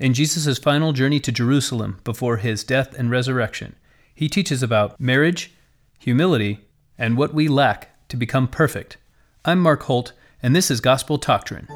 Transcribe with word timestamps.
In 0.00 0.14
Jesus' 0.14 0.58
final 0.58 0.94
journey 0.94 1.20
to 1.20 1.30
Jerusalem 1.30 2.00
before 2.04 2.38
his 2.38 2.64
death 2.64 2.98
and 2.98 3.10
resurrection, 3.10 3.76
he 4.14 4.30
teaches 4.30 4.62
about 4.62 4.98
marriage, 4.98 5.52
humility, 5.98 6.60
and 6.96 7.18
what 7.18 7.34
we 7.34 7.48
lack 7.48 7.90
to 8.08 8.16
become 8.16 8.48
perfect. 8.48 8.96
I'm 9.44 9.60
Mark 9.60 9.82
Holt, 9.82 10.14
and 10.42 10.56
this 10.56 10.70
is 10.70 10.80
Gospel 10.80 11.18
Doctrine. 11.18 11.68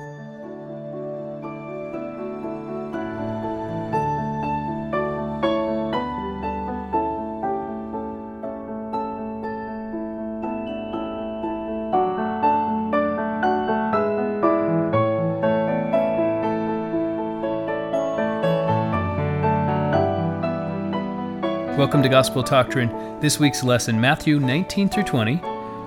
To 22.04 22.08
Gospel 22.10 22.42
Doctrine. 22.42 22.90
This 23.18 23.40
week's 23.40 23.64
lesson 23.64 23.98
Matthew 23.98 24.38
19 24.38 24.90
through 24.90 25.04
20, 25.04 25.36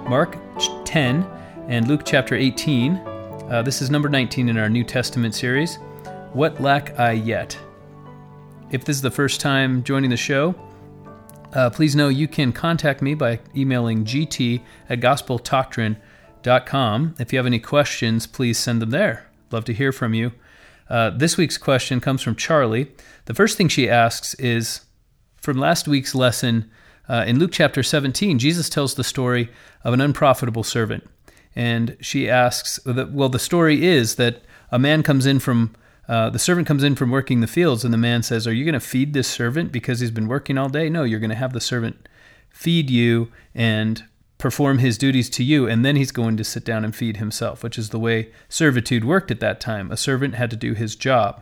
Mark 0.09 0.35
10, 0.83 1.23
and 1.67 1.87
Luke 1.87 2.01
chapter 2.03 2.33
18. 2.33 2.95
Uh, 2.95 3.61
this 3.63 3.83
is 3.83 3.91
number 3.91 4.09
19 4.09 4.49
in 4.49 4.57
our 4.57 4.67
New 4.67 4.83
Testament 4.83 5.35
series. 5.35 5.75
What 6.33 6.59
lack 6.59 6.99
I 6.99 7.11
yet? 7.11 7.55
If 8.71 8.83
this 8.83 8.95
is 8.95 9.03
the 9.03 9.11
first 9.11 9.39
time 9.39 9.83
joining 9.83 10.09
the 10.09 10.17
show, 10.17 10.55
uh, 11.53 11.69
please 11.69 11.95
know 11.95 12.07
you 12.07 12.27
can 12.27 12.51
contact 12.51 13.03
me 13.03 13.13
by 13.13 13.39
emailing 13.55 14.03
gt 14.03 14.63
at 14.89 14.99
gospeldoctrine.com. 14.99 17.15
If 17.19 17.31
you 17.31 17.37
have 17.37 17.45
any 17.45 17.59
questions, 17.59 18.25
please 18.25 18.57
send 18.57 18.81
them 18.81 18.89
there. 18.89 19.29
Love 19.51 19.65
to 19.65 19.73
hear 19.73 19.91
from 19.91 20.15
you. 20.15 20.31
Uh, 20.89 21.11
this 21.11 21.37
week's 21.37 21.59
question 21.59 21.99
comes 21.99 22.23
from 22.23 22.35
Charlie. 22.35 22.91
The 23.25 23.35
first 23.35 23.55
thing 23.55 23.67
she 23.67 23.87
asks 23.87 24.33
is, 24.35 24.81
from 25.47 25.57
last 25.57 25.87
week's 25.87 26.13
lesson 26.13 26.69
uh, 27.07 27.23
in 27.25 27.39
Luke 27.39 27.51
chapter 27.53 27.81
17, 27.81 28.37
Jesus 28.37 28.67
tells 28.67 28.95
the 28.95 29.03
story 29.05 29.49
of 29.81 29.93
an 29.93 30.01
unprofitable 30.01 30.61
servant. 30.61 31.09
And 31.55 31.95
she 32.01 32.29
asks, 32.29 32.81
well, 32.85 33.29
the 33.29 33.39
story 33.39 33.85
is 33.85 34.15
that 34.15 34.41
a 34.73 34.77
man 34.77 35.03
comes 35.03 35.25
in 35.25 35.39
from, 35.39 35.73
uh, 36.09 36.29
the 36.31 36.37
servant 36.37 36.67
comes 36.67 36.83
in 36.83 36.95
from 36.95 37.11
working 37.11 37.39
the 37.39 37.47
fields, 37.47 37.85
and 37.85 37.93
the 37.93 37.97
man 37.97 38.23
says, 38.23 38.45
Are 38.45 38.51
you 38.51 38.65
going 38.65 38.73
to 38.73 38.81
feed 38.81 39.13
this 39.13 39.29
servant 39.29 39.71
because 39.71 40.01
he's 40.01 40.11
been 40.11 40.27
working 40.27 40.57
all 40.57 40.67
day? 40.67 40.89
No, 40.89 41.05
you're 41.05 41.21
going 41.21 41.29
to 41.29 41.35
have 41.37 41.53
the 41.53 41.61
servant 41.61 42.09
feed 42.49 42.89
you 42.89 43.31
and 43.55 44.03
perform 44.37 44.79
his 44.79 44.97
duties 44.97 45.29
to 45.29 45.45
you, 45.45 45.65
and 45.65 45.85
then 45.85 45.95
he's 45.95 46.11
going 46.11 46.35
to 46.35 46.43
sit 46.43 46.65
down 46.65 46.83
and 46.83 46.93
feed 46.93 47.15
himself, 47.15 47.63
which 47.63 47.79
is 47.79 47.91
the 47.91 47.99
way 47.99 48.33
servitude 48.49 49.05
worked 49.05 49.31
at 49.31 49.39
that 49.39 49.61
time. 49.61 49.93
A 49.93 49.97
servant 49.97 50.35
had 50.35 50.49
to 50.49 50.57
do 50.57 50.73
his 50.73 50.97
job. 50.97 51.41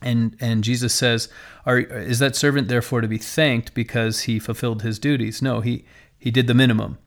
And 0.00 0.36
and 0.40 0.62
Jesus 0.62 0.94
says, 0.94 1.28
Are, 1.66 1.78
"Is 1.78 2.18
that 2.20 2.36
servant 2.36 2.68
therefore 2.68 3.00
to 3.00 3.08
be 3.08 3.18
thanked 3.18 3.74
because 3.74 4.22
he 4.22 4.38
fulfilled 4.38 4.82
his 4.82 4.98
duties?" 4.98 5.42
No, 5.42 5.60
he 5.60 5.84
he 6.18 6.30
did 6.30 6.46
the 6.46 6.54
minimum. 6.54 6.98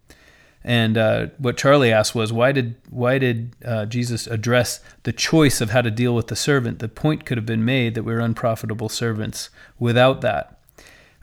And 0.64 0.98
uh, 0.98 1.28
what 1.38 1.58
Charlie 1.58 1.92
asked 1.92 2.14
was, 2.14 2.32
why 2.32 2.52
did 2.52 2.76
why 2.90 3.18
did 3.18 3.56
uh, 3.66 3.86
Jesus 3.86 4.28
address 4.28 4.80
the 5.04 5.12
choice 5.12 5.60
of 5.60 5.72
how 5.72 5.82
to 5.82 5.90
deal 5.90 6.14
with 6.14 6.28
the 6.28 6.36
servant? 6.36 6.80
The 6.80 6.88
point 6.88 7.26
could 7.26 7.38
have 7.38 7.46
been 7.46 7.66
made 7.66 7.96
that 7.96 8.04
we're 8.04 8.20
unprofitable 8.20 8.90
servants 8.90 9.50
without 9.80 10.22
that. 10.22 10.60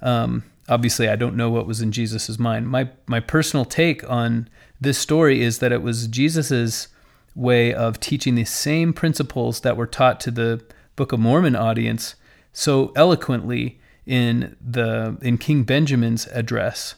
Um, 0.03 0.45
obviously, 0.69 1.09
I 1.09 1.17
don't 1.17 1.37
know 1.37 1.51
what 1.51 1.67
was 1.67 1.81
in 1.81 1.93
Jesus' 1.93 2.39
mind. 2.39 2.69
My 2.69 2.91
my 3.07 3.21
personal 3.21 3.65
take 3.65 4.09
on 4.11 4.49
this 4.81 4.99
story 4.99 5.41
is 5.41 5.61
that 5.61 5.73
it 5.73 5.83
was 5.83 6.09
Jesus's 6.09 6.89
way 7.37 7.73
of 7.73 8.01
teaching 8.01 8.35
the 8.35 8.45
same 8.45 8.93
principles 8.93 9.61
that 9.61 9.77
were 9.77 9.87
taught 9.87 10.19
to 10.21 10.33
the 10.33 10.65
Book 10.99 11.13
of 11.13 11.21
Mormon 11.21 11.57
audience 11.57 12.17
so 12.53 12.93
eloquently 12.97 13.79
in 14.05 14.57
the 14.61 15.17
in 15.23 15.39
King 15.39 15.63
Benjamin's 15.63 16.27
address. 16.27 16.97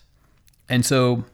And 0.69 0.87
so 0.87 1.25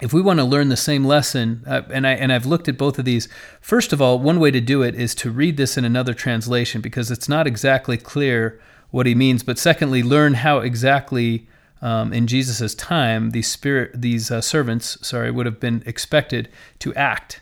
if 0.00 0.12
we 0.12 0.20
want 0.20 0.40
to 0.40 0.44
learn 0.44 0.70
the 0.70 0.76
same 0.76 1.04
lesson, 1.04 1.62
uh, 1.66 1.82
and 1.90 2.04
I 2.04 2.12
and 2.14 2.32
I've 2.32 2.46
looked 2.46 2.68
at 2.68 2.76
both 2.76 2.98
of 2.98 3.04
these. 3.04 3.28
First 3.60 3.92
of 3.92 4.02
all, 4.02 4.18
one 4.18 4.40
way 4.40 4.50
to 4.50 4.60
do 4.60 4.82
it 4.82 4.96
is 4.96 5.14
to 5.16 5.30
read 5.30 5.56
this 5.56 5.76
in 5.76 5.84
another 5.84 6.14
translation 6.14 6.80
because 6.80 7.12
it's 7.12 7.28
not 7.28 7.46
exactly 7.46 7.96
clear 7.96 8.60
what 8.90 9.06
he 9.06 9.14
means. 9.14 9.44
But 9.44 9.58
secondly, 9.58 10.02
learn 10.02 10.34
how 10.34 10.58
exactly 10.58 11.46
um, 11.80 12.12
in 12.12 12.26
Jesus' 12.26 12.74
time 12.74 13.30
these 13.30 13.46
spirit 13.46 13.92
these 13.94 14.32
uh, 14.32 14.40
servants, 14.40 14.98
sorry, 15.06 15.30
would 15.30 15.46
have 15.46 15.60
been 15.60 15.84
expected 15.86 16.48
to 16.80 16.92
act. 16.94 17.40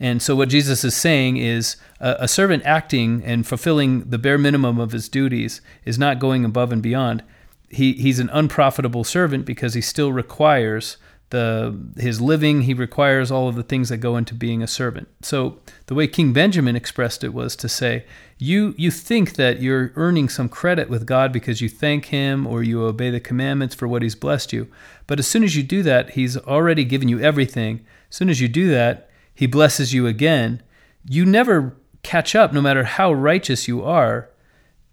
And 0.00 0.20
so, 0.20 0.34
what 0.34 0.48
Jesus 0.48 0.84
is 0.84 0.96
saying 0.96 1.36
is 1.36 1.76
a, 2.00 2.26
servant 2.26 2.64
acting 2.66 3.22
and 3.24 3.46
fulfilling 3.46 4.10
the 4.10 4.18
bare 4.18 4.38
minimum 4.38 4.78
of 4.78 4.92
his 4.92 5.08
duties 5.08 5.60
is 5.84 5.98
not 5.98 6.18
going 6.18 6.44
above 6.44 6.72
and 6.72 6.82
beyond. 6.82 7.22
He, 7.68 7.94
he's 7.94 8.18
an 8.18 8.30
unprofitable 8.32 9.04
servant 9.04 9.46
because 9.46 9.74
he 9.74 9.80
still 9.80 10.12
requires 10.12 10.96
the 11.30 11.76
his 11.96 12.20
living. 12.20 12.62
He 12.62 12.74
requires 12.74 13.30
all 13.30 13.48
of 13.48 13.54
the 13.54 13.62
things 13.62 13.88
that 13.88 13.98
go 13.98 14.16
into 14.16 14.34
being 14.34 14.62
a 14.62 14.66
servant. 14.66 15.08
So, 15.22 15.58
the 15.86 15.94
way 15.94 16.06
King 16.06 16.32
Benjamin 16.32 16.76
expressed 16.76 17.24
it 17.24 17.32
was 17.32 17.54
to 17.56 17.68
say, 17.68 18.04
you 18.36 18.74
you 18.76 18.90
think 18.90 19.34
that 19.34 19.62
you're 19.62 19.92
earning 19.94 20.28
some 20.28 20.48
credit 20.48 20.90
with 20.90 21.06
God 21.06 21.32
because 21.32 21.60
you 21.60 21.68
thank 21.68 22.06
Him 22.06 22.46
or 22.46 22.62
you 22.62 22.84
obey 22.84 23.10
the 23.10 23.20
commandments 23.20 23.74
for 23.74 23.88
what 23.88 24.02
He's 24.02 24.14
blessed 24.14 24.52
you. 24.52 24.68
But 25.06 25.18
as 25.18 25.26
soon 25.26 25.44
as 25.44 25.56
you 25.56 25.62
do 25.62 25.82
that, 25.84 26.10
He's 26.10 26.36
already 26.36 26.84
given 26.84 27.08
you 27.08 27.20
everything. 27.20 27.84
As 28.10 28.16
soon 28.16 28.28
as 28.28 28.40
you 28.40 28.48
do 28.48 28.70
that, 28.70 29.08
he 29.34 29.46
blesses 29.46 29.92
you 29.92 30.06
again, 30.06 30.62
you 31.08 31.26
never 31.26 31.76
catch 32.02 32.34
up, 32.34 32.52
no 32.52 32.60
matter 32.60 32.84
how 32.84 33.12
righteous 33.12 33.66
you 33.66 33.82
are, 33.82 34.30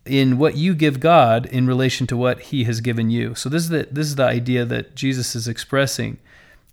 in 0.05 0.39
what 0.39 0.57
you 0.57 0.73
give 0.73 0.99
God 0.99 1.45
in 1.45 1.67
relation 1.67 2.07
to 2.07 2.17
what 2.17 2.41
He 2.41 2.63
has 2.63 2.81
given 2.81 3.11
you. 3.11 3.35
So 3.35 3.49
this 3.49 3.63
is 3.63 3.69
the 3.69 3.87
this 3.91 4.07
is 4.07 4.15
the 4.15 4.25
idea 4.25 4.65
that 4.65 4.95
Jesus 4.95 5.35
is 5.35 5.47
expressing, 5.47 6.17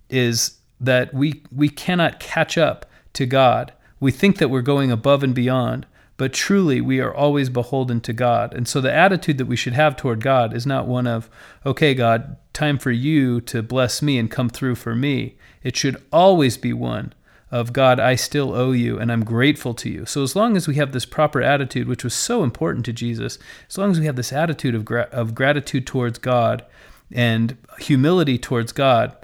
is 0.09 0.57
that 0.79 1.13
we 1.13 1.43
we 1.51 1.69
cannot 1.69 2.19
catch 2.19 2.57
up 2.57 2.87
to 3.13 3.25
God. 3.25 3.71
We 3.99 4.11
think 4.11 4.37
that 4.37 4.49
we're 4.49 4.61
going 4.61 4.91
above 4.91 5.23
and 5.23 5.35
beyond, 5.35 5.85
but 6.17 6.33
truly 6.33 6.81
we 6.81 6.99
are 7.01 7.13
always 7.13 7.49
beholden 7.49 8.01
to 8.01 8.13
God. 8.13 8.53
And 8.53 8.67
so 8.67 8.81
the 8.81 8.93
attitude 8.93 9.37
that 9.37 9.45
we 9.45 9.57
should 9.57 9.73
have 9.73 9.95
toward 9.95 10.23
God 10.23 10.53
is 10.53 10.65
not 10.65 10.87
one 10.87 11.05
of, 11.05 11.29
okay, 11.65 11.93
God, 11.93 12.37
time 12.53 12.79
for 12.79 12.91
you 12.91 13.41
to 13.41 13.61
bless 13.61 14.01
me 14.01 14.17
and 14.17 14.31
come 14.31 14.49
through 14.49 14.75
for 14.75 14.95
me. 14.95 15.35
It 15.63 15.75
should 15.75 16.01
always 16.11 16.57
be 16.57 16.71
one 16.71 17.13
of 17.51 17.73
God, 17.73 17.99
I 17.99 18.15
still 18.15 18.53
owe 18.53 18.71
you 18.71 18.99
and 18.99 19.11
I'm 19.11 19.25
grateful 19.25 19.73
to 19.75 19.89
you. 19.89 20.05
So, 20.05 20.21
as 20.21 20.35
long 20.35 20.55
as 20.55 20.67
we 20.67 20.75
have 20.75 20.91
this 20.91 21.05
proper 21.05 21.41
attitude, 21.41 21.87
which 21.87 22.03
was 22.03 22.13
so 22.13 22.43
important 22.43 22.85
to 22.85 22.93
Jesus, 22.93 23.39
as 23.67 23.77
long 23.77 23.91
as 23.91 23.99
we 23.99 24.05
have 24.05 24.15
this 24.15 24.31
attitude 24.31 24.75
of, 24.75 24.85
gra- 24.85 25.09
of 25.11 25.33
gratitude 25.33 25.87
towards 25.87 26.19
God 26.19 26.63
and 27.11 27.57
humility 27.79 28.37
towards 28.37 28.71
God, 28.71 29.15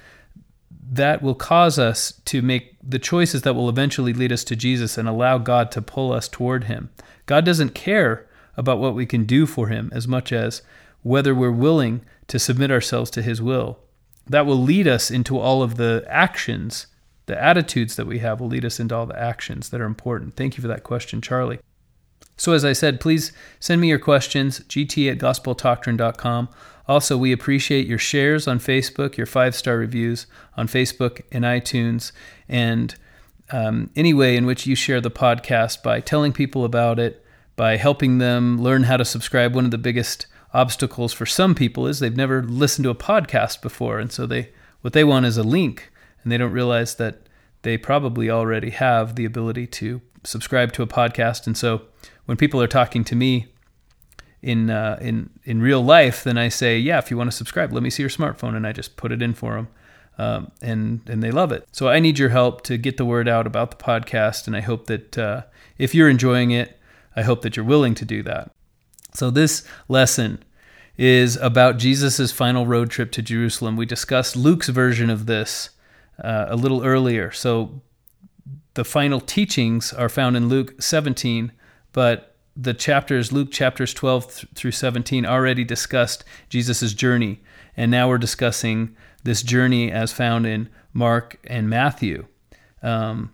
that 0.91 1.21
will 1.21 1.35
cause 1.35 1.77
us 1.77 2.13
to 2.25 2.41
make 2.41 2.77
the 2.81 2.99
choices 2.99 3.43
that 3.43 3.53
will 3.53 3.69
eventually 3.69 4.13
lead 4.13 4.31
us 4.31 4.43
to 4.45 4.55
Jesus 4.55 4.97
and 4.97 5.07
allow 5.07 5.37
God 5.37 5.71
to 5.71 5.81
pull 5.81 6.11
us 6.11 6.27
toward 6.27 6.65
Him. 6.65 6.89
God 7.25 7.45
doesn't 7.45 7.75
care 7.75 8.27
about 8.57 8.79
what 8.79 8.95
we 8.95 9.05
can 9.05 9.25
do 9.25 9.45
for 9.45 9.67
Him 9.67 9.89
as 9.93 10.07
much 10.07 10.31
as 10.31 10.61
whether 11.03 11.35
we're 11.35 11.51
willing 11.51 12.01
to 12.27 12.39
submit 12.39 12.71
ourselves 12.71 13.11
to 13.11 13.21
His 13.21 13.41
will. 13.41 13.79
That 14.27 14.45
will 14.45 14.61
lead 14.61 14.87
us 14.87 15.11
into 15.11 15.37
all 15.37 15.61
of 15.61 15.77
the 15.77 16.03
actions 16.07 16.87
the 17.25 17.41
attitudes 17.41 17.95
that 17.95 18.07
we 18.07 18.19
have 18.19 18.39
will 18.39 18.47
lead 18.47 18.65
us 18.65 18.79
into 18.79 18.95
all 18.95 19.05
the 19.05 19.19
actions 19.19 19.69
that 19.69 19.81
are 19.81 19.85
important. 19.85 20.35
Thank 20.35 20.57
you 20.57 20.61
for 20.61 20.67
that 20.67 20.83
question, 20.83 21.21
Charlie. 21.21 21.59
So, 22.37 22.53
as 22.53 22.65
I 22.65 22.73
said, 22.73 22.99
please 22.99 23.31
send 23.59 23.81
me 23.81 23.89
your 23.89 23.99
questions, 23.99 24.59
gt 24.61 25.11
at 25.11 25.17
gospeldoctrine.com. 25.17 26.49
Also, 26.87 27.17
we 27.17 27.31
appreciate 27.31 27.87
your 27.87 27.97
shares 27.97 28.47
on 28.47 28.59
Facebook, 28.59 29.17
your 29.17 29.25
five 29.25 29.55
star 29.55 29.77
reviews 29.77 30.27
on 30.55 30.67
Facebook 30.67 31.21
and 31.31 31.43
iTunes, 31.43 32.11
and 32.47 32.95
um, 33.51 33.89
any 33.95 34.13
way 34.13 34.35
in 34.35 34.45
which 34.45 34.67
you 34.67 34.75
share 34.75 35.01
the 35.01 35.11
podcast 35.11 35.81
by 35.81 35.99
telling 35.99 36.33
people 36.33 36.65
about 36.65 36.99
it, 36.99 37.23
by 37.55 37.77
helping 37.77 38.17
them 38.17 38.61
learn 38.61 38.83
how 38.83 38.97
to 38.97 39.05
subscribe. 39.05 39.55
One 39.55 39.65
of 39.65 39.71
the 39.71 39.77
biggest 39.77 40.27
obstacles 40.53 41.13
for 41.13 41.25
some 41.25 41.55
people 41.55 41.87
is 41.87 41.99
they've 41.99 42.15
never 42.15 42.43
listened 42.43 42.83
to 42.83 42.89
a 42.89 42.95
podcast 42.95 43.61
before, 43.61 43.99
and 43.99 44.11
so 44.11 44.27
they 44.27 44.49
what 44.81 44.93
they 44.93 45.03
want 45.03 45.25
is 45.25 45.37
a 45.37 45.43
link 45.43 45.91
and 46.25 46.31
they 46.31 46.37
don't 46.37 46.51
realize 46.51 46.95
that 46.95 47.24
they 47.65 47.77
probably 47.77 48.29
already 48.29 48.69
have 48.69 49.15
the 49.15 49.25
ability 49.25 49.65
to 49.65 49.99
subscribe 50.23 50.71
to 50.71 50.83
a 50.83 50.87
podcast. 50.87 51.47
And 51.47 51.57
so 51.57 51.81
when 52.25 52.37
people 52.37 52.61
are 52.61 52.67
talking 52.67 53.03
to 53.05 53.15
me 53.15 53.47
in 54.43 54.69
uh, 54.69 54.99
in 55.01 55.31
in 55.43 55.61
real 55.61 55.83
life, 55.83 56.23
then 56.23 56.37
I 56.37 56.49
say, 56.49 56.77
yeah, 56.77 56.99
if 56.99 57.09
you 57.09 57.17
want 57.17 57.31
to 57.31 57.35
subscribe, 57.35 57.73
let 57.73 57.81
me 57.81 57.89
see 57.89 58.03
your 58.03 58.11
smartphone, 58.11 58.55
and 58.55 58.67
I 58.67 58.71
just 58.71 58.95
put 58.95 59.11
it 59.11 59.21
in 59.21 59.33
for 59.33 59.55
them. 59.55 59.67
Um, 60.17 60.51
and 60.61 61.01
and 61.09 61.23
they 61.23 61.31
love 61.31 61.51
it. 61.51 61.67
So 61.71 61.89
I 61.89 61.99
need 61.99 62.19
your 62.19 62.29
help 62.29 62.61
to 62.65 62.77
get 62.77 62.97
the 62.97 63.05
word 63.05 63.27
out 63.27 63.47
about 63.47 63.71
the 63.71 63.83
podcast, 63.83 64.45
and 64.45 64.55
I 64.55 64.61
hope 64.61 64.85
that 64.85 65.17
uh, 65.17 65.41
if 65.79 65.95
you're 65.95 66.09
enjoying 66.09 66.51
it, 66.51 66.79
I 67.15 67.23
hope 67.23 67.41
that 67.41 67.57
you're 67.57 67.65
willing 67.65 67.95
to 67.95 68.05
do 68.05 68.21
that. 68.23 68.51
So 69.13 69.31
this 69.31 69.63
lesson 69.87 70.43
is 70.97 71.35
about 71.37 71.79
Jesus' 71.79 72.31
final 72.31 72.67
road 72.67 72.91
trip 72.91 73.11
to 73.13 73.21
Jerusalem. 73.23 73.75
We 73.75 73.85
discussed 73.87 74.35
Luke's 74.35 74.69
version 74.69 75.09
of 75.09 75.25
this 75.25 75.71
uh, 76.23 76.45
a 76.49 76.55
little 76.55 76.83
earlier. 76.83 77.31
So 77.31 77.81
the 78.75 78.85
final 78.85 79.19
teachings 79.19 79.93
are 79.93 80.09
found 80.09 80.37
in 80.37 80.49
Luke 80.49 80.81
17, 80.81 81.51
but 81.91 82.35
the 82.55 82.73
chapters, 82.73 83.31
Luke 83.31 83.51
chapters 83.51 83.93
12 83.93 84.33
th- 84.33 84.47
through 84.55 84.71
17, 84.71 85.25
already 85.25 85.63
discussed 85.63 86.23
Jesus' 86.49 86.93
journey. 86.93 87.41
And 87.75 87.91
now 87.91 88.07
we're 88.07 88.17
discussing 88.17 88.95
this 89.23 89.43
journey 89.43 89.91
as 89.91 90.13
found 90.13 90.45
in 90.45 90.69
Mark 90.93 91.37
and 91.45 91.69
Matthew. 91.69 92.27
Um, 92.81 93.31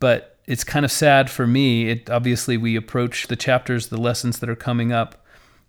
but 0.00 0.38
it's 0.46 0.64
kind 0.64 0.84
of 0.84 0.92
sad 0.92 1.30
for 1.30 1.46
me. 1.46 1.88
It 1.88 2.10
obviously 2.10 2.56
we 2.56 2.76
approach 2.76 3.28
the 3.28 3.36
chapters, 3.36 3.88
the 3.88 4.00
lessons 4.00 4.40
that 4.40 4.50
are 4.50 4.56
coming 4.56 4.92
up 4.92 5.24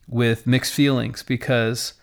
with 0.08 0.48
mixed 0.48 0.74
feelings 0.74 1.24
because 1.24 1.94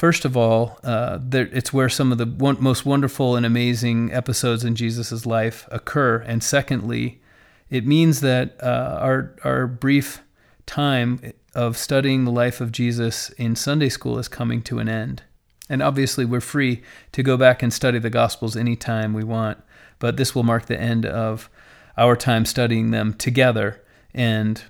first 0.00 0.24
of 0.24 0.34
all, 0.34 0.78
uh, 0.82 1.18
there, 1.20 1.50
it's 1.52 1.74
where 1.74 1.90
some 1.90 2.10
of 2.10 2.16
the 2.16 2.24
one, 2.24 2.56
most 2.58 2.86
wonderful 2.86 3.36
and 3.36 3.44
amazing 3.44 4.10
episodes 4.14 4.64
in 4.64 4.74
Jesus' 4.74 5.26
life 5.26 5.68
occur, 5.70 6.16
and 6.26 6.42
secondly, 6.42 7.20
it 7.68 7.86
means 7.86 8.22
that 8.22 8.56
uh, 8.62 8.98
our 8.98 9.36
our 9.44 9.66
brief 9.66 10.22
time 10.64 11.20
of 11.54 11.76
studying 11.76 12.24
the 12.24 12.32
life 12.32 12.62
of 12.62 12.72
Jesus 12.72 13.28
in 13.30 13.54
Sunday 13.54 13.90
school 13.90 14.18
is 14.18 14.26
coming 14.26 14.62
to 14.62 14.78
an 14.78 14.88
end. 14.88 15.22
And 15.68 15.82
obviously, 15.82 16.24
we're 16.24 16.40
free 16.40 16.82
to 17.12 17.22
go 17.22 17.36
back 17.36 17.62
and 17.62 17.70
study 17.70 17.98
the 17.98 18.08
Gospels 18.08 18.56
anytime 18.56 19.12
we 19.12 19.22
want, 19.22 19.58
but 19.98 20.16
this 20.16 20.34
will 20.34 20.44
mark 20.44 20.64
the 20.64 20.80
end 20.80 21.04
of 21.04 21.50
our 21.98 22.16
time 22.16 22.46
studying 22.46 22.90
them 22.90 23.12
together. 23.12 23.82
And 24.14 24.62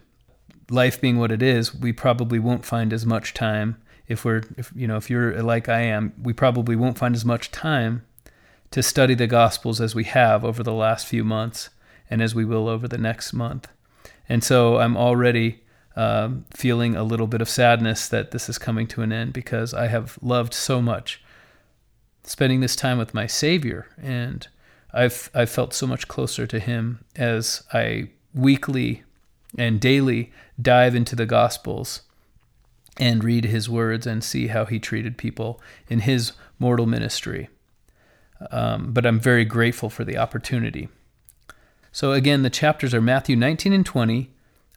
life 0.68 1.00
being 1.00 1.18
what 1.18 1.30
it 1.30 1.40
is, 1.40 1.72
we 1.72 1.92
probably 1.92 2.40
won't 2.40 2.66
find 2.66 2.92
as 2.92 3.06
much 3.06 3.32
time 3.32 3.76
if 4.10 4.24
we're, 4.24 4.42
if, 4.56 4.72
you 4.74 4.88
know, 4.88 4.96
if 4.96 5.08
you're 5.08 5.40
like 5.40 5.68
I 5.68 5.82
am, 5.82 6.12
we 6.20 6.32
probably 6.32 6.74
won't 6.74 6.98
find 6.98 7.14
as 7.14 7.24
much 7.24 7.52
time 7.52 8.04
to 8.72 8.82
study 8.82 9.14
the 9.14 9.28
Gospels 9.28 9.80
as 9.80 9.94
we 9.94 10.04
have 10.04 10.44
over 10.44 10.64
the 10.64 10.72
last 10.72 11.06
few 11.06 11.22
months 11.22 11.70
and 12.10 12.20
as 12.20 12.34
we 12.34 12.44
will 12.44 12.68
over 12.68 12.88
the 12.88 12.98
next 12.98 13.32
month. 13.32 13.68
And 14.28 14.42
so 14.42 14.78
I'm 14.78 14.96
already 14.96 15.62
um, 15.94 16.44
feeling 16.52 16.96
a 16.96 17.04
little 17.04 17.28
bit 17.28 17.40
of 17.40 17.48
sadness 17.48 18.08
that 18.08 18.32
this 18.32 18.48
is 18.48 18.58
coming 18.58 18.88
to 18.88 19.02
an 19.02 19.12
end 19.12 19.32
because 19.32 19.72
I 19.72 19.86
have 19.86 20.18
loved 20.20 20.54
so 20.54 20.82
much 20.82 21.22
spending 22.24 22.60
this 22.60 22.76
time 22.76 22.98
with 22.98 23.14
my 23.14 23.26
Savior, 23.26 23.86
and 24.00 24.46
I've 24.92 25.30
I've 25.34 25.50
felt 25.50 25.72
so 25.72 25.86
much 25.86 26.08
closer 26.08 26.46
to 26.46 26.58
Him 26.58 27.04
as 27.16 27.64
I 27.72 28.10
weekly 28.34 29.04
and 29.56 29.80
daily 29.80 30.32
dive 30.60 30.94
into 30.94 31.16
the 31.16 31.26
Gospels 31.26 32.02
and 33.00 33.24
read 33.24 33.46
His 33.46 33.68
words 33.68 34.06
and 34.06 34.22
see 34.22 34.48
how 34.48 34.66
He 34.66 34.78
treated 34.78 35.18
people 35.18 35.60
in 35.88 36.00
His 36.00 36.32
mortal 36.58 36.86
ministry. 36.86 37.48
Um, 38.50 38.92
but 38.92 39.04
I'm 39.04 39.18
very 39.18 39.44
grateful 39.44 39.90
for 39.90 40.04
the 40.04 40.16
opportunity. 40.16 40.88
So 41.92 42.12
again, 42.12 42.42
the 42.42 42.50
chapters 42.50 42.94
are 42.94 43.00
Matthew 43.00 43.34
19 43.36 43.72
and 43.72 43.84
20, 43.84 44.30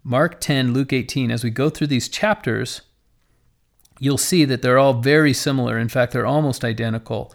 Mark 0.03 0.41
10, 0.41 0.73
Luke 0.73 0.91
18. 0.91 1.29
As 1.29 1.43
we 1.43 1.49
go 1.49 1.69
through 1.69 1.87
these 1.87 2.09
chapters, 2.09 2.81
you'll 3.99 4.17
see 4.17 4.45
that 4.45 4.61
they're 4.61 4.79
all 4.79 4.95
very 4.95 5.33
similar. 5.33 5.77
In 5.77 5.89
fact, 5.89 6.11
they're 6.11 6.25
almost 6.25 6.65
identical. 6.65 7.33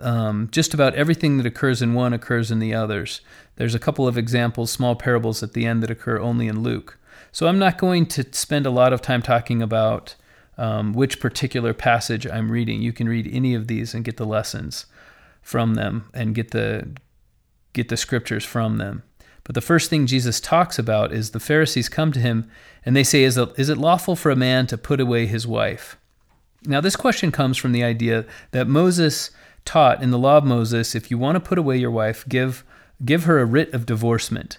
Um, 0.00 0.48
just 0.52 0.74
about 0.74 0.94
everything 0.94 1.38
that 1.38 1.46
occurs 1.46 1.80
in 1.82 1.94
one 1.94 2.12
occurs 2.12 2.50
in 2.50 2.58
the 2.58 2.74
others. 2.74 3.20
There's 3.56 3.74
a 3.74 3.80
couple 3.80 4.06
of 4.06 4.18
examples, 4.18 4.70
small 4.70 4.94
parables 4.94 5.42
at 5.42 5.54
the 5.54 5.66
end 5.66 5.82
that 5.82 5.90
occur 5.90 6.18
only 6.18 6.46
in 6.46 6.62
Luke. 6.62 6.98
So 7.32 7.48
I'm 7.48 7.58
not 7.58 7.78
going 7.78 8.06
to 8.06 8.24
spend 8.32 8.66
a 8.66 8.70
lot 8.70 8.92
of 8.92 9.02
time 9.02 9.22
talking 9.22 9.62
about 9.62 10.14
um, 10.58 10.92
which 10.92 11.20
particular 11.20 11.74
passage 11.74 12.26
I'm 12.26 12.50
reading. 12.50 12.82
You 12.82 12.92
can 12.92 13.08
read 13.08 13.28
any 13.32 13.54
of 13.54 13.66
these 13.66 13.94
and 13.94 14.04
get 14.04 14.16
the 14.16 14.26
lessons 14.26 14.86
from 15.42 15.74
them 15.74 16.08
and 16.14 16.34
get 16.34 16.50
the 16.52 16.96
get 17.72 17.88
the 17.88 17.96
scriptures 17.96 18.44
from 18.44 18.78
them. 18.78 19.02
But 19.44 19.54
the 19.54 19.60
first 19.60 19.90
thing 19.90 20.06
Jesus 20.06 20.40
talks 20.40 20.78
about 20.78 21.12
is 21.12 21.30
the 21.30 21.40
Pharisees 21.40 21.90
come 21.90 22.12
to 22.12 22.20
him 22.20 22.50
and 22.84 22.96
they 22.96 23.04
say, 23.04 23.22
Is 23.22 23.36
it, 23.36 23.50
is 23.56 23.68
it 23.68 23.78
lawful 23.78 24.16
for 24.16 24.30
a 24.30 24.36
man 24.36 24.66
to 24.68 24.78
put 24.78 25.00
away 25.00 25.26
his 25.26 25.46
wife? 25.46 25.98
Now, 26.64 26.80
this 26.80 26.96
question 26.96 27.30
comes 27.30 27.58
from 27.58 27.72
the 27.72 27.84
idea 27.84 28.24
that 28.52 28.66
Moses 28.66 29.30
taught 29.66 30.02
in 30.02 30.10
the 30.10 30.18
law 30.18 30.38
of 30.38 30.44
Moses 30.44 30.94
if 30.94 31.10
you 31.10 31.18
want 31.18 31.36
to 31.36 31.40
put 31.40 31.58
away 31.58 31.76
your 31.76 31.90
wife, 31.90 32.24
give, 32.26 32.64
give 33.04 33.24
her 33.24 33.38
a 33.38 33.44
writ 33.44 33.72
of 33.74 33.84
divorcement. 33.84 34.58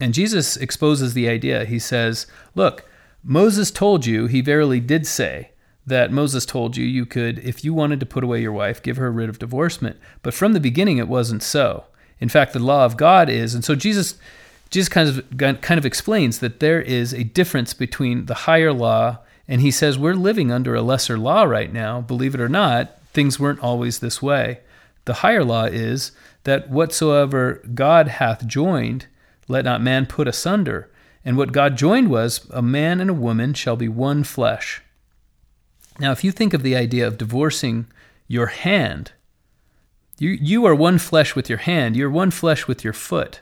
And 0.00 0.14
Jesus 0.14 0.56
exposes 0.56 1.14
the 1.14 1.28
idea. 1.28 1.64
He 1.64 1.78
says, 1.78 2.26
Look, 2.56 2.84
Moses 3.24 3.70
told 3.70 4.06
you, 4.06 4.26
he 4.26 4.40
verily 4.40 4.80
did 4.80 5.06
say, 5.06 5.50
that 5.86 6.12
Moses 6.12 6.46
told 6.46 6.76
you 6.76 6.84
you 6.84 7.04
could, 7.04 7.38
if 7.40 7.64
you 7.64 7.74
wanted 7.74 8.00
to 8.00 8.06
put 8.06 8.24
away 8.24 8.40
your 8.40 8.52
wife, 8.52 8.82
give 8.82 8.96
her 8.96 9.08
a 9.08 9.10
writ 9.10 9.28
of 9.28 9.38
divorcement. 9.38 9.98
But 10.22 10.34
from 10.34 10.52
the 10.52 10.60
beginning, 10.60 10.98
it 10.98 11.08
wasn't 11.08 11.42
so. 11.42 11.84
In 12.20 12.28
fact, 12.28 12.52
the 12.52 12.60
law 12.60 12.84
of 12.84 12.96
God 12.96 13.28
is, 13.28 13.54
and 13.54 13.64
so 13.64 13.74
Jesus, 13.74 14.14
Jesus 14.70 14.88
kind 14.88 15.08
of 15.08 15.60
kind 15.60 15.78
of 15.78 15.86
explains 15.86 16.38
that 16.38 16.60
there 16.60 16.80
is 16.80 17.12
a 17.12 17.24
difference 17.24 17.74
between 17.74 18.26
the 18.26 18.34
higher 18.34 18.72
law, 18.72 19.18
and 19.48 19.60
he 19.60 19.72
says 19.72 19.98
we're 19.98 20.14
living 20.14 20.52
under 20.52 20.74
a 20.74 20.82
lesser 20.82 21.18
law 21.18 21.42
right 21.42 21.72
now. 21.72 22.00
Believe 22.00 22.34
it 22.34 22.40
or 22.40 22.48
not, 22.48 23.00
things 23.12 23.40
weren't 23.40 23.62
always 23.62 23.98
this 23.98 24.22
way. 24.22 24.60
The 25.04 25.14
higher 25.14 25.44
law 25.44 25.64
is 25.64 26.12
that 26.44 26.70
whatsoever 26.70 27.60
God 27.74 28.06
hath 28.06 28.46
joined, 28.46 29.06
let 29.48 29.64
not 29.64 29.82
man 29.82 30.06
put 30.06 30.28
asunder. 30.28 30.88
And 31.24 31.36
what 31.36 31.52
God 31.52 31.76
joined 31.76 32.10
was 32.10 32.48
a 32.50 32.62
man 32.62 33.00
and 33.00 33.10
a 33.10 33.14
woman 33.14 33.54
shall 33.54 33.76
be 33.76 33.88
one 33.88 34.24
flesh. 34.24 34.82
Now, 35.98 36.10
if 36.10 36.24
you 36.24 36.32
think 36.32 36.54
of 36.54 36.62
the 36.62 36.74
idea 36.74 37.06
of 37.06 37.18
divorcing 37.18 37.86
your 38.26 38.46
hand, 38.46 39.12
you, 40.18 40.30
you 40.30 40.64
are 40.66 40.74
one 40.74 40.98
flesh 40.98 41.36
with 41.36 41.48
your 41.48 41.58
hand, 41.58 41.96
you're 41.96 42.10
one 42.10 42.30
flesh 42.30 42.66
with 42.66 42.82
your 42.82 42.92
foot. 42.92 43.40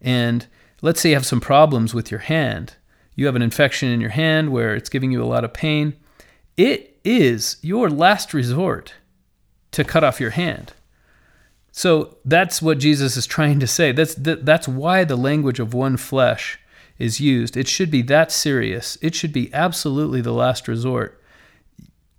And 0.00 0.46
let's 0.82 1.00
say 1.00 1.10
you 1.10 1.14
have 1.14 1.26
some 1.26 1.40
problems 1.40 1.92
with 1.94 2.10
your 2.10 2.20
hand. 2.20 2.76
You 3.14 3.26
have 3.26 3.36
an 3.36 3.42
infection 3.42 3.90
in 3.90 4.00
your 4.00 4.10
hand 4.10 4.50
where 4.50 4.74
it's 4.74 4.88
giving 4.88 5.12
you 5.12 5.22
a 5.22 5.26
lot 5.26 5.44
of 5.44 5.52
pain. 5.52 5.94
It 6.56 6.98
is 7.04 7.56
your 7.60 7.90
last 7.90 8.32
resort 8.32 8.94
to 9.72 9.84
cut 9.84 10.04
off 10.04 10.20
your 10.20 10.30
hand. 10.30 10.72
So 11.72 12.16
that's 12.24 12.60
what 12.60 12.78
Jesus 12.78 13.16
is 13.16 13.26
trying 13.26 13.60
to 13.60 13.66
say. 13.66 13.92
That's 13.92 14.14
that's 14.16 14.66
why 14.66 15.04
the 15.04 15.16
language 15.16 15.60
of 15.60 15.72
one 15.72 15.96
flesh 15.96 16.58
is 17.00 17.18
used. 17.18 17.56
It 17.56 17.66
should 17.66 17.90
be 17.90 18.02
that 18.02 18.30
serious. 18.30 18.98
It 19.00 19.14
should 19.14 19.32
be 19.32 19.52
absolutely 19.54 20.20
the 20.20 20.32
last 20.32 20.68
resort. 20.68 21.20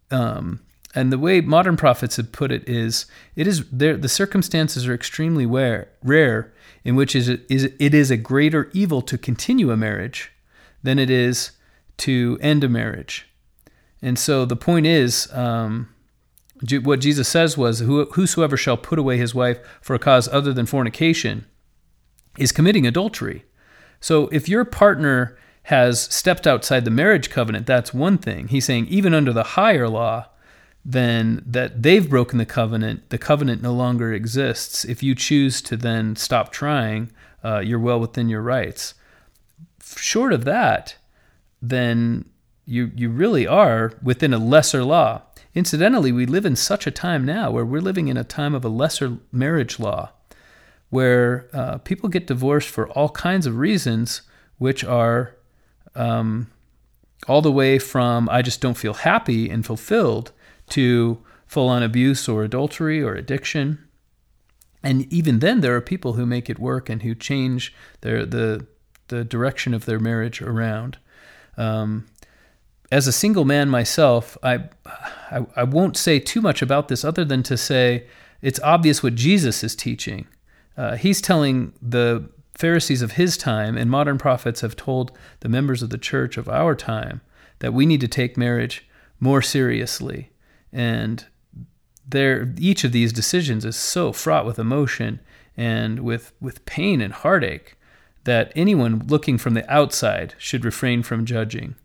Um, 0.10 0.60
and 0.94 1.12
the 1.12 1.19
way 1.19 1.39
modern 1.39 1.78
prophets 1.78 2.18
have 2.18 2.31
put 2.33 2.51
it 2.51 2.68
is, 2.68 3.06
it 3.36 3.48
is. 3.48 3.63
The 3.72 4.10
circumstances 4.10 4.86
are 4.88 4.94
extremely 4.94 5.45
rare, 5.45 5.88
rare 6.04 6.51
in 6.83 6.95
which 6.95 7.16
is 7.16 7.30
it, 7.30 7.45
is 7.50 7.72
it 7.80 7.94
is 7.94 8.12
a 8.12 8.18
greater 8.18 8.69
evil 8.74 9.01
to 9.04 9.18
continue 9.18 9.72
a 9.72 9.78
marriage 9.78 10.31
than 10.84 11.00
it 11.00 11.10
is 11.10 11.51
to 11.98 12.38
end 12.42 12.63
a 12.63 12.69
marriage. 12.69 13.27
And 14.01 14.17
so 14.17 14.46
the 14.46 14.55
point 14.55 14.88
is, 14.88 15.32
um, 15.32 15.88
what 16.84 17.00
Jesus 17.00 17.27
says 17.27 17.58
was, 17.58 17.79
"Whosoever 17.79 18.58
shall 18.58 18.77
put 18.77 19.00
away 19.00 19.17
his 19.17 19.34
wife 19.34 19.60
for 19.82 19.96
a 19.96 20.00
cause 20.00 20.27
other 20.27 20.53
than 20.53 20.65
fornication 20.65 21.46
is 22.38 22.51
committing 22.51 22.86
adultery." 22.88 23.46
So 24.01 24.27
if 24.27 24.50
your 24.50 24.65
partner 24.65 25.38
has 25.63 26.01
stepped 26.01 26.46
outside 26.46 26.84
the 26.84 26.91
marriage 26.91 27.29
covenant, 27.29 27.67
that's 27.67 27.93
one 27.93 28.17
thing. 28.17 28.50
He's 28.50 28.65
saying 28.65 28.88
even 28.88 29.13
under 29.13 29.31
the 29.31 29.43
higher 29.43 29.88
law, 29.88 30.25
then 30.84 31.43
that 31.46 31.84
they've 31.84 32.10
broken 32.10 32.39
the 32.39 32.46
covenant, 32.46 33.10
the 33.10 33.20
covenant 33.20 33.62
no 33.62 33.72
longer 33.72 34.12
exists. 34.12 34.84
If 34.84 35.03
you 35.03 35.13
choose 35.13 35.62
to 35.62 35.77
then 35.77 36.15
stop 36.15 36.51
trying, 36.51 37.12
uh, 37.43 37.60
you're 37.60 37.79
well 37.79 38.00
within 38.00 38.27
your 38.27 38.41
rights. 38.41 38.96
Short 39.96 40.34
of 40.34 40.46
that, 40.46 40.96
then 41.62 42.25
you 42.65 42.91
you 42.96 43.10
really 43.10 43.46
are 43.46 43.93
within 44.01 44.34
a 44.34 44.39
lesser 44.39 44.84
law. 44.84 45.22
Incidentally, 45.53 46.12
we 46.12 46.25
live 46.25 46.46
in 46.46 46.55
such 46.55 46.88
a 46.88 46.91
time 46.91 47.25
now 47.25 47.51
where 47.51 47.65
we're 47.65 47.81
living 47.81 48.08
in 48.08 48.17
a 48.17 48.24
time 48.24 48.55
of 48.55 48.65
a 48.65 48.70
lesser 48.70 49.17
marriage 49.31 49.79
law, 49.79 50.12
where 50.91 51.48
uh, 51.53 51.77
people 51.79 52.10
get 52.10 52.27
divorced 52.27 52.69
for 52.69 52.88
all 52.89 53.10
kinds 53.10 53.48
of 53.48 53.57
reasons, 53.57 54.21
which 54.60 54.83
are 54.83 55.36
um, 55.95 56.51
all 57.27 57.41
the 57.41 57.51
way 57.51 57.79
from 57.79 58.29
I 58.29 58.41
just 58.41 58.62
don't 58.62 58.77
feel 58.77 58.93
happy 58.93 59.50
and 59.50 59.65
fulfilled 59.65 60.31
to 60.69 61.17
full 61.48 61.69
on 61.69 61.81
abuse 61.81 62.29
or 62.29 62.43
adultery 62.43 63.01
or 63.01 63.15
addiction. 63.15 63.79
And 64.83 65.12
even 65.12 65.39
then, 65.39 65.62
there 65.62 65.75
are 65.75 65.81
people 65.81 66.13
who 66.13 66.25
make 66.25 66.50
it 66.50 66.60
work 66.60 66.89
and 66.89 67.03
who 67.03 67.15
change 67.15 67.74
their 68.01 68.25
the 68.25 68.67
the 69.07 69.24
direction 69.24 69.74
of 69.74 69.86
their 69.86 70.00
marriage 70.00 70.41
around. 70.41 70.98
Um, 71.57 72.07
as 72.91 73.07
a 73.07 73.12
single 73.12 73.45
man 73.45 73.69
myself, 73.69 74.38
I, 74.43 74.65
I 74.86 75.45
I 75.55 75.63
won't 75.63 75.95
say 75.95 76.19
too 76.19 76.41
much 76.41 76.62
about 76.62 76.89
this 76.89 77.05
other 77.05 77.24
than 77.24 77.43
to 77.43 77.55
say 77.55 78.07
it's 78.41 78.60
obvious 78.62 79.01
what 79.01 79.15
Jesus 79.15 79.63
is 79.63 79.75
teaching. 79.75 80.27
Uh, 80.78 80.96
he's 80.96 81.22
telling 81.22 81.74
the 81.82 82.30
Pharisees 82.54 83.01
of 83.01 83.13
his 83.13 83.38
time 83.38 83.78
and 83.78 83.90
modern 83.90 84.18
prophets 84.18 84.62
have 84.62 84.75
told 84.75 85.12
the 85.40 85.50
members 85.50 85.82
of 85.82 85.90
the 85.90 85.98
church 85.98 86.38
of 86.38 86.50
our 86.50 86.75
time 86.75 87.22
that 87.60 87.74
we 87.74 87.86
need 87.86 88.01
to 88.01 88.08
take 88.08 88.38
marriage 88.38 88.88
more 89.20 89.42
seriously 89.42 90.32
and 90.74 91.25
there 92.08 92.54
each 92.58 92.84
of 92.84 92.92
these 92.92 93.13
decisions 93.13 93.66
is 93.66 93.75
so 93.75 94.12
fraught 94.12 94.46
with 94.46 94.60
emotion 94.60 95.20
and 95.58 96.00
with 96.00 96.34
with 96.40 96.66
pain 96.66 97.01
and 97.01 97.13
heartache 97.13 97.78
that 98.24 98.51
anyone 98.56 99.06
looking 99.08 99.38
from 99.38 99.54
the 99.54 99.72
outside 99.72 100.36
should 100.38 100.63
refrain 100.63 101.01
from 101.01 101.25
judging. 101.25 101.75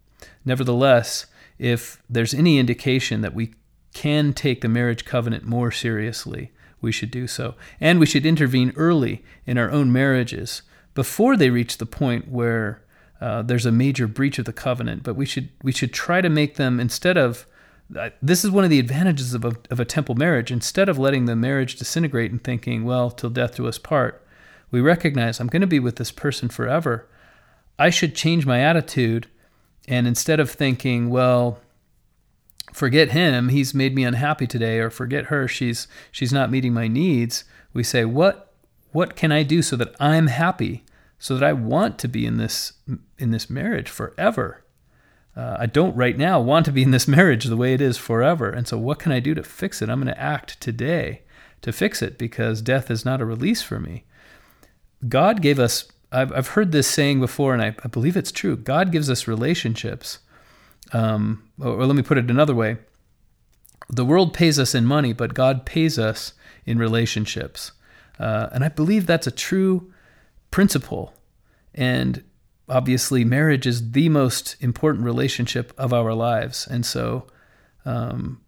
Nevertheless, 0.45 1.27
if 1.59 2.03
there's 2.11 2.35
any 2.35 2.59
indication 2.59 3.23
that 3.23 3.35
we 3.35 3.55
can 3.95 4.35
take 4.35 4.61
the 4.61 4.69
marriage 4.69 5.07
covenant 5.07 5.45
more 5.45 5.71
seriously, 5.71 6.53
we 6.81 6.93
should 6.93 7.11
do 7.11 7.27
so. 7.27 7.55
And 7.81 7.99
we 7.99 8.07
should 8.07 8.27
intervene 8.27 8.73
early 8.77 9.25
in 9.47 9.59
our 9.59 9.71
own 9.71 9.93
marriages 9.93 10.63
before 10.95 11.37
they 11.37 11.51
reach 11.51 11.79
the 11.79 11.87
point 11.87 12.31
where 12.31 12.83
uh, 13.21 13.43
there's 13.43 13.67
a 13.67 13.73
major 13.73 14.07
breach 14.07 14.39
of 14.39 14.45
the 14.45 14.53
covenant. 14.53 15.03
But 15.03 15.17
we 15.17 15.27
should 15.27 15.49
we 15.63 15.73
should 15.73 15.93
try 15.93 16.21
to 16.21 16.29
make 16.29 16.57
them 16.57 16.81
instead 16.81 17.17
of 17.17 17.47
uh, 17.97 18.11
this 18.21 18.45
is 18.45 18.51
one 18.51 18.65
of 18.65 18.71
the 18.71 18.81
advantages 18.81 19.33
of 19.35 19.45
a, 19.45 19.57
of 19.71 19.79
a 19.79 19.85
temple 19.85 20.15
marriage. 20.15 20.51
Instead 20.51 20.89
of 20.89 20.99
letting 20.99 21.27
the 21.27 21.37
marriage 21.37 21.77
disintegrate 21.77 22.31
and 22.31 22.43
thinking, 22.43 22.85
well, 22.85 23.11
till 23.11 23.31
death 23.31 23.57
do 23.57 23.67
us 23.67 23.79
part, 23.79 24.27
we 24.71 24.81
recognize 24.81 25.39
I'm 25.39 25.47
going 25.47 25.61
to 25.61 25.67
be 25.67 25.79
with 25.79 25.97
this 25.97 26.11
person 26.11 26.49
forever. 26.49 27.09
I 27.79 27.91
should 27.91 28.15
change 28.15 28.45
my 28.47 28.61
attitude. 28.61 29.29
And 29.89 30.07
instead 30.07 30.41
of 30.41 30.51
thinking, 30.51 31.11
well, 31.11 31.61
forget 32.77 33.13
him, 33.13 33.49
he's 33.49 33.73
made 33.73 33.95
me 33.95 34.05
unhappy 34.05 34.47
today, 34.47 34.81
or 34.81 34.91
forget 34.91 35.27
her, 35.27 35.49
she's 35.49 35.89
she's 36.13 36.33
not 36.33 36.51
meeting 36.51 36.75
my 36.75 36.87
needs, 36.87 37.45
we 37.73 37.83
say, 37.83 38.05
what 38.05 38.53
what 38.93 39.17
can 39.17 39.33
I 39.33 39.43
do 39.43 39.63
so 39.63 39.77
that 39.77 39.95
I'm 39.99 40.27
happy, 40.27 40.85
so 41.19 41.37
that 41.37 41.43
I 41.43 41.55
want 41.55 41.99
to 42.01 42.09
be 42.09 42.27
in 42.27 42.37
this 42.37 42.75
in 43.19 43.31
this 43.31 43.49
marriage 43.49 43.89
forever? 43.89 44.63
Uh, 45.35 45.57
I 45.59 45.67
don't 45.67 45.97
right 45.97 46.19
now 46.19 46.39
want 46.39 46.67
to 46.67 46.73
be 46.73 46.83
in 46.83 46.91
this 46.91 47.09
marriage 47.09 47.45
the 47.45 47.57
way 47.57 47.73
it 47.73 47.81
is 47.81 47.97
forever. 47.97 48.51
And 48.51 48.69
so, 48.69 48.77
what 48.77 48.99
can 48.99 49.11
I 49.11 49.21
do 49.21 49.35
to 49.35 49.43
fix 49.43 49.81
it? 49.81 49.89
I'm 49.89 50.01
going 50.03 50.15
to 50.15 50.21
act 50.21 50.61
today 50.61 51.23
to 51.63 51.73
fix 51.73 52.03
it 52.03 52.19
because 52.19 52.61
death 52.61 52.91
is 52.91 53.07
not 53.07 53.23
a 53.23 53.27
release 53.27 53.63
for 53.63 53.81
me. 53.81 54.05
God 55.09 55.41
gave 55.41 55.59
us, 55.59 55.89
I've, 56.13 56.33
I've 56.33 56.49
heard 56.49 56.73
this 56.73 56.89
saying 56.89 57.21
before, 57.21 57.55
and 57.55 57.63
I, 57.63 57.75
I 57.83 57.89
believe 57.89 58.17
it's 58.17 58.33
true. 58.33 58.55
God 58.55 58.93
gives 58.93 59.09
us 59.09 59.27
relationships. 59.27 60.19
Um, 60.93 61.43
or, 61.61 61.85
let 61.85 61.97
me 61.97 62.03
put 62.03 62.19
it 62.19 62.31
another 62.31 62.55
way 62.55 62.77
the 63.89 64.05
world 64.05 64.35
pays 64.35 64.59
us 64.59 64.75
in 64.75 64.85
money, 64.85 65.13
but 65.13 65.35
God 65.35 65.65
pays 65.65 65.97
us 65.97 66.33
in 66.65 66.77
relationships. 66.77 67.71
Uh, 68.19 68.49
and 68.53 68.65
I 68.65 68.69
believe 68.69 69.07
that's 69.07 69.29
a 69.29 69.31
true 69.31 69.93
principle. 70.51 71.15
And 71.73 72.25
obviously, 72.69 73.25
marriage 73.25 73.65
is 73.65 73.93
the 73.93 74.09
most 74.09 74.57
important 74.61 75.05
relationship 75.05 75.73
of 75.79 75.93
our 75.93 76.15
lives. 76.15 76.67
And 76.67 76.85
so 76.85 77.29
um, 77.85 78.41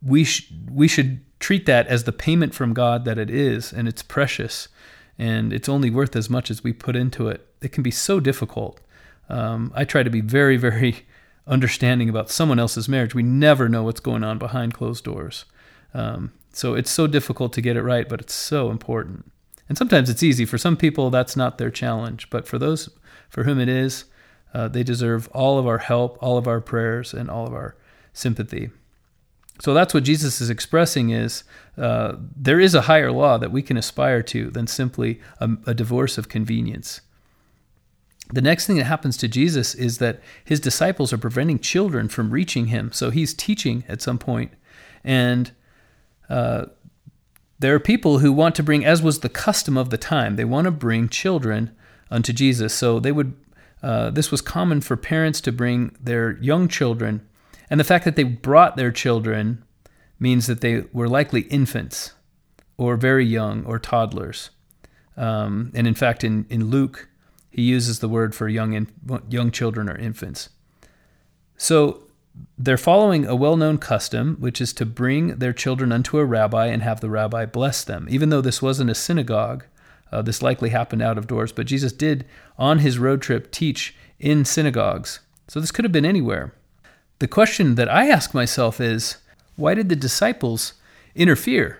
we, 0.00 0.22
sh- 0.22 0.52
we 0.70 0.86
should 0.86 1.24
treat 1.40 1.66
that 1.66 1.88
as 1.88 2.04
the 2.04 2.12
payment 2.12 2.54
from 2.54 2.72
God 2.72 3.04
that 3.04 3.18
it 3.18 3.30
is, 3.30 3.72
and 3.72 3.88
it's 3.88 4.02
precious 4.02 4.68
and 5.18 5.52
it's 5.52 5.68
only 5.68 5.90
worth 5.90 6.14
as 6.14 6.28
much 6.28 6.50
as 6.50 6.62
we 6.62 6.72
put 6.72 6.96
into 6.96 7.28
it. 7.28 7.46
It 7.62 7.72
can 7.72 7.82
be 7.82 7.90
so 7.90 8.20
difficult. 8.20 8.80
Um, 9.28 9.72
I 9.74 9.84
try 9.84 10.02
to 10.02 10.10
be 10.10 10.20
very, 10.20 10.56
very 10.56 11.06
understanding 11.46 12.08
about 12.08 12.30
someone 12.30 12.58
else's 12.58 12.88
marriage. 12.88 13.14
We 13.14 13.22
never 13.22 13.68
know 13.68 13.82
what's 13.82 14.00
going 14.00 14.24
on 14.24 14.38
behind 14.38 14.74
closed 14.74 15.04
doors. 15.04 15.44
Um, 15.94 16.32
so 16.52 16.74
it's 16.74 16.90
so 16.90 17.06
difficult 17.06 17.52
to 17.54 17.60
get 17.60 17.76
it 17.76 17.82
right, 17.82 18.08
but 18.08 18.20
it's 18.20 18.34
so 18.34 18.70
important. 18.70 19.30
And 19.68 19.76
sometimes 19.76 20.08
it's 20.08 20.22
easy. 20.22 20.44
For 20.44 20.58
some 20.58 20.76
people, 20.76 21.10
that's 21.10 21.36
not 21.36 21.58
their 21.58 21.70
challenge. 21.70 22.30
But 22.30 22.46
for 22.46 22.58
those 22.58 22.90
for 23.28 23.44
whom 23.44 23.60
it 23.60 23.68
is, 23.68 24.04
uh, 24.54 24.68
they 24.68 24.82
deserve 24.82 25.28
all 25.32 25.58
of 25.58 25.66
our 25.66 25.78
help, 25.78 26.18
all 26.22 26.38
of 26.38 26.46
our 26.46 26.60
prayers, 26.60 27.12
and 27.12 27.28
all 27.28 27.46
of 27.46 27.52
our 27.52 27.76
sympathy. 28.12 28.70
So 29.60 29.74
that's 29.74 29.94
what 29.94 30.04
Jesus 30.04 30.40
is 30.40 30.50
expressing 30.50 31.10
is 31.10 31.44
uh, 31.78 32.16
there 32.36 32.60
is 32.60 32.74
a 32.74 32.82
higher 32.82 33.10
law 33.10 33.38
that 33.38 33.52
we 33.52 33.62
can 33.62 33.76
aspire 33.76 34.22
to 34.24 34.50
than 34.50 34.66
simply 34.66 35.20
a, 35.40 35.50
a 35.66 35.74
divorce 35.74 36.18
of 36.18 36.28
convenience. 36.28 37.00
The 38.32 38.42
next 38.42 38.66
thing 38.66 38.76
that 38.76 38.84
happens 38.84 39.16
to 39.18 39.28
Jesus 39.28 39.74
is 39.74 39.98
that 39.98 40.20
his 40.44 40.60
disciples 40.60 41.12
are 41.12 41.18
preventing 41.18 41.58
children 41.58 42.08
from 42.08 42.30
reaching 42.30 42.66
him. 42.66 42.90
So 42.92 43.10
he's 43.10 43.32
teaching 43.32 43.84
at 43.88 44.02
some 44.02 44.18
point, 44.18 44.52
and 45.04 45.52
uh, 46.28 46.66
there 47.58 47.74
are 47.74 47.80
people 47.80 48.18
who 48.18 48.32
want 48.32 48.54
to 48.56 48.62
bring, 48.62 48.84
as 48.84 49.02
was 49.02 49.20
the 49.20 49.28
custom 49.28 49.76
of 49.76 49.90
the 49.90 49.98
time, 49.98 50.36
they 50.36 50.44
want 50.44 50.64
to 50.64 50.70
bring 50.72 51.08
children 51.08 51.74
unto 52.10 52.32
Jesus. 52.32 52.74
So 52.74 53.00
they 53.00 53.12
would. 53.12 53.34
Uh, 53.82 54.10
this 54.10 54.30
was 54.30 54.40
common 54.40 54.80
for 54.80 54.96
parents 54.96 55.40
to 55.42 55.52
bring 55.52 55.94
their 56.00 56.38
young 56.38 56.66
children 56.66 57.20
and 57.70 57.80
the 57.80 57.84
fact 57.84 58.04
that 58.04 58.16
they 58.16 58.22
brought 58.22 58.76
their 58.76 58.92
children 58.92 59.64
means 60.18 60.46
that 60.46 60.60
they 60.60 60.84
were 60.92 61.08
likely 61.08 61.42
infants 61.42 62.12
or 62.76 62.96
very 62.96 63.24
young 63.24 63.64
or 63.64 63.78
toddlers. 63.78 64.50
Um, 65.16 65.72
and 65.74 65.86
in 65.86 65.94
fact, 65.94 66.24
in, 66.24 66.46
in 66.48 66.70
Luke, 66.70 67.08
he 67.56 67.62
uses 67.62 68.00
the 68.00 68.08
word 68.08 68.34
for 68.34 68.50
young, 68.50 68.74
in, 68.74 68.86
young 69.30 69.50
children 69.50 69.88
or 69.88 69.96
infants. 69.96 70.50
So 71.56 72.02
they're 72.58 72.76
following 72.76 73.24
a 73.24 73.34
well 73.34 73.56
known 73.56 73.78
custom, 73.78 74.36
which 74.40 74.60
is 74.60 74.74
to 74.74 74.84
bring 74.84 75.38
their 75.38 75.54
children 75.54 75.90
unto 75.90 76.18
a 76.18 76.24
rabbi 76.26 76.66
and 76.66 76.82
have 76.82 77.00
the 77.00 77.08
rabbi 77.08 77.46
bless 77.46 77.82
them. 77.82 78.08
Even 78.10 78.28
though 78.28 78.42
this 78.42 78.60
wasn't 78.60 78.90
a 78.90 78.94
synagogue, 78.94 79.64
uh, 80.12 80.20
this 80.20 80.42
likely 80.42 80.68
happened 80.68 81.00
out 81.00 81.16
of 81.16 81.26
doors, 81.26 81.50
but 81.50 81.66
Jesus 81.66 81.92
did, 81.92 82.26
on 82.58 82.80
his 82.80 82.98
road 82.98 83.22
trip, 83.22 83.50
teach 83.50 83.96
in 84.18 84.44
synagogues. 84.44 85.20
So 85.48 85.58
this 85.58 85.72
could 85.72 85.86
have 85.86 85.92
been 85.92 86.04
anywhere. 86.04 86.52
The 87.20 87.28
question 87.28 87.76
that 87.76 87.88
I 87.88 88.10
ask 88.10 88.34
myself 88.34 88.82
is 88.82 89.16
why 89.56 89.72
did 89.72 89.88
the 89.88 89.96
disciples 89.96 90.74
interfere? 91.14 91.78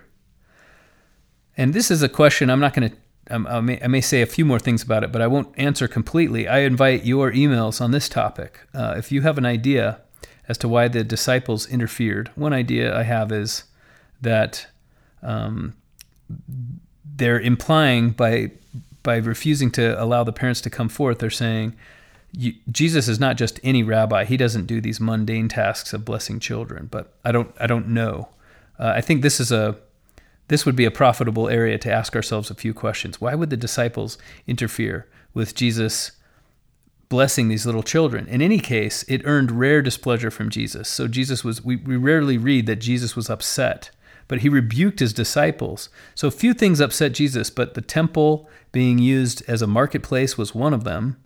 And 1.54 1.74
this 1.74 1.90
is 1.90 2.02
a 2.02 2.08
question 2.08 2.48
I'm 2.48 2.60
not 2.60 2.72
going 2.72 2.88
to, 2.88 2.96
I 3.30 3.60
may, 3.60 3.80
I 3.82 3.88
may 3.88 4.00
say 4.00 4.22
a 4.22 4.26
few 4.26 4.44
more 4.44 4.58
things 4.58 4.82
about 4.82 5.02
it, 5.02 5.10
but 5.10 5.20
I 5.20 5.26
won't 5.26 5.52
answer 5.58 5.88
completely. 5.88 6.46
I 6.46 6.60
invite 6.60 7.04
your 7.04 7.32
emails 7.32 7.80
on 7.80 7.90
this 7.90 8.08
topic. 8.08 8.60
Uh, 8.72 8.94
if 8.96 9.10
you 9.10 9.22
have 9.22 9.36
an 9.36 9.46
idea 9.46 10.00
as 10.48 10.56
to 10.58 10.68
why 10.68 10.86
the 10.88 11.02
disciples 11.02 11.66
interfered, 11.66 12.30
one 12.36 12.52
idea 12.52 12.96
I 12.96 13.02
have 13.02 13.32
is 13.32 13.64
that 14.20 14.68
um, 15.22 15.74
they're 17.04 17.40
implying 17.40 18.10
by 18.10 18.52
by 19.02 19.16
refusing 19.16 19.70
to 19.70 20.02
allow 20.02 20.24
the 20.24 20.32
parents 20.32 20.60
to 20.60 20.68
come 20.68 20.88
forth, 20.88 21.20
they're 21.20 21.30
saying 21.30 21.74
Jesus 22.70 23.06
is 23.08 23.20
not 23.20 23.36
just 23.36 23.60
any 23.62 23.84
rabbi. 23.84 24.24
He 24.24 24.36
doesn't 24.36 24.66
do 24.66 24.80
these 24.80 25.00
mundane 25.00 25.48
tasks 25.48 25.92
of 25.92 26.04
blessing 26.04 26.40
children. 26.40 26.88
But 26.90 27.14
I 27.24 27.32
don't 27.32 27.54
I 27.58 27.66
don't 27.66 27.88
know. 27.88 28.28
Uh, 28.78 28.92
I 28.96 29.00
think 29.00 29.22
this 29.22 29.40
is 29.40 29.52
a 29.52 29.76
this 30.48 30.64
would 30.64 30.76
be 30.76 30.84
a 30.84 30.90
profitable 30.90 31.48
area 31.48 31.78
to 31.78 31.92
ask 31.92 32.14
ourselves 32.14 32.50
a 32.50 32.54
few 32.54 32.72
questions. 32.72 33.20
Why 33.20 33.34
would 33.34 33.50
the 33.50 33.56
disciples 33.56 34.16
interfere 34.46 35.08
with 35.34 35.54
Jesus 35.54 36.12
blessing 37.08 37.48
these 37.48 37.66
little 37.66 37.82
children? 37.82 38.26
In 38.28 38.40
any 38.40 38.60
case, 38.60 39.04
it 39.08 39.22
earned 39.24 39.50
rare 39.50 39.82
displeasure 39.82 40.30
from 40.30 40.50
Jesus. 40.50 40.88
So 40.88 41.08
Jesus 41.08 41.42
was 41.42 41.64
we, 41.64 41.76
we 41.76 41.96
rarely 41.96 42.38
read 42.38 42.66
that 42.66 42.76
Jesus 42.76 43.16
was 43.16 43.28
upset, 43.28 43.90
but 44.28 44.40
he 44.40 44.48
rebuked 44.48 45.00
his 45.00 45.12
disciples. 45.12 45.88
So 46.14 46.30
few 46.30 46.54
things 46.54 46.80
upset 46.80 47.12
Jesus, 47.12 47.50
but 47.50 47.74
the 47.74 47.80
temple 47.80 48.48
being 48.70 48.98
used 48.98 49.42
as 49.48 49.62
a 49.62 49.66
marketplace 49.66 50.38
was 50.38 50.54
one 50.54 50.74
of 50.74 50.84
them. 50.84 51.16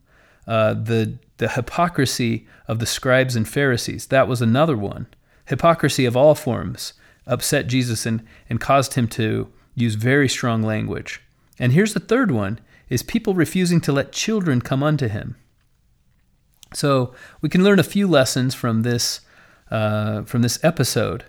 Uh, 0.47 0.75
the 0.75 1.19
the 1.37 1.51
hypocrisy 1.51 2.47
of 2.69 2.79
the 2.79 2.87
scribes 2.87 3.37
and 3.37 3.49
Pharisees. 3.49 4.07
That 4.07 4.29
was 4.29 4.43
another 4.43 4.77
one. 4.77 5.07
Hypocrisy 5.47 6.05
of 6.05 6.17
all 6.17 6.35
forms 6.35 6.95
upset 7.27 7.67
Jesus 7.67 8.07
and, 8.07 8.25
and 8.49 8.61
caused 8.61 8.95
him 8.95 9.07
to 9.09 9.53
use 9.75 9.95
very 9.95 10.29
strong 10.29 10.63
language. 10.63 11.21
And 11.59 11.73
here's 11.73 11.95
the 11.95 12.01
third 12.01 12.31
one 12.31 12.59
is 12.89 13.03
people 13.03 13.35
refusing 13.35 13.81
to 13.83 13.93
let 13.93 14.13
children 14.13 14.61
come 14.61 14.83
unto 14.83 15.09
him. 15.09 15.37
So 16.75 17.15
we 17.41 17.49
can 17.49 17.65
learn 17.65 17.79
a 17.79 17.85
few 17.85 18.07
lessons 18.07 18.55
from 18.55 18.83
this 18.83 19.21
uh, 19.71 20.23
from 20.23 20.43
this 20.43 20.63
episode. 20.65 21.25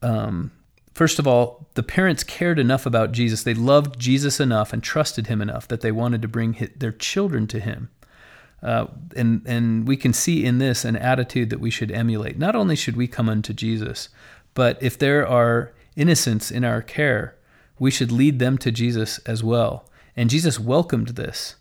Um, 0.00 0.52
first 0.94 1.18
of 1.18 1.26
all, 1.26 1.68
the 1.74 1.82
parents 1.82 2.24
cared 2.24 2.58
enough 2.58 2.86
about 2.86 3.12
Jesus; 3.12 3.42
they 3.42 3.54
loved 3.54 3.98
Jesus 3.98 4.40
enough 4.40 4.72
and 4.72 4.82
trusted 4.82 5.26
him 5.26 5.40
enough 5.40 5.68
that 5.68 5.80
they 5.80 5.92
wanted 5.92 6.22
to 6.22 6.28
bring 6.28 6.54
his, 6.54 6.70
their 6.76 6.92
children 6.92 7.46
to 7.48 7.60
him. 7.60 7.90
Uh, 8.62 8.86
and 9.16 9.42
and 9.46 9.88
we 9.88 9.96
can 9.96 10.12
see 10.12 10.44
in 10.44 10.58
this 10.58 10.84
an 10.84 10.96
attitude 10.96 11.50
that 11.50 11.60
we 11.60 11.70
should 11.70 11.90
emulate. 11.90 12.38
Not 12.38 12.54
only 12.54 12.76
should 12.76 12.96
we 12.96 13.08
come 13.08 13.28
unto 13.28 13.52
Jesus, 13.52 14.08
but 14.54 14.82
if 14.82 14.98
there 14.98 15.26
are 15.26 15.72
innocents 15.96 16.50
in 16.50 16.64
our 16.64 16.82
care, 16.82 17.36
we 17.78 17.90
should 17.90 18.12
lead 18.12 18.38
them 18.38 18.58
to 18.58 18.70
Jesus 18.70 19.18
as 19.20 19.42
well. 19.42 19.88
And 20.16 20.30
Jesus 20.30 20.58
welcomed 20.58 21.08
this. 21.08 21.56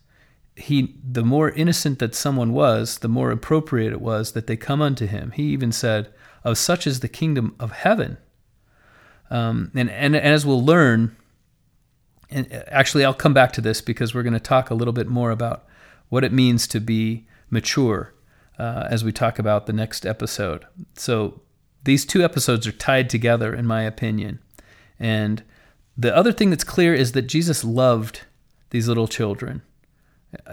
He, 0.55 0.95
the 1.03 1.23
more 1.23 1.49
innocent 1.49 1.99
that 1.99 2.13
someone 2.13 2.53
was, 2.53 2.99
the 2.99 3.07
more 3.07 3.31
appropriate 3.31 3.93
it 3.93 4.01
was 4.01 4.33
that 4.33 4.47
they 4.47 4.57
come 4.57 4.81
unto 4.81 5.07
him. 5.07 5.31
He 5.31 5.43
even 5.43 5.71
said, 5.71 6.13
"Of 6.43 6.57
such 6.57 6.85
is 6.85 6.99
the 6.99 7.07
kingdom 7.07 7.55
of 7.59 7.71
heaven." 7.71 8.17
Um, 9.29 9.71
and, 9.73 9.89
and 9.89 10.15
and 10.15 10.25
as 10.25 10.45
we'll 10.45 10.63
learn, 10.63 11.15
and 12.29 12.51
actually 12.67 13.05
I'll 13.05 13.13
come 13.13 13.33
back 13.33 13.53
to 13.53 13.61
this 13.61 13.81
because 13.81 14.13
we're 14.13 14.23
going 14.23 14.33
to 14.33 14.39
talk 14.39 14.69
a 14.69 14.75
little 14.75 14.93
bit 14.93 15.07
more 15.07 15.31
about 15.31 15.65
what 16.09 16.25
it 16.25 16.33
means 16.33 16.67
to 16.67 16.81
be 16.81 17.25
mature 17.49 18.13
uh, 18.59 18.87
as 18.89 19.03
we 19.03 19.13
talk 19.13 19.39
about 19.39 19.65
the 19.65 19.73
next 19.73 20.05
episode. 20.05 20.65
So 20.95 21.41
these 21.83 22.05
two 22.05 22.23
episodes 22.23 22.67
are 22.67 22.71
tied 22.71 23.09
together, 23.09 23.53
in 23.53 23.65
my 23.65 23.83
opinion. 23.83 24.39
And 24.99 25.43
the 25.97 26.15
other 26.15 26.31
thing 26.31 26.49
that's 26.49 26.63
clear 26.63 26.93
is 26.93 27.11
that 27.13 27.23
Jesus 27.23 27.63
loved 27.63 28.21
these 28.69 28.87
little 28.87 29.07
children. 29.07 29.61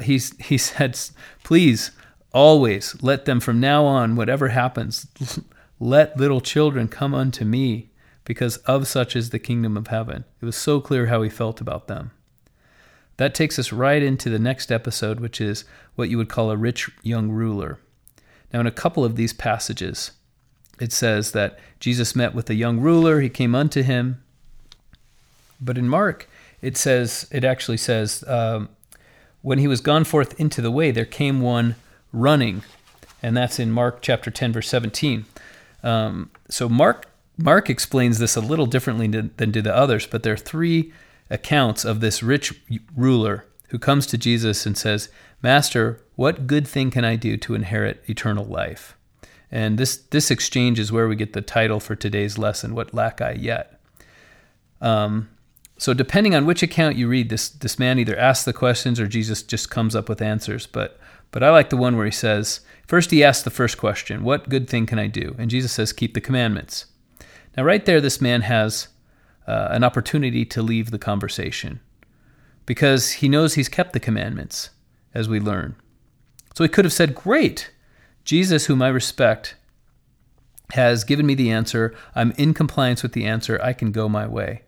He's, 0.03 0.37
he 0.39 0.59
said, 0.59 0.99
please, 1.45 1.91
always 2.33 3.01
let 3.03 3.25
them 3.25 3.41
from 3.41 3.61
now 3.61 3.85
on, 3.85 4.17
whatever 4.17 4.49
happens, 4.49 5.07
let 5.81 6.17
little 6.17 6.41
children 6.41 6.89
come 6.89 7.15
unto 7.15 7.45
me, 7.45 7.91
because 8.25 8.59
of 8.59 8.87
such 8.87 9.17
is 9.17 9.31
the 9.31 9.39
kingdom 9.39 9.77
of 9.77 9.87
heaven. 9.87 10.25
It 10.41 10.45
was 10.45 10.57
so 10.57 10.81
clear 10.81 11.07
how 11.07 11.23
he 11.23 11.31
felt 11.31 11.61
about 11.61 11.89
them. 11.89 12.11
That 13.17 13.35
takes 13.35 13.59
us 13.59 13.73
right 13.73 14.03
into 14.03 14.29
the 14.31 14.39
next 14.39 14.71
episode, 14.71 15.19
which 15.19 15.41
is 15.41 15.65
what 15.95 16.09
you 16.09 16.19
would 16.19 16.29
call 16.29 16.51
a 16.51 16.57
rich 16.57 16.91
young 17.03 17.31
ruler. 17.31 17.81
Now, 18.53 18.61
in 18.61 18.67
a 18.67 18.71
couple 18.71 19.05
of 19.05 19.17
these 19.17 19.33
passages, 19.33 20.13
it 20.81 20.93
says 20.93 21.33
that 21.33 21.59
Jesus 21.81 22.17
met 22.17 22.35
with 22.35 22.51
a 22.51 22.55
young 22.55 22.81
ruler, 22.81 23.21
he 23.21 23.29
came 23.29 23.55
unto 23.55 23.83
him. 23.83 24.23
But 25.61 25.79
in 25.79 25.89
Mark, 25.89 26.29
it 26.63 26.77
says, 26.77 27.27
it 27.31 27.45
actually 27.45 27.77
says, 27.77 28.25
um, 28.27 28.69
when 29.43 29.59
he 29.59 29.69
was 29.69 29.81
gone 29.81 30.05
forth 30.05 30.39
into 30.41 30.61
the 30.61 30.71
way, 30.71 30.91
there 30.91 31.05
came 31.05 31.41
one 31.41 31.77
running. 32.13 32.63
And 33.23 33.37
that's 33.37 33.59
in 33.59 33.73
Mark 33.73 34.03
chapter 34.03 34.31
10, 34.31 34.53
verse 34.53 34.69
17. 34.69 35.25
Um, 35.83 36.31
so 36.49 36.69
Mark 36.69 37.07
Mark 37.41 37.71
explains 37.71 38.19
this 38.19 38.35
a 38.35 38.41
little 38.41 38.67
differently 38.67 39.07
than 39.07 39.53
do 39.53 39.63
the 39.63 39.75
others, 39.75 40.09
but 40.09 40.25
there 40.25 40.33
are 40.33 40.37
three 40.37 40.93
accounts 41.31 41.85
of 41.85 42.01
this 42.01 42.21
rich 42.21 42.53
ruler 42.97 43.47
who 43.69 43.79
comes 43.79 44.07
to 44.07 44.19
Jesus 44.19 44.67
and 44.67 44.77
says, 44.77 45.09
Master, 45.41 46.01
what 46.17 46.49
good 46.49 46.67
thing 46.67 46.91
can 46.91 47.05
I 47.05 47.15
do 47.15 47.37
to 47.37 47.55
inherit 47.55 48.03
eternal 48.09 48.45
life? 48.45 48.98
And 49.51 49.79
this, 49.79 49.97
this 49.97 50.31
exchange 50.31 50.79
is 50.79 50.93
where 50.93 51.09
we 51.09 51.17
get 51.17 51.33
the 51.33 51.41
title 51.41 51.81
for 51.81 51.97
today's 51.97 52.39
lesson, 52.39 52.75
What 52.75 52.93
Lack 52.93 53.21
I 53.21 53.33
Yet? 53.33 53.81
Um, 54.81 55.31
so, 55.79 55.95
depending 55.95 56.35
on 56.35 56.45
which 56.45 56.63
account 56.63 56.97
you 56.97 57.09
read, 57.09 57.29
this, 57.29 57.49
this 57.49 57.79
man 57.79 57.99
either 57.99 58.19
asks 58.19 58.45
the 58.45 58.53
questions 58.53 58.99
or 58.99 59.07
Jesus 59.07 59.43
just 59.43 59.71
comes 59.71 59.95
up 59.95 60.09
with 60.09 60.21
answers. 60.21 60.67
But, 60.67 60.99
but 61.31 61.43
I 61.43 61.51
like 61.51 61.71
the 61.71 61.77
one 61.77 61.97
where 61.97 62.05
he 62.05 62.13
says, 62.13 62.61
First, 62.87 63.11
he 63.11 63.23
asks 63.23 63.45
the 63.45 63.51
first 63.51 63.79
question, 63.79 64.25
What 64.25 64.49
good 64.49 64.69
thing 64.69 64.87
can 64.87 64.99
I 64.99 65.07
do? 65.07 65.37
And 65.39 65.51
Jesus 65.51 65.73
says, 65.73 65.93
Keep 65.93 66.15
the 66.15 66.21
commandments. 66.21 66.87
Now, 67.57 67.63
right 67.63 67.85
there, 67.85 68.01
this 68.01 68.21
man 68.21 68.43
has 68.43 68.89
uh, 69.47 69.69
an 69.71 69.85
opportunity 69.85 70.45
to 70.45 70.63
leave 70.63 70.91
the 70.91 70.99
conversation 70.99 71.81
because 72.67 73.13
he 73.13 73.29
knows 73.29 73.55
he's 73.55 73.69
kept 73.69 73.93
the 73.93 74.01
commandments, 74.01 74.71
as 75.15 75.29
we 75.29 75.41
learn. 75.41 75.75
So 76.55 76.65
he 76.65 76.69
could 76.69 76.85
have 76.85 76.93
said, 76.93 77.15
Great, 77.15 77.71
Jesus, 78.29 78.67
whom 78.67 78.83
I 78.83 78.89
respect, 78.89 79.57
has 80.73 81.03
given 81.03 81.25
me 81.25 81.35
the 81.35 81.51
answer. 81.51 81.95
I'm 82.15 82.33
in 82.33 82.53
compliance 82.53 83.03
with 83.03 83.15
the 83.15 83.25
answer. 83.25 83.59
I 83.63 83.73
can 83.73 83.91
go 83.91 84.07
my 84.07 84.27
way. 84.27 84.65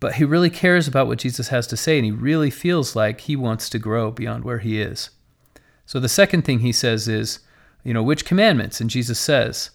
But 0.00 0.14
he 0.14 0.24
really 0.24 0.48
cares 0.48 0.88
about 0.88 1.06
what 1.06 1.18
Jesus 1.18 1.48
has 1.48 1.66
to 1.66 1.76
say, 1.76 1.98
and 1.98 2.06
he 2.06 2.10
really 2.10 2.48
feels 2.48 2.96
like 2.96 3.20
he 3.20 3.36
wants 3.36 3.68
to 3.68 3.78
grow 3.78 4.10
beyond 4.10 4.42
where 4.42 4.60
he 4.60 4.80
is. 4.80 5.10
So 5.84 6.00
the 6.00 6.08
second 6.08 6.46
thing 6.46 6.60
he 6.60 6.72
says 6.72 7.08
is, 7.08 7.40
you 7.84 7.92
know, 7.92 8.02
which 8.02 8.24
commandments? 8.24 8.80
And 8.80 8.88
Jesus 8.88 9.20
says, 9.20 9.68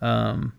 um, 0.00 0.52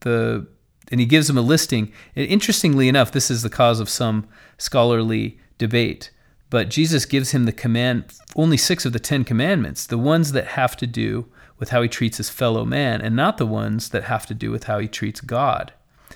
the 0.00 0.44
and 0.90 0.98
he 0.98 1.06
gives 1.06 1.30
him 1.30 1.38
a 1.38 1.42
listing. 1.42 1.92
And 2.16 2.26
interestingly 2.26 2.88
enough, 2.88 3.12
this 3.12 3.30
is 3.30 3.42
the 3.42 3.48
cause 3.48 3.78
of 3.78 3.88
some 3.88 4.26
scholarly 4.56 5.38
debate. 5.56 6.10
But 6.50 6.70
Jesus 6.70 7.04
gives 7.04 7.32
him 7.32 7.44
the 7.44 7.52
command, 7.52 8.12
only 8.34 8.56
six 8.56 8.84
of 8.84 8.92
the 8.92 8.98
Ten 8.98 9.24
Commandments, 9.24 9.86
the 9.86 9.98
ones 9.98 10.32
that 10.32 10.48
have 10.48 10.76
to 10.78 10.86
do 10.86 11.26
with 11.58 11.70
how 11.70 11.82
he 11.82 11.88
treats 11.88 12.18
his 12.18 12.30
fellow 12.30 12.64
man, 12.64 13.00
and 13.00 13.16
not 13.16 13.36
the 13.36 13.46
ones 13.46 13.90
that 13.90 14.04
have 14.04 14.26
to 14.26 14.34
do 14.34 14.50
with 14.50 14.64
how 14.64 14.78
he 14.78 14.88
treats 14.88 15.20
God. 15.20 15.72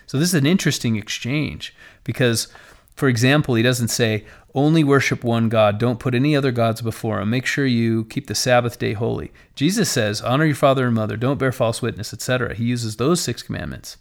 So 0.07 0.19
this 0.19 0.29
is 0.29 0.35
an 0.35 0.47
interesting 0.47 0.97
exchange 0.97 1.75
because, 2.05 2.49
for 2.95 3.09
example, 3.09 3.55
he 3.55 3.63
doesn't 3.63 3.89
say, 3.89 4.25
only 4.55 4.85
worship 4.85 5.25
one 5.25 5.49
God, 5.49 5.79
don't 5.79 5.99
put 5.99 6.15
any 6.15 6.37
other 6.37 6.53
gods 6.53 6.83
before 6.83 7.21
him, 7.21 7.31
make 7.31 7.47
sure 7.47 7.67
you 7.67 8.05
keep 8.05 8.27
the 8.27 8.35
Sabbath 8.35 8.79
day 8.79 8.93
holy. 8.93 9.33
Jesus 9.55 9.91
says, 9.91 10.21
honor 10.21 10.45
your 10.45 10.55
father 10.55 10.87
and 10.87 10.95
mother, 10.95 11.17
don't 11.17 11.39
bear 11.39 11.53
false 11.53 11.83
witness, 11.83 12.13
etc. 12.13 12.55
He 12.55 12.65
uses 12.65 12.97
those 12.97 13.21
six 13.21 13.43
commandments. 13.43 13.97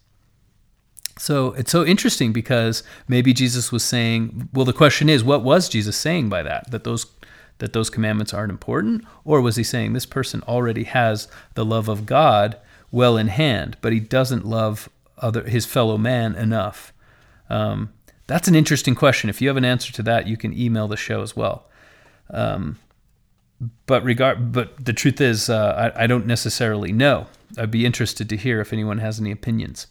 So 1.17 1.53
it's 1.53 1.71
so 1.71 1.85
interesting 1.85 2.33
because 2.33 2.83
maybe 3.07 3.33
Jesus 3.33 3.71
was 3.71 3.83
saying, 3.83 4.49
well, 4.53 4.65
the 4.65 4.73
question 4.73 5.09
is, 5.09 5.23
what 5.23 5.43
was 5.43 5.69
Jesus 5.69 5.97
saying 5.97 6.29
by 6.29 6.43
that? 6.43 6.71
That 6.71 6.83
those 6.83 7.05
that 7.59 7.73
those 7.73 7.91
commandments 7.91 8.33
aren't 8.33 8.49
important, 8.51 9.05
or 9.23 9.39
was 9.39 9.55
he 9.55 9.63
saying 9.63 9.93
this 9.93 10.07
person 10.07 10.41
already 10.47 10.83
has 10.83 11.27
the 11.53 11.63
love 11.63 11.87
of 11.87 12.07
God 12.07 12.57
well 12.89 13.17
in 13.17 13.27
hand, 13.27 13.77
but 13.81 13.93
he 13.93 13.99
doesn't 13.99 14.47
love 14.47 14.89
other 15.19 15.43
his 15.43 15.65
fellow 15.65 15.97
man 15.97 16.33
enough? 16.35 16.91
Um, 17.49 17.93
that's 18.25 18.47
an 18.47 18.55
interesting 18.55 18.95
question. 18.95 19.29
If 19.29 19.41
you 19.41 19.47
have 19.47 19.57
an 19.57 19.65
answer 19.65 19.93
to 19.93 20.03
that, 20.03 20.25
you 20.25 20.37
can 20.37 20.57
email 20.57 20.87
the 20.87 20.97
show 20.97 21.21
as 21.21 21.35
well. 21.35 21.67
Um, 22.31 22.79
but 23.85 24.03
regard, 24.03 24.51
but 24.51 24.83
the 24.83 24.93
truth 24.93 25.21
is, 25.21 25.49
uh, 25.49 25.93
I, 25.95 26.03
I 26.03 26.07
don't 26.07 26.25
necessarily 26.25 26.91
know. 26.91 27.27
I'd 27.57 27.69
be 27.69 27.85
interested 27.85 28.29
to 28.29 28.37
hear 28.37 28.59
if 28.61 28.73
anyone 28.73 28.99
has 28.99 29.19
any 29.19 29.31
opinions. 29.31 29.87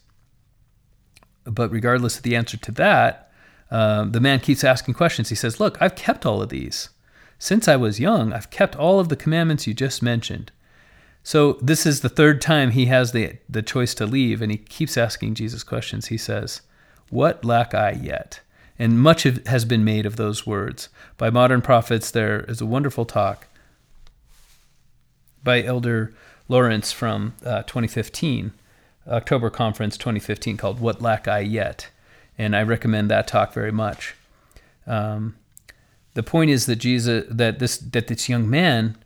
But 1.43 1.71
regardless 1.71 2.17
of 2.17 2.23
the 2.23 2.35
answer 2.35 2.57
to 2.57 2.71
that, 2.73 3.31
um, 3.71 4.11
the 4.11 4.19
man 4.19 4.39
keeps 4.39 4.63
asking 4.63 4.95
questions. 4.95 5.29
He 5.29 5.35
says, 5.35 5.59
Look, 5.59 5.77
I've 5.81 5.95
kept 5.95 6.25
all 6.25 6.41
of 6.41 6.49
these. 6.49 6.89
Since 7.39 7.67
I 7.67 7.75
was 7.75 7.99
young, 7.99 8.33
I've 8.33 8.51
kept 8.51 8.75
all 8.75 8.99
of 8.99 9.09
the 9.09 9.15
commandments 9.15 9.65
you 9.65 9.73
just 9.73 10.03
mentioned. 10.03 10.51
So 11.23 11.53
this 11.53 11.85
is 11.85 12.01
the 12.01 12.09
third 12.09 12.41
time 12.41 12.71
he 12.71 12.87
has 12.87 13.11
the, 13.11 13.37
the 13.49 13.61
choice 13.61 13.93
to 13.95 14.05
leave, 14.05 14.41
and 14.41 14.51
he 14.51 14.57
keeps 14.57 14.97
asking 14.97 15.35
Jesus 15.35 15.63
questions. 15.63 16.07
He 16.07 16.17
says, 16.17 16.61
What 17.09 17.45
lack 17.45 17.73
I 17.73 17.91
yet? 17.91 18.41
And 18.77 18.99
much 18.99 19.25
of, 19.25 19.45
has 19.47 19.63
been 19.63 19.83
made 19.83 20.05
of 20.05 20.15
those 20.15 20.45
words. 20.45 20.89
By 21.17 21.29
modern 21.29 21.61
prophets, 21.61 22.11
there 22.11 22.41
is 22.41 22.61
a 22.61 22.65
wonderful 22.65 23.05
talk 23.05 23.47
by 25.43 25.63
Elder 25.63 26.13
Lawrence 26.47 26.91
from 26.91 27.33
uh, 27.45 27.63
2015 27.63 28.51
October 29.07 29.49
conference 29.49 29.97
2015 29.97 30.57
called 30.57 30.79
"What 30.79 31.01
Lack 31.01 31.27
I 31.27 31.39
Yet," 31.39 31.89
and 32.37 32.55
I 32.55 32.63
recommend 32.63 33.09
that 33.09 33.27
talk 33.27 33.53
very 33.53 33.71
much. 33.71 34.15
Um, 34.85 35.35
the 36.13 36.23
point 36.23 36.51
is 36.51 36.65
that 36.65 36.77
Jesus, 36.77 37.25
that 37.29 37.59
this 37.59 37.77
that 37.77 38.07
this 38.07 38.29
young 38.29 38.49
man 38.49 38.97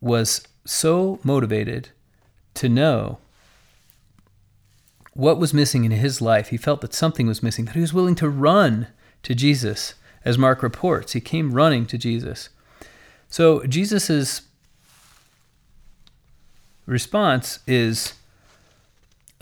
was 0.00 0.46
so 0.64 1.18
motivated 1.22 1.90
to 2.54 2.68
know 2.68 3.18
what 5.12 5.38
was 5.38 5.54
missing 5.54 5.84
in 5.84 5.92
his 5.92 6.20
life. 6.20 6.48
He 6.48 6.56
felt 6.56 6.80
that 6.80 6.94
something 6.94 7.26
was 7.26 7.42
missing. 7.42 7.66
That 7.66 7.74
he 7.74 7.80
was 7.80 7.94
willing 7.94 8.16
to 8.16 8.28
run 8.28 8.88
to 9.22 9.34
Jesus, 9.34 9.94
as 10.24 10.36
Mark 10.36 10.62
reports. 10.62 11.12
He 11.12 11.20
came 11.20 11.52
running 11.52 11.86
to 11.86 11.98
Jesus. 11.98 12.48
So 13.28 13.64
Jesus's 13.66 14.42
response 16.86 17.60
is 17.66 18.14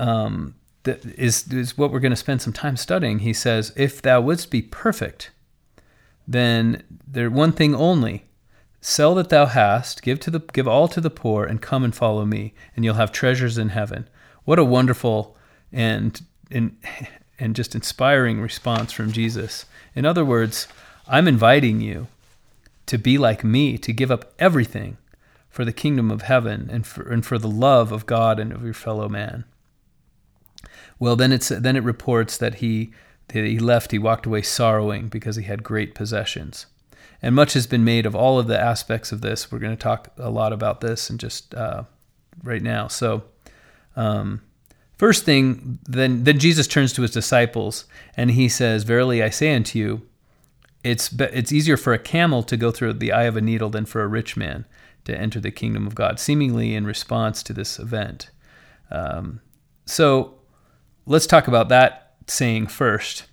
um, 0.03 0.57
that 0.83 1.05
is, 1.05 1.47
is 1.53 1.79
what 1.79 1.93
we're 1.93 2.01
going 2.01 2.11
to 2.11 2.17
spend 2.17 2.43
some 2.43 2.53
time 2.53 2.77
studying. 2.77 3.21
He 3.21 3.33
says, 3.33 3.73
If 3.77 4.03
thou 4.03 4.21
wouldst 4.21 4.51
be 4.51 4.61
perfect, 4.61 5.31
then 6.27 6.83
there 7.07 7.31
one 7.31 7.53
thing 7.53 7.75
only 7.75 8.25
sell 8.81 9.15
that 9.15 9.29
thou 9.29 9.47
hast, 9.47 10.03
give 10.03 10.19
to 10.21 10.31
the 10.31 10.41
give 10.41 10.67
all 10.67 10.89
to 10.89 11.01
the 11.01 11.11
poor, 11.11 11.45
and 11.45 11.63
come 11.63 11.85
and 11.85 11.95
follow 11.95 12.25
me, 12.25 12.53
and 12.75 12.85
you'll 12.85 12.97
have 12.97 13.13
treasures 13.13 13.59
in 13.59 13.69
heaven. 13.69 14.09
What 14.45 14.59
a 14.59 14.65
wonderful 14.65 15.37
and 15.73 16.21
and 16.51 16.77
and 17.39 17.55
just 17.55 17.75
inspiring 17.75 18.41
response 18.41 18.91
from 18.91 19.13
Jesus. 19.13 19.67
In 19.95 20.05
other 20.05 20.25
words, 20.25 20.67
I'm 21.07 21.29
inviting 21.29 21.81
you 21.81 22.09
to 22.87 22.99
be 22.99 23.19
like 23.19 23.45
me, 23.45 23.79
to 23.79 23.93
give 23.93 24.11
up 24.11 24.33
everything 24.39 24.97
for 25.49 25.65
the 25.65 25.73
kingdom 25.73 26.11
of 26.11 26.23
heaven 26.23 26.69
and 26.73 26.87
for, 26.87 27.09
and 27.09 27.25
for 27.25 27.39
the 27.39 27.49
love 27.49 27.93
of 27.93 28.07
God 28.07 28.41
and 28.41 28.53
of 28.53 28.65
your 28.65 28.75
fellow 28.75 29.09
man. 29.09 29.45
Well, 31.03 31.17
then 31.17 31.33
it's 31.33 31.49
then 31.49 31.75
it 31.75 31.83
reports 31.83 32.37
that 32.37 32.57
he 32.57 32.93
that 33.27 33.43
he 33.43 33.59
left. 33.59 33.91
He 33.91 33.99
walked 33.99 34.25
away 34.25 34.43
sorrowing 34.43 35.09
because 35.09 35.35
he 35.35 35.43
had 35.43 35.65
great 35.65 35.97
possessions. 35.97 36.67
And 37.21 37.35
much 37.35 37.55
has 37.55 37.67
been 37.67 37.83
made 37.83 38.07
of 38.07 38.15
all 38.15 38.39
of 38.39 38.47
the 38.47 38.61
aspects 38.61 39.11
of 39.11 39.21
this. 39.21 39.51
We're 39.51 39.59
going 39.59 39.77
to 39.77 39.83
talk 39.83 40.13
a 40.17 40.31
lot 40.31 40.53
about 40.53 40.81
this 40.81 41.11
and 41.11 41.19
just 41.19 41.57
uh, 41.57 41.83
right 42.45 42.63
now. 42.63 42.87
So, 42.87 43.25
um, 43.97 44.43
first 44.97 45.25
thing, 45.25 45.81
then 45.89 46.23
then 46.23 46.39
Jesus 46.39 46.69
turns 46.69 46.93
to 46.93 47.03
his 47.03 47.11
disciples 47.11 47.85
and 48.17 48.31
he 48.31 48.49
says, 48.49 48.85
"Verily 48.85 49.25
I 49.25 49.31
say 49.31 49.57
unto 49.57 49.81
you, 49.81 50.03
it's 50.85 51.13
it's 51.19 51.51
easier 51.51 51.77
for 51.77 51.93
a 51.93 51.99
camel 51.99 52.45
to 52.45 52.57
go 52.57 52.71
through 52.71 52.93
the 52.93 53.11
eye 53.11 53.25
of 53.25 53.37
a 53.37 53.41
needle 53.41 53.71
than 53.71 53.87
for 53.87 54.03
a 54.03 54.07
rich 54.07 54.37
man 54.37 54.67
to 55.07 55.19
enter 55.19 55.41
the 55.41 55.51
kingdom 55.51 55.85
of 55.85 55.97
God." 55.97 56.21
Seemingly 56.21 56.77
in 56.77 56.87
response 56.87 57.43
to 57.43 57.53
this 57.53 57.81
event. 57.81 58.31
Um, 58.89 59.41
so 59.85 60.37
let's 61.07 61.27
talk 61.27 61.49
about 61.49 61.69
that 61.69 62.15
saying 62.27 62.69
first. 62.69 63.25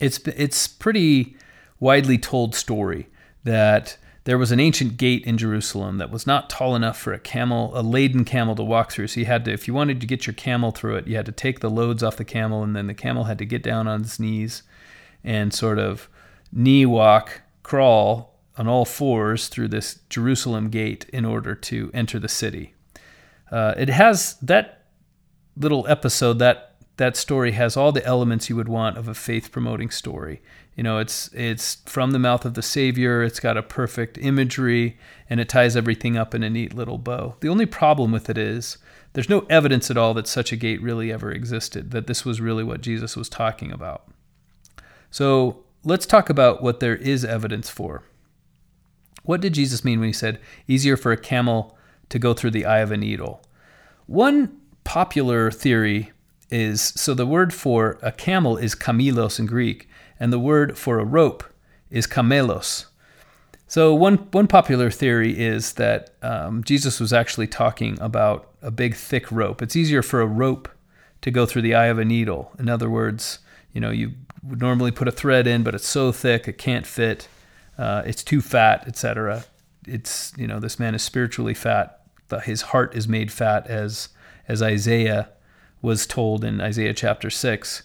It's 0.00 0.18
it's 0.18 0.66
pretty 0.66 1.36
widely 1.80 2.18
told 2.18 2.54
story 2.54 3.08
that 3.44 3.96
there 4.24 4.38
was 4.38 4.50
an 4.50 4.60
ancient 4.60 4.96
gate 4.96 5.24
in 5.26 5.36
Jerusalem 5.36 5.98
that 5.98 6.10
was 6.10 6.26
not 6.26 6.48
tall 6.48 6.74
enough 6.74 6.98
for 6.98 7.12
a 7.12 7.18
camel, 7.18 7.72
a 7.74 7.82
laden 7.82 8.24
camel 8.24 8.54
to 8.56 8.64
walk 8.64 8.90
through. 8.90 9.08
So 9.08 9.20
you 9.20 9.26
had 9.26 9.44
to, 9.44 9.52
if 9.52 9.68
you 9.68 9.74
wanted 9.74 10.00
to 10.00 10.06
get 10.06 10.26
your 10.26 10.32
camel 10.32 10.70
through 10.70 10.96
it, 10.96 11.06
you 11.06 11.16
had 11.16 11.26
to 11.26 11.32
take 11.32 11.60
the 11.60 11.68
loads 11.68 12.02
off 12.02 12.16
the 12.16 12.24
camel, 12.24 12.62
and 12.62 12.74
then 12.74 12.86
the 12.86 12.94
camel 12.94 13.24
had 13.24 13.38
to 13.38 13.44
get 13.44 13.62
down 13.62 13.86
on 13.86 14.00
its 14.00 14.18
knees 14.18 14.62
and 15.22 15.52
sort 15.52 15.78
of 15.78 16.08
knee 16.50 16.86
walk, 16.86 17.42
crawl 17.62 18.38
on 18.56 18.66
all 18.66 18.86
fours 18.86 19.48
through 19.48 19.68
this 19.68 20.00
Jerusalem 20.08 20.70
gate 20.70 21.04
in 21.12 21.26
order 21.26 21.54
to 21.54 21.90
enter 21.92 22.18
the 22.18 22.28
city. 22.28 22.72
Uh, 23.50 23.74
it 23.76 23.90
has 23.90 24.36
that 24.40 24.83
little 25.56 25.86
episode 25.88 26.38
that 26.40 26.74
that 26.96 27.16
story 27.16 27.52
has 27.52 27.76
all 27.76 27.92
the 27.92 28.04
elements 28.06 28.48
you 28.48 28.56
would 28.56 28.68
want 28.68 28.96
of 28.96 29.08
a 29.08 29.14
faith 29.14 29.50
promoting 29.50 29.90
story. 29.90 30.40
You 30.76 30.82
know, 30.82 30.98
it's 30.98 31.28
it's 31.32 31.76
from 31.86 32.10
the 32.10 32.18
mouth 32.18 32.44
of 32.44 32.54
the 32.54 32.62
Savior. 32.62 33.22
It's 33.22 33.40
got 33.40 33.56
a 33.56 33.62
perfect 33.62 34.18
imagery, 34.18 34.98
and 35.28 35.40
it 35.40 35.48
ties 35.48 35.76
everything 35.76 36.16
up 36.16 36.34
in 36.34 36.42
a 36.42 36.50
neat 36.50 36.74
little 36.74 36.98
bow. 36.98 37.36
The 37.40 37.48
only 37.48 37.66
problem 37.66 38.12
with 38.12 38.28
it 38.28 38.38
is 38.38 38.78
there's 39.12 39.28
no 39.28 39.46
evidence 39.50 39.90
at 39.90 39.96
all 39.96 40.14
that 40.14 40.26
such 40.26 40.52
a 40.52 40.56
gate 40.56 40.82
really 40.82 41.12
ever 41.12 41.30
existed. 41.30 41.90
That 41.92 42.06
this 42.06 42.24
was 42.24 42.40
really 42.40 42.64
what 42.64 42.80
Jesus 42.80 43.16
was 43.16 43.28
talking 43.28 43.70
about. 43.70 44.08
So 45.10 45.64
let's 45.84 46.06
talk 46.06 46.28
about 46.28 46.62
what 46.62 46.80
there 46.80 46.96
is 46.96 47.24
evidence 47.24 47.70
for. 47.70 48.02
What 49.22 49.40
did 49.40 49.54
Jesus 49.54 49.84
mean 49.84 50.00
when 50.00 50.08
he 50.08 50.12
said, 50.12 50.40
"Easier 50.66 50.96
for 50.96 51.12
a 51.12 51.16
camel 51.16 51.78
to 52.08 52.18
go 52.18 52.34
through 52.34 52.50
the 52.50 52.66
eye 52.66 52.80
of 52.80 52.90
a 52.90 52.96
needle"? 52.96 53.42
One 54.06 54.60
popular 54.84 55.50
theory 55.50 56.12
is 56.50 56.80
so 56.80 57.14
the 57.14 57.26
word 57.26 57.52
for 57.52 57.98
a 58.02 58.12
camel 58.12 58.56
is 58.56 58.74
kamilos 58.74 59.38
in 59.38 59.46
Greek, 59.46 59.88
and 60.20 60.32
the 60.32 60.38
word 60.38 60.78
for 60.78 60.98
a 60.98 61.04
rope 61.04 61.44
is 61.90 62.06
kamelos. 62.06 62.86
So 63.66 63.94
one 63.94 64.18
one 64.30 64.46
popular 64.46 64.90
theory 64.90 65.38
is 65.38 65.72
that 65.74 66.14
um, 66.22 66.62
Jesus 66.62 67.00
was 67.00 67.12
actually 67.12 67.48
talking 67.48 67.98
about 68.00 68.50
a 68.62 68.70
big 68.70 68.94
thick 68.94 69.30
rope. 69.32 69.62
It's 69.62 69.76
easier 69.76 70.02
for 70.02 70.20
a 70.20 70.26
rope 70.26 70.68
to 71.22 71.30
go 71.30 71.46
through 71.46 71.62
the 71.62 71.74
eye 71.74 71.86
of 71.86 71.98
a 71.98 72.04
needle. 72.04 72.52
In 72.58 72.68
other 72.68 72.90
words, 72.90 73.40
you 73.72 73.80
know 73.80 73.90
you 73.90 74.12
would 74.42 74.60
normally 74.60 74.90
put 74.90 75.08
a 75.08 75.12
thread 75.12 75.46
in, 75.46 75.62
but 75.62 75.74
it's 75.74 75.88
so 75.88 76.12
thick 76.12 76.46
it 76.46 76.58
can't 76.58 76.86
fit. 76.86 77.26
Uh, 77.76 78.02
it's 78.06 78.22
too 78.22 78.40
fat, 78.40 78.86
etc. 78.86 79.44
It's 79.86 80.32
you 80.36 80.46
know 80.46 80.60
this 80.60 80.78
man 80.78 80.94
is 80.94 81.02
spiritually 81.02 81.54
fat. 81.54 82.00
His 82.44 82.62
heart 82.62 82.96
is 82.96 83.06
made 83.06 83.30
fat, 83.30 83.66
as 83.68 84.08
as 84.48 84.62
Isaiah 84.62 85.30
was 85.82 86.06
told 86.06 86.44
in 86.44 86.60
Isaiah 86.60 86.94
chapter 86.94 87.30
6. 87.30 87.82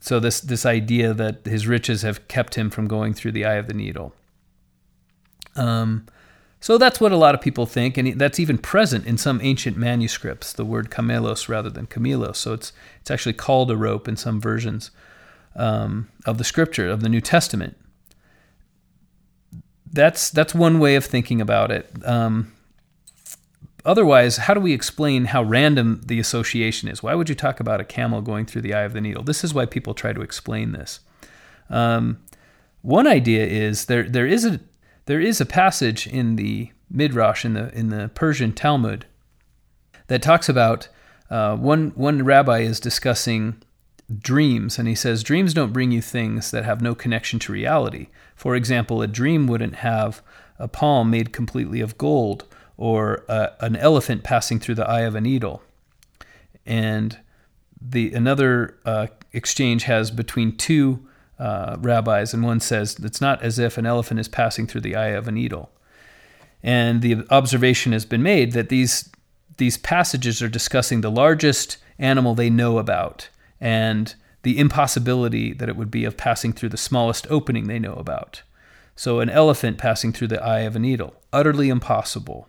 So 0.00 0.20
this 0.20 0.40
this 0.40 0.64
idea 0.64 1.12
that 1.14 1.44
his 1.44 1.66
riches 1.66 2.02
have 2.02 2.28
kept 2.28 2.54
him 2.54 2.70
from 2.70 2.86
going 2.86 3.14
through 3.14 3.32
the 3.32 3.44
eye 3.44 3.54
of 3.54 3.66
the 3.66 3.74
needle. 3.74 4.14
Um, 5.56 6.06
so 6.60 6.78
that's 6.78 7.00
what 7.00 7.12
a 7.12 7.16
lot 7.16 7.34
of 7.34 7.40
people 7.40 7.66
think, 7.66 7.96
and 7.96 8.18
that's 8.18 8.40
even 8.40 8.58
present 8.58 9.06
in 9.06 9.16
some 9.16 9.40
ancient 9.42 9.76
manuscripts. 9.76 10.52
The 10.52 10.64
word 10.64 10.90
camelos 10.90 11.48
rather 11.48 11.70
than 11.70 11.86
camilos. 11.86 12.36
So 12.36 12.52
it's 12.52 12.72
it's 13.00 13.10
actually 13.10 13.34
called 13.34 13.70
a 13.70 13.76
rope 13.76 14.08
in 14.08 14.16
some 14.16 14.40
versions 14.40 14.90
um, 15.54 16.08
of 16.26 16.38
the 16.38 16.44
Scripture 16.44 16.88
of 16.88 17.02
the 17.02 17.08
New 17.08 17.20
Testament. 17.20 17.76
That's 19.90 20.30
that's 20.30 20.54
one 20.54 20.78
way 20.78 20.96
of 20.96 21.04
thinking 21.04 21.40
about 21.40 21.70
it. 21.70 21.90
Um, 22.04 22.52
otherwise, 23.88 24.36
how 24.36 24.52
do 24.52 24.60
we 24.60 24.74
explain 24.74 25.24
how 25.24 25.42
random 25.42 26.02
the 26.04 26.20
association 26.20 26.88
is? 26.88 27.02
Why 27.02 27.14
would 27.14 27.30
you 27.30 27.34
talk 27.34 27.58
about 27.58 27.80
a 27.80 27.84
camel 27.84 28.20
going 28.20 28.44
through 28.44 28.60
the 28.62 28.74
eye 28.74 28.82
of 28.82 28.92
the 28.92 29.00
needle? 29.00 29.22
This 29.22 29.42
is 29.42 29.54
why 29.54 29.64
people 29.64 29.94
try 29.94 30.12
to 30.12 30.20
explain 30.20 30.72
this. 30.72 31.00
Um, 31.70 32.18
one 32.82 33.06
idea 33.06 33.46
is 33.46 33.86
there 33.86 34.04
there 34.04 34.26
is 34.26 34.44
a 34.44 34.60
there 35.06 35.20
is 35.20 35.40
a 35.40 35.46
passage 35.46 36.06
in 36.06 36.36
the 36.36 36.70
Midrash 36.90 37.44
in 37.44 37.54
the 37.54 37.74
in 37.74 37.88
the 37.88 38.10
Persian 38.14 38.52
Talmud 38.52 39.06
that 40.08 40.22
talks 40.22 40.48
about 40.48 40.88
uh, 41.30 41.56
one 41.56 41.92
one 41.94 42.24
rabbi 42.24 42.60
is 42.60 42.80
discussing 42.80 43.62
dreams 44.20 44.78
and 44.78 44.88
he 44.88 44.94
says 44.94 45.22
dreams 45.22 45.52
don't 45.52 45.72
bring 45.72 45.90
you 45.90 46.00
things 46.00 46.50
that 46.50 46.64
have 46.64 46.80
no 46.80 46.94
connection 46.94 47.38
to 47.38 47.52
reality. 47.52 48.08
For 48.36 48.54
example, 48.54 49.02
a 49.02 49.06
dream 49.06 49.46
wouldn't 49.46 49.76
have 49.76 50.22
a 50.58 50.68
palm 50.68 51.10
made 51.10 51.32
completely 51.32 51.80
of 51.80 51.98
gold 51.98 52.44
or 52.78 53.24
uh, 53.28 53.48
an 53.60 53.76
elephant 53.76 54.22
passing 54.22 54.58
through 54.58 54.76
the 54.76 54.88
eye 54.88 55.02
of 55.02 55.14
a 55.14 55.20
needle. 55.20 55.62
And 56.64 57.18
the 57.80 58.14
another 58.14 58.78
uh, 58.86 59.08
exchange 59.32 59.82
has 59.84 60.10
between 60.10 60.56
two 60.56 61.06
uh, 61.38 61.76
rabbis, 61.80 62.32
and 62.32 62.42
one 62.42 62.60
says 62.60 62.96
it's 63.02 63.20
not 63.20 63.42
as 63.42 63.58
if 63.58 63.76
an 63.76 63.86
elephant 63.86 64.20
is 64.20 64.28
passing 64.28 64.66
through 64.66 64.80
the 64.80 64.96
eye 64.96 65.08
of 65.08 65.28
a 65.28 65.32
needle. 65.32 65.70
And 66.62 67.02
the 67.02 67.26
observation 67.30 67.92
has 67.92 68.04
been 68.04 68.22
made 68.22 68.52
that 68.52 68.68
these 68.68 69.10
these 69.58 69.76
passages 69.76 70.40
are 70.40 70.48
discussing 70.48 71.00
the 71.00 71.10
largest 71.10 71.78
animal 71.98 72.34
they 72.34 72.48
know 72.48 72.78
about 72.78 73.28
and 73.60 74.14
the 74.42 74.56
impossibility 74.58 75.52
that 75.52 75.68
it 75.68 75.76
would 75.76 75.90
be 75.90 76.04
of 76.04 76.16
passing 76.16 76.52
through 76.52 76.68
the 76.68 76.76
smallest 76.76 77.26
opening 77.28 77.66
they 77.66 77.80
know 77.80 77.94
about. 77.94 78.42
So, 78.94 79.18
an 79.20 79.30
elephant 79.30 79.78
passing 79.78 80.12
through 80.12 80.28
the 80.28 80.42
eye 80.42 80.60
of 80.60 80.76
a 80.76 80.78
needle, 80.78 81.14
utterly 81.32 81.68
impossible. 81.68 82.48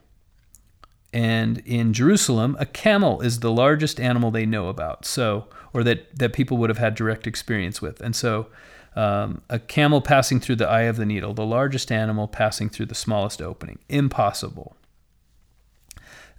And 1.12 1.60
in 1.66 1.94
Jerusalem, 1.94 2.56
a 2.60 2.66
camel 2.66 3.22
is 3.22 3.40
the 3.40 3.52
largest 3.52 4.00
animal 4.00 4.30
they 4.30 4.46
know 4.46 4.68
about, 4.68 5.06
so 5.06 5.48
or 5.74 5.84
that 5.84 6.16
that 6.18 6.34
people 6.34 6.58
would 6.58 6.70
have 6.70 6.78
had 6.78 6.96
direct 6.96 7.26
experience 7.26 7.82
with. 7.82 8.00
And 8.02 8.16
so, 8.16 8.48
um, 8.96 9.42
a 9.50 9.60
camel 9.60 10.02
passing 10.02 10.40
through 10.40 10.58
the 10.58 10.68
eye 10.68 10.84
of 10.84 10.98
the 10.98 11.06
needle, 11.06 11.34
the 11.34 11.46
largest 11.46 11.92
animal 11.92 12.28
passing 12.28 12.70
through 12.70 12.88
the 12.88 12.96
smallest 12.96 13.42
opening, 13.42 13.80
impossible. 13.90 14.76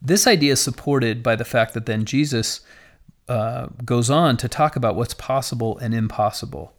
This 0.00 0.26
idea 0.26 0.52
is 0.52 0.60
supported 0.60 1.22
by 1.22 1.36
the 1.36 1.44
fact 1.44 1.74
that 1.74 1.86
then 1.86 2.04
Jesus 2.04 2.60
uh, 3.28 3.66
goes 3.84 4.08
on 4.08 4.36
to 4.38 4.48
talk 4.48 4.76
about 4.76 4.96
what's 4.96 5.14
possible 5.14 5.78
and 5.78 5.94
impossible. 5.94 6.72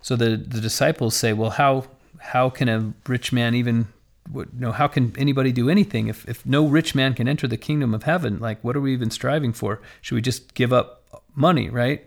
So 0.00 0.16
the 0.16 0.36
the 0.36 0.60
disciples 0.60 1.16
say, 1.16 1.32
"Well, 1.32 1.50
how 1.50 1.86
how 2.18 2.50
can 2.50 2.68
a 2.68 2.92
rich 3.08 3.32
man 3.32 3.54
even 3.54 3.88
what, 4.30 4.48
you 4.54 4.60
know, 4.60 4.72
how 4.72 4.88
can 4.88 5.14
anybody 5.18 5.52
do 5.52 5.68
anything 5.68 6.08
if, 6.08 6.28
if 6.28 6.44
no 6.46 6.66
rich 6.66 6.94
man 6.94 7.14
can 7.14 7.28
enter 7.28 7.46
the 7.46 7.56
kingdom 7.56 7.94
of 7.94 8.04
heaven? 8.04 8.38
Like, 8.38 8.62
what 8.62 8.76
are 8.76 8.80
we 8.80 8.92
even 8.92 9.10
striving 9.10 9.52
for? 9.52 9.80
Should 10.00 10.14
we 10.14 10.22
just 10.22 10.54
give 10.54 10.72
up 10.72 11.02
money, 11.34 11.68
right? 11.68 12.06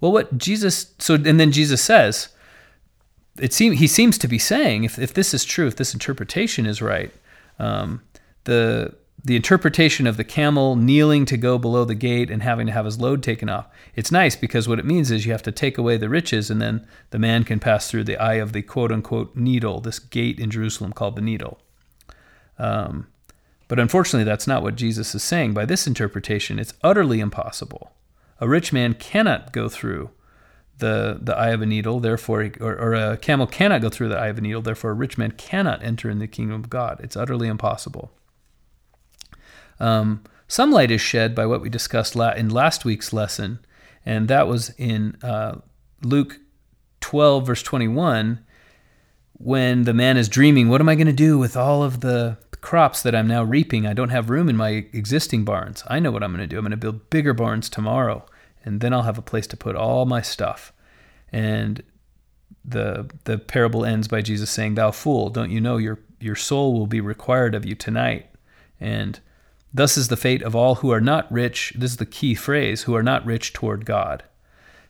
Well, 0.00 0.12
what 0.12 0.36
Jesus, 0.38 0.94
so, 0.98 1.14
and 1.14 1.40
then 1.40 1.52
Jesus 1.52 1.82
says, 1.82 2.28
it 3.40 3.52
seem, 3.52 3.72
he 3.72 3.86
seems 3.86 4.18
to 4.18 4.28
be 4.28 4.38
saying, 4.38 4.84
if, 4.84 4.98
if 4.98 5.14
this 5.14 5.32
is 5.32 5.44
true, 5.44 5.66
if 5.66 5.76
this 5.76 5.94
interpretation 5.94 6.66
is 6.66 6.82
right, 6.82 7.12
um, 7.58 8.02
the, 8.44 8.94
the 9.24 9.36
interpretation 9.36 10.06
of 10.06 10.16
the 10.16 10.24
camel 10.24 10.76
kneeling 10.76 11.26
to 11.26 11.36
go 11.36 11.58
below 11.58 11.84
the 11.84 11.94
gate 11.94 12.30
and 12.30 12.42
having 12.42 12.66
to 12.66 12.72
have 12.72 12.84
his 12.84 13.00
load 13.00 13.22
taken 13.22 13.48
off. 13.48 13.66
It's 13.96 14.12
nice 14.12 14.36
because 14.36 14.68
what 14.68 14.78
it 14.78 14.84
means 14.84 15.10
is 15.10 15.26
you 15.26 15.32
have 15.32 15.42
to 15.42 15.52
take 15.52 15.76
away 15.76 15.96
the 15.96 16.08
riches 16.08 16.50
and 16.50 16.62
then 16.62 16.86
the 17.10 17.18
man 17.18 17.44
can 17.44 17.58
pass 17.58 17.90
through 17.90 18.04
the 18.04 18.16
eye 18.16 18.34
of 18.34 18.52
the 18.52 18.62
quote 18.62 18.92
unquote 18.92 19.34
needle, 19.36 19.80
this 19.80 19.98
gate 19.98 20.38
in 20.38 20.50
Jerusalem 20.50 20.92
called 20.92 21.16
the 21.16 21.22
needle. 21.22 21.58
Um, 22.58 23.08
but 23.66 23.78
unfortunately, 23.78 24.24
that's 24.24 24.46
not 24.46 24.62
what 24.62 24.76
Jesus 24.76 25.14
is 25.14 25.22
saying. 25.22 25.52
By 25.52 25.66
this 25.66 25.86
interpretation, 25.86 26.58
it's 26.58 26.74
utterly 26.82 27.20
impossible. 27.20 27.92
A 28.40 28.48
rich 28.48 28.72
man 28.72 28.94
cannot 28.94 29.52
go 29.52 29.68
through 29.68 30.10
the, 30.78 31.18
the 31.20 31.36
eye 31.36 31.50
of 31.50 31.60
a 31.60 31.66
needle, 31.66 32.00
therefore, 32.00 32.50
or, 32.60 32.78
or 32.78 32.94
a 32.94 33.16
camel 33.16 33.46
cannot 33.46 33.82
go 33.82 33.88
through 33.88 34.08
the 34.08 34.16
eye 34.16 34.28
of 34.28 34.38
a 34.38 34.40
needle, 34.40 34.62
therefore, 34.62 34.92
a 34.92 34.94
rich 34.94 35.18
man 35.18 35.32
cannot 35.32 35.82
enter 35.82 36.08
in 36.08 36.18
the 36.18 36.28
kingdom 36.28 36.62
of 36.62 36.70
God. 36.70 37.00
It's 37.02 37.16
utterly 37.16 37.48
impossible. 37.48 38.12
Um, 39.80 40.22
some 40.46 40.70
light 40.70 40.90
is 40.90 41.00
shed 41.00 41.34
by 41.34 41.46
what 41.46 41.60
we 41.60 41.68
discussed 41.68 42.16
la- 42.16 42.32
in 42.32 42.48
last 42.48 42.84
week's 42.84 43.12
lesson, 43.12 43.58
and 44.04 44.28
that 44.28 44.48
was 44.48 44.70
in 44.78 45.16
uh, 45.22 45.56
Luke 46.02 46.38
12, 47.00 47.46
verse 47.46 47.62
21, 47.62 48.44
when 49.34 49.84
the 49.84 49.94
man 49.94 50.16
is 50.16 50.28
dreaming, 50.28 50.68
What 50.68 50.80
am 50.80 50.88
I 50.88 50.94
going 50.94 51.06
to 51.06 51.12
do 51.12 51.38
with 51.38 51.56
all 51.56 51.82
of 51.82 52.00
the 52.00 52.38
crops 52.60 53.02
that 53.02 53.14
I'm 53.14 53.28
now 53.28 53.42
reaping? 53.44 53.86
I 53.86 53.92
don't 53.92 54.08
have 54.08 54.30
room 54.30 54.48
in 54.48 54.56
my 54.56 54.86
existing 54.92 55.44
barns. 55.44 55.84
I 55.86 56.00
know 56.00 56.10
what 56.10 56.22
I'm 56.22 56.32
going 56.32 56.40
to 56.40 56.46
do. 56.46 56.58
I'm 56.58 56.64
going 56.64 56.70
to 56.72 56.76
build 56.76 57.10
bigger 57.10 57.34
barns 57.34 57.68
tomorrow, 57.68 58.26
and 58.64 58.80
then 58.80 58.92
I'll 58.92 59.02
have 59.02 59.18
a 59.18 59.22
place 59.22 59.46
to 59.48 59.56
put 59.56 59.76
all 59.76 60.06
my 60.06 60.22
stuff. 60.22 60.72
And 61.30 61.82
the 62.64 63.10
the 63.24 63.38
parable 63.38 63.84
ends 63.84 64.08
by 64.08 64.22
Jesus 64.22 64.50
saying, 64.50 64.74
"Thou 64.74 64.90
fool, 64.90 65.30
don't 65.30 65.50
you 65.50 65.60
know 65.60 65.76
your 65.76 66.00
your 66.20 66.36
soul 66.36 66.74
will 66.74 66.86
be 66.86 67.00
required 67.00 67.54
of 67.54 67.64
you 67.64 67.74
tonight?" 67.74 68.26
And 68.80 69.20
Thus 69.72 69.96
is 69.96 70.08
the 70.08 70.16
fate 70.16 70.42
of 70.42 70.56
all 70.56 70.76
who 70.76 70.90
are 70.90 71.00
not 71.00 71.30
rich, 71.30 71.74
this 71.76 71.92
is 71.92 71.96
the 71.98 72.06
key 72.06 72.34
phrase, 72.34 72.82
who 72.82 72.94
are 72.94 73.02
not 73.02 73.26
rich 73.26 73.52
toward 73.52 73.84
God. 73.84 74.24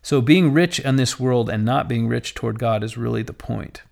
So 0.02 0.20
being 0.20 0.52
rich 0.52 0.78
in 0.78 0.96
this 0.96 1.18
world 1.18 1.50
and 1.50 1.64
not 1.64 1.88
being 1.88 2.08
rich 2.08 2.34
toward 2.34 2.58
God 2.58 2.84
is 2.84 2.96
really 2.96 3.22
the 3.22 3.32
point. 3.32 3.82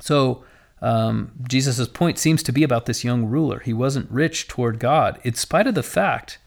So 0.00 0.44
um, 0.80 1.32
Jesus' 1.48 1.88
point 1.88 2.18
seems 2.18 2.42
to 2.44 2.52
be 2.52 2.62
about 2.62 2.86
this 2.86 3.04
young 3.04 3.26
ruler. 3.26 3.60
He 3.60 3.72
wasn't 3.72 4.10
rich 4.10 4.48
toward 4.48 4.78
God, 4.78 5.20
in 5.22 5.34
spite 5.34 5.66
of 5.66 5.74
the 5.74 5.82
fact 5.82 6.38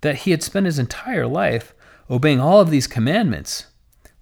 that 0.00 0.16
he 0.16 0.30
had 0.30 0.42
spent 0.42 0.66
his 0.66 0.78
entire 0.78 1.26
life 1.26 1.74
obeying 2.10 2.40
all 2.40 2.60
of 2.60 2.70
these 2.70 2.86
commandments. 2.86 3.66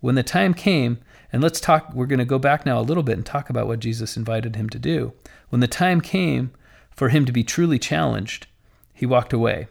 When 0.00 0.14
the 0.14 0.22
time 0.22 0.54
came, 0.54 0.98
and 1.32 1.42
let's 1.42 1.60
talk, 1.60 1.92
we're 1.94 2.06
going 2.06 2.18
to 2.18 2.24
go 2.24 2.38
back 2.38 2.64
now 2.64 2.80
a 2.80 2.82
little 2.82 3.02
bit 3.02 3.16
and 3.16 3.26
talk 3.26 3.50
about 3.50 3.66
what 3.66 3.80
Jesus 3.80 4.16
invited 4.16 4.56
him 4.56 4.68
to 4.70 4.78
do. 4.78 5.12
When 5.48 5.60
the 5.60 5.68
time 5.68 6.00
came 6.00 6.52
for 6.96 7.10
him 7.10 7.24
to 7.26 7.32
be 7.32 7.44
truly 7.44 7.78
challenged, 7.78 8.46
he 8.94 9.06
walked 9.06 9.32
away. 9.32 9.68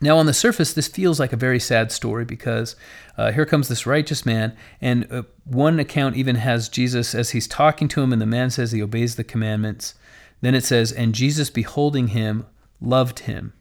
Now, 0.00 0.18
on 0.18 0.26
the 0.26 0.34
surface, 0.34 0.72
this 0.72 0.86
feels 0.86 1.18
like 1.18 1.32
a 1.32 1.36
very 1.36 1.58
sad 1.58 1.90
story 1.90 2.24
because 2.24 2.76
uh, 3.16 3.32
here 3.32 3.46
comes 3.46 3.66
this 3.66 3.86
righteous 3.86 4.24
man, 4.24 4.56
and 4.80 5.10
uh, 5.10 5.22
one 5.44 5.80
account 5.80 6.16
even 6.16 6.36
has 6.36 6.68
Jesus 6.68 7.14
as 7.14 7.30
he's 7.30 7.48
talking 7.48 7.88
to 7.88 8.02
him, 8.02 8.12
and 8.12 8.22
the 8.22 8.26
man 8.26 8.50
says 8.50 8.70
he 8.70 8.82
obeys 8.82 9.16
the 9.16 9.24
commandments. 9.24 9.94
Then 10.40 10.54
it 10.54 10.64
says, 10.64 10.92
And 10.92 11.14
Jesus, 11.14 11.50
beholding 11.50 12.08
him, 12.08 12.46
loved 12.80 13.20
him. 13.20 13.54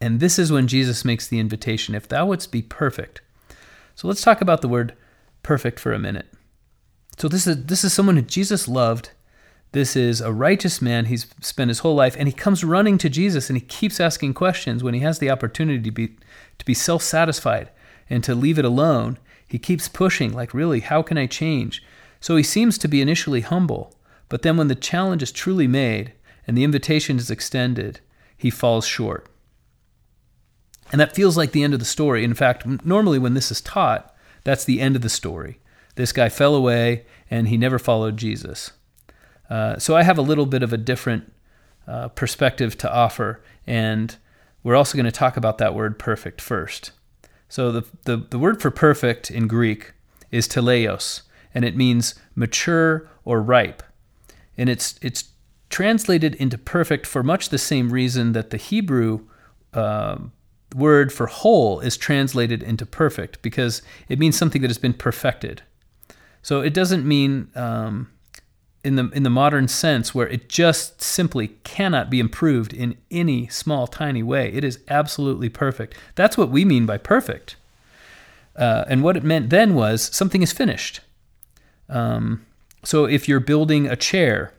And 0.00 0.20
this 0.20 0.38
is 0.38 0.52
when 0.52 0.68
Jesus 0.68 1.04
makes 1.04 1.26
the 1.26 1.40
invitation 1.40 1.94
if 1.94 2.08
thou 2.08 2.26
wouldst 2.26 2.52
be 2.52 2.62
perfect. 2.62 3.20
So 3.94 4.08
let's 4.08 4.22
talk 4.22 4.40
about 4.40 4.60
the 4.60 4.68
word 4.68 4.94
perfect 5.42 5.80
for 5.80 5.92
a 5.92 5.98
minute. 5.98 6.26
So 7.18 7.28
this 7.28 7.46
is 7.46 7.66
this 7.66 7.84
is 7.84 7.92
someone 7.92 8.16
who 8.16 8.22
Jesus 8.22 8.66
loved 8.66 9.10
this 9.72 9.96
is 9.96 10.20
a 10.20 10.32
righteous 10.32 10.82
man. 10.82 11.06
He's 11.06 11.26
spent 11.40 11.68
his 11.70 11.80
whole 11.80 11.94
life, 11.94 12.14
and 12.18 12.28
he 12.28 12.34
comes 12.34 12.62
running 12.62 12.98
to 12.98 13.08
Jesus 13.08 13.48
and 13.48 13.56
he 13.56 13.64
keeps 13.64 14.00
asking 14.00 14.34
questions 14.34 14.84
when 14.84 14.94
he 14.94 15.00
has 15.00 15.18
the 15.18 15.30
opportunity 15.30 15.82
to 15.82 15.90
be, 15.90 16.16
to 16.58 16.64
be 16.64 16.74
self 16.74 17.02
satisfied 17.02 17.70
and 18.08 18.22
to 18.24 18.34
leave 18.34 18.58
it 18.58 18.64
alone. 18.64 19.18
He 19.48 19.58
keeps 19.58 19.88
pushing, 19.88 20.32
like, 20.32 20.54
really, 20.54 20.80
how 20.80 21.02
can 21.02 21.18
I 21.18 21.26
change? 21.26 21.82
So 22.20 22.36
he 22.36 22.42
seems 22.42 22.78
to 22.78 22.88
be 22.88 23.02
initially 23.02 23.40
humble, 23.40 23.94
but 24.28 24.42
then 24.42 24.56
when 24.56 24.68
the 24.68 24.74
challenge 24.74 25.22
is 25.22 25.32
truly 25.32 25.66
made 25.66 26.12
and 26.46 26.56
the 26.56 26.64
invitation 26.64 27.16
is 27.16 27.30
extended, 27.30 28.00
he 28.36 28.50
falls 28.50 28.86
short. 28.86 29.26
And 30.90 31.00
that 31.00 31.14
feels 31.14 31.36
like 31.36 31.52
the 31.52 31.62
end 31.62 31.72
of 31.72 31.80
the 31.80 31.86
story. 31.86 32.24
In 32.24 32.34
fact, 32.34 32.66
normally 32.84 33.18
when 33.18 33.34
this 33.34 33.50
is 33.50 33.60
taught, 33.60 34.14
that's 34.44 34.64
the 34.64 34.80
end 34.80 34.96
of 34.96 35.02
the 35.02 35.08
story. 35.08 35.58
This 35.94 36.12
guy 36.12 36.28
fell 36.28 36.54
away 36.54 37.04
and 37.30 37.48
he 37.48 37.56
never 37.56 37.78
followed 37.78 38.16
Jesus. 38.16 38.72
Uh, 39.52 39.78
so 39.78 39.94
I 39.94 40.02
have 40.02 40.16
a 40.16 40.22
little 40.22 40.46
bit 40.46 40.62
of 40.62 40.72
a 40.72 40.78
different 40.78 41.30
uh, 41.86 42.08
perspective 42.08 42.78
to 42.78 42.90
offer, 42.90 43.42
and 43.66 44.16
we're 44.62 44.76
also 44.76 44.96
going 44.96 45.12
to 45.12 45.18
talk 45.18 45.36
about 45.36 45.58
that 45.58 45.74
word 45.74 45.98
perfect 45.98 46.40
first. 46.40 46.92
So 47.50 47.70
the, 47.70 47.84
the, 48.04 48.16
the 48.30 48.38
word 48.38 48.62
for 48.62 48.70
perfect 48.70 49.30
in 49.30 49.48
Greek 49.48 49.92
is 50.30 50.48
teleios, 50.48 51.22
and 51.54 51.66
it 51.66 51.76
means 51.76 52.14
mature 52.34 53.10
or 53.26 53.42
ripe. 53.42 53.82
And 54.56 54.70
it's, 54.70 54.98
it's 55.02 55.24
translated 55.68 56.34
into 56.36 56.56
perfect 56.56 57.06
for 57.06 57.22
much 57.22 57.50
the 57.50 57.58
same 57.58 57.92
reason 57.92 58.32
that 58.32 58.48
the 58.48 58.56
Hebrew 58.56 59.26
uh, 59.74 60.16
word 60.74 61.12
for 61.12 61.26
whole 61.26 61.80
is 61.80 61.98
translated 61.98 62.62
into 62.62 62.86
perfect, 62.86 63.42
because 63.42 63.82
it 64.08 64.18
means 64.18 64.38
something 64.38 64.62
that 64.62 64.70
has 64.70 64.78
been 64.78 64.94
perfected. 64.94 65.60
So 66.40 66.62
it 66.62 66.72
doesn't 66.72 67.04
mean 67.04 67.50
um, 67.54 68.08
in 68.84 68.96
the 68.96 69.08
in 69.10 69.22
the 69.22 69.30
modern 69.30 69.68
sense 69.68 70.14
where 70.14 70.28
it 70.28 70.48
just 70.48 71.00
simply 71.00 71.48
cannot 71.64 72.10
be 72.10 72.18
improved 72.18 72.72
in 72.72 72.96
any 73.10 73.46
small 73.48 73.86
tiny 73.86 74.22
way. 74.22 74.52
It 74.52 74.64
is 74.64 74.80
absolutely 74.88 75.48
perfect. 75.48 75.96
That's 76.14 76.36
what 76.36 76.50
we 76.50 76.64
mean 76.64 76.86
by 76.86 76.98
perfect. 76.98 77.56
Uh, 78.56 78.84
and 78.88 79.02
what 79.02 79.16
it 79.16 79.24
meant 79.24 79.50
then 79.50 79.74
was 79.74 80.14
something 80.14 80.42
is 80.42 80.52
finished. 80.52 81.00
Um, 81.88 82.44
so 82.84 83.06
if 83.06 83.28
you're 83.28 83.40
building 83.40 83.86
a 83.86 83.96
chair, 83.96 84.52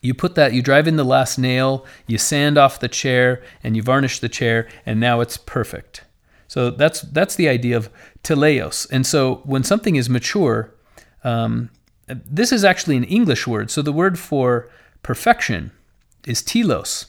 you 0.00 0.14
put 0.14 0.36
that, 0.36 0.52
you 0.52 0.62
drive 0.62 0.86
in 0.86 0.96
the 0.96 1.04
last 1.04 1.38
nail, 1.38 1.84
you 2.06 2.18
sand 2.18 2.56
off 2.56 2.80
the 2.80 2.88
chair, 2.88 3.42
and 3.62 3.76
you 3.76 3.82
varnish 3.82 4.20
the 4.20 4.28
chair, 4.28 4.68
and 4.86 5.00
now 5.00 5.20
it's 5.20 5.36
perfect. 5.36 6.04
So 6.46 6.70
that's 6.70 7.00
that's 7.00 7.34
the 7.34 7.48
idea 7.48 7.76
of 7.76 7.90
teleos. 8.22 8.86
And 8.90 9.06
so 9.06 9.36
when 9.44 9.64
something 9.64 9.96
is 9.96 10.08
mature, 10.08 10.72
um, 11.24 11.70
this 12.06 12.52
is 12.52 12.64
actually 12.64 12.96
an 12.96 13.04
English 13.04 13.46
word. 13.46 13.70
So 13.70 13.82
the 13.82 13.92
word 13.92 14.18
for 14.18 14.68
perfection 15.02 15.70
is 16.26 16.42
telos. 16.42 17.06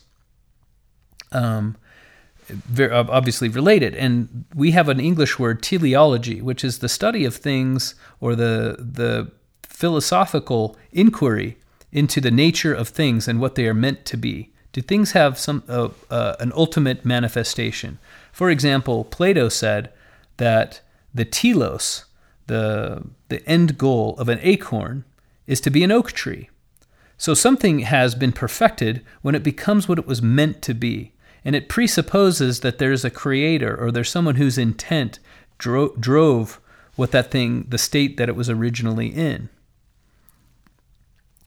Um, 1.32 1.76
very 2.48 2.92
obviously 2.92 3.50
related. 3.50 3.96
And 3.96 4.46
we 4.54 4.72
have 4.72 4.90
an 4.90 5.00
English 5.00 5.40
word, 5.40 5.64
teleology, 5.64 6.42
which 6.42 6.64
is 6.64 6.80
the 6.80 6.90
study 6.90 7.26
of 7.26 7.36
things 7.36 7.96
or 8.20 8.36
the 8.36 8.78
the 8.80 9.32
philosophical 9.64 10.78
inquiry 10.92 11.58
into 11.92 12.22
the 12.22 12.32
nature 12.32 12.74
of 12.74 12.90
things 12.90 13.28
and 13.28 13.40
what 13.40 13.56
they 13.56 13.68
are 13.68 13.74
meant 13.74 14.06
to 14.06 14.18
be. 14.18 14.52
Do 14.74 14.82
things 14.82 15.14
have 15.14 15.40
some 15.40 15.64
uh, 15.68 15.90
uh, 16.10 16.36
an 16.40 16.52
ultimate 16.56 17.06
manifestation? 17.06 17.98
For 18.32 18.50
example, 18.50 19.06
Plato 19.06 19.50
said 19.50 19.92
that 20.38 20.82
the 21.14 21.26
telos, 21.26 22.06
the, 22.48 23.04
the 23.30 23.48
end 23.48 23.78
goal 23.78 24.16
of 24.18 24.30
an 24.30 24.40
acorn 24.42 25.04
is 25.48 25.62
to 25.62 25.70
be 25.70 25.84
an 25.84 25.92
oak 25.92 26.12
tree. 26.12 26.50
So 27.18 27.34
something 27.34 27.80
has 27.80 28.16
been 28.16 28.32
perfected 28.32 29.04
when 29.22 29.36
it 29.36 29.44
becomes 29.44 29.88
what 29.88 30.00
it 30.00 30.08
was 30.08 30.22
meant 30.22 30.62
to 30.64 30.74
be. 30.74 31.14
And 31.44 31.56
it 31.56 31.70
presupposes 31.70 32.62
that 32.62 32.80
there's 32.80 33.06
a 33.06 33.10
creator 33.10 33.76
or 33.80 33.92
there's 33.92 34.10
someone 34.10 34.36
whose 34.36 34.58
intent 34.58 35.20
dro- 35.58 35.96
drove 35.96 36.60
what 36.96 37.12
that 37.12 37.32
thing, 37.32 37.66
the 37.70 37.78
state 37.78 38.18
that 38.18 38.30
it 38.30 38.36
was 38.36 38.50
originally 38.50 39.08
in. 39.08 39.50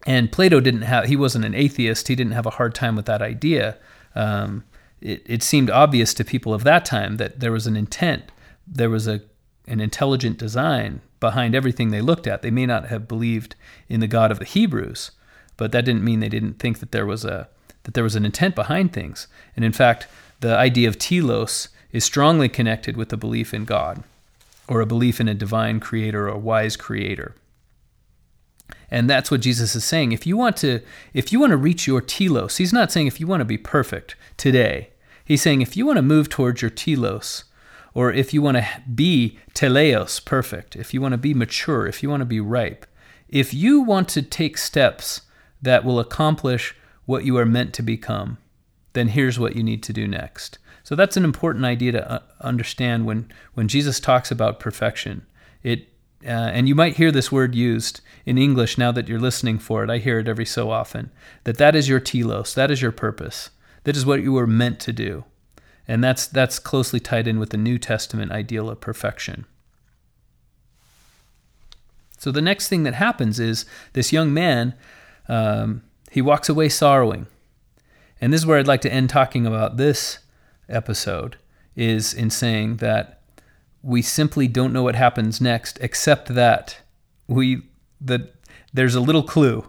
And 0.06 0.32
Plato 0.32 0.60
didn't 0.60 0.82
have, 0.82 1.06
he 1.06 1.16
wasn't 1.16 1.44
an 1.44 1.54
atheist, 1.54 2.08
he 2.08 2.14
didn't 2.14 2.32
have 2.32 2.46
a 2.46 2.50
hard 2.50 2.74
time 2.74 2.96
with 2.96 3.06
that 3.06 3.20
idea. 3.20 3.76
Um, 4.14 4.64
it, 5.00 5.22
it 5.26 5.42
seemed 5.42 5.70
obvious 5.70 6.14
to 6.14 6.24
people 6.24 6.54
of 6.54 6.64
that 6.64 6.84
time 6.84 7.16
that 7.16 7.40
there 7.40 7.52
was 7.52 7.66
an 7.66 7.76
intent, 7.76 8.30
there 8.66 8.90
was 8.90 9.06
a 9.06 9.20
an 9.68 9.80
intelligent 9.80 10.38
design 10.38 11.00
behind 11.20 11.54
everything 11.54 11.90
they 11.90 12.00
looked 12.00 12.26
at. 12.26 12.42
They 12.42 12.50
may 12.50 12.66
not 12.66 12.86
have 12.86 13.08
believed 13.08 13.54
in 13.88 14.00
the 14.00 14.06
God 14.06 14.30
of 14.30 14.38
the 14.38 14.44
Hebrews, 14.44 15.10
but 15.56 15.72
that 15.72 15.84
didn't 15.84 16.04
mean 16.04 16.20
they 16.20 16.28
didn't 16.28 16.58
think 16.58 16.78
that 16.80 16.92
there 16.92 17.06
was 17.06 17.24
a 17.24 17.48
that 17.84 17.94
there 17.94 18.04
was 18.04 18.16
an 18.16 18.24
intent 18.24 18.54
behind 18.54 18.92
things. 18.92 19.28
And 19.56 19.64
in 19.64 19.72
fact, 19.72 20.06
the 20.40 20.54
idea 20.54 20.88
of 20.88 20.98
telos 20.98 21.68
is 21.90 22.04
strongly 22.04 22.48
connected 22.48 22.96
with 22.96 23.08
the 23.08 23.16
belief 23.16 23.54
in 23.54 23.64
God 23.64 24.02
or 24.68 24.80
a 24.80 24.86
belief 24.86 25.20
in 25.20 25.28
a 25.28 25.34
divine 25.34 25.80
creator 25.80 26.28
or 26.28 26.36
wise 26.36 26.76
creator. 26.76 27.34
And 28.90 29.08
that's 29.08 29.30
what 29.30 29.40
Jesus 29.40 29.74
is 29.74 29.84
saying. 29.84 30.12
If 30.12 30.26
you 30.26 30.36
want 30.36 30.56
to 30.58 30.80
if 31.14 31.32
you 31.32 31.40
want 31.40 31.50
to 31.50 31.56
reach 31.56 31.86
your 31.86 32.00
telos, 32.00 32.56
he's 32.58 32.72
not 32.72 32.92
saying 32.92 33.06
if 33.06 33.20
you 33.20 33.26
want 33.26 33.40
to 33.40 33.46
be 33.46 33.58
perfect 33.58 34.16
today. 34.36 34.90
He's 35.24 35.42
saying 35.42 35.60
if 35.60 35.76
you 35.76 35.84
want 35.84 35.96
to 35.96 36.02
move 36.02 36.28
towards 36.28 36.62
your 36.62 36.70
telos, 36.70 37.44
or 37.98 38.12
if 38.12 38.32
you 38.32 38.40
want 38.40 38.56
to 38.56 38.64
be 38.94 39.36
teleos, 39.54 40.24
perfect, 40.24 40.76
if 40.76 40.94
you 40.94 41.00
want 41.00 41.10
to 41.14 41.18
be 41.18 41.34
mature, 41.34 41.84
if 41.84 42.00
you 42.00 42.08
want 42.08 42.20
to 42.20 42.24
be 42.24 42.38
ripe, 42.38 42.86
if 43.28 43.52
you 43.52 43.80
want 43.80 44.08
to 44.10 44.22
take 44.22 44.56
steps 44.56 45.22
that 45.60 45.84
will 45.84 45.98
accomplish 45.98 46.76
what 47.06 47.24
you 47.24 47.36
are 47.36 47.44
meant 47.44 47.74
to 47.74 47.82
become, 47.82 48.38
then 48.92 49.08
here's 49.08 49.40
what 49.40 49.56
you 49.56 49.64
need 49.64 49.82
to 49.82 49.92
do 49.92 50.06
next. 50.06 50.58
So 50.84 50.94
that's 50.94 51.16
an 51.16 51.24
important 51.24 51.64
idea 51.64 51.90
to 51.90 52.08
uh, 52.08 52.18
understand 52.40 53.04
when, 53.04 53.32
when 53.54 53.66
Jesus 53.66 53.98
talks 53.98 54.30
about 54.30 54.60
perfection. 54.60 55.26
It 55.64 55.88
uh, 56.24 56.54
and 56.54 56.68
you 56.68 56.76
might 56.76 56.98
hear 56.98 57.10
this 57.10 57.32
word 57.32 57.56
used 57.56 58.00
in 58.24 58.38
English 58.38 58.78
now 58.78 58.92
that 58.92 59.08
you're 59.08 59.18
listening 59.18 59.58
for 59.58 59.82
it. 59.82 59.90
I 59.90 59.98
hear 59.98 60.20
it 60.20 60.28
every 60.28 60.46
so 60.46 60.70
often. 60.70 61.10
That 61.42 61.58
that 61.58 61.74
is 61.74 61.88
your 61.88 61.98
telos, 61.98 62.54
that 62.54 62.70
is 62.70 62.80
your 62.80 62.92
purpose. 62.92 63.50
That 63.82 63.96
is 63.96 64.06
what 64.06 64.22
you 64.22 64.34
were 64.34 64.46
meant 64.46 64.78
to 64.80 64.92
do. 64.92 65.24
And 65.88 66.04
that's, 66.04 66.26
that's 66.26 66.58
closely 66.58 67.00
tied 67.00 67.26
in 67.26 67.38
with 67.40 67.50
the 67.50 67.56
New 67.56 67.78
Testament 67.78 68.30
ideal 68.30 68.68
of 68.68 68.80
perfection. 68.80 69.46
So 72.18 72.30
the 72.30 72.42
next 72.42 72.68
thing 72.68 72.82
that 72.82 72.94
happens 72.94 73.40
is 73.40 73.64
this 73.94 74.12
young 74.12 74.34
man, 74.34 74.74
um, 75.28 75.82
he 76.10 76.20
walks 76.20 76.48
away 76.48 76.68
sorrowing. 76.68 77.26
And 78.20 78.32
this 78.32 78.42
is 78.42 78.46
where 78.46 78.58
I'd 78.58 78.66
like 78.66 78.80
to 78.82 78.92
end 78.92 79.08
talking 79.08 79.46
about 79.46 79.76
this 79.76 80.18
episode, 80.68 81.36
is 81.76 82.12
in 82.12 82.28
saying 82.28 82.76
that 82.78 83.20
we 83.82 84.02
simply 84.02 84.48
don't 84.48 84.72
know 84.72 84.82
what 84.82 84.96
happens 84.96 85.40
next, 85.40 85.78
except 85.80 86.34
that 86.34 86.78
we 87.28 87.62
that 88.00 88.34
there's 88.72 88.94
a 88.94 89.00
little 89.00 89.22
clue 89.22 89.68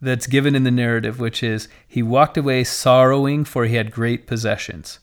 that's 0.00 0.26
given 0.26 0.54
in 0.54 0.62
the 0.64 0.70
narrative, 0.70 1.18
which 1.18 1.42
is 1.42 1.68
he 1.86 2.02
walked 2.02 2.36
away 2.36 2.64
sorrowing 2.64 3.44
for 3.44 3.64
he 3.64 3.74
had 3.74 3.90
great 3.90 4.26
possessions. 4.26 5.00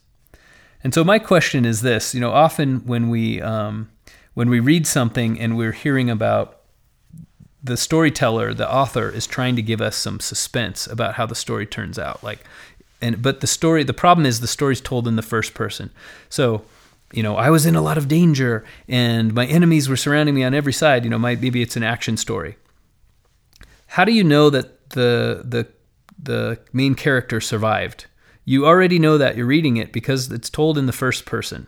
And 0.86 0.94
so 0.94 1.02
my 1.02 1.18
question 1.18 1.64
is 1.64 1.82
this: 1.82 2.14
you 2.14 2.20
know, 2.20 2.30
often 2.30 2.86
when 2.86 3.08
we 3.08 3.42
um, 3.42 3.90
when 4.34 4.48
we 4.48 4.60
read 4.60 4.86
something 4.86 5.36
and 5.40 5.56
we're 5.56 5.72
hearing 5.72 6.08
about 6.08 6.60
the 7.60 7.76
storyteller, 7.76 8.54
the 8.54 8.72
author 8.72 9.10
is 9.10 9.26
trying 9.26 9.56
to 9.56 9.62
give 9.62 9.80
us 9.80 9.96
some 9.96 10.20
suspense 10.20 10.86
about 10.86 11.14
how 11.14 11.26
the 11.26 11.34
story 11.34 11.66
turns 11.66 11.98
out. 11.98 12.22
Like, 12.22 12.44
and 13.02 13.20
but 13.20 13.40
the 13.40 13.48
story, 13.48 13.82
the 13.82 13.92
problem 13.92 14.24
is 14.26 14.38
the 14.38 14.46
story's 14.46 14.80
told 14.80 15.08
in 15.08 15.16
the 15.16 15.22
first 15.22 15.54
person. 15.54 15.90
So, 16.28 16.62
you 17.12 17.24
know, 17.24 17.34
I 17.34 17.50
was 17.50 17.66
in 17.66 17.74
a 17.74 17.82
lot 17.82 17.98
of 17.98 18.06
danger 18.06 18.64
and 18.86 19.34
my 19.34 19.46
enemies 19.46 19.88
were 19.88 19.96
surrounding 19.96 20.36
me 20.36 20.44
on 20.44 20.54
every 20.54 20.72
side. 20.72 21.02
You 21.02 21.10
know, 21.10 21.18
maybe 21.18 21.62
it's 21.62 21.74
an 21.74 21.82
action 21.82 22.16
story. 22.16 22.58
How 23.88 24.04
do 24.04 24.12
you 24.12 24.22
know 24.22 24.50
that 24.50 24.90
the 24.90 25.42
the 25.44 25.66
the 26.16 26.60
main 26.72 26.94
character 26.94 27.40
survived? 27.40 28.06
You 28.46 28.64
already 28.64 28.98
know 28.98 29.18
that 29.18 29.36
you're 29.36 29.44
reading 29.44 29.76
it 29.76 29.92
because 29.92 30.30
it's 30.30 30.48
told 30.48 30.78
in 30.78 30.86
the 30.86 30.92
first 30.92 31.26
person. 31.26 31.66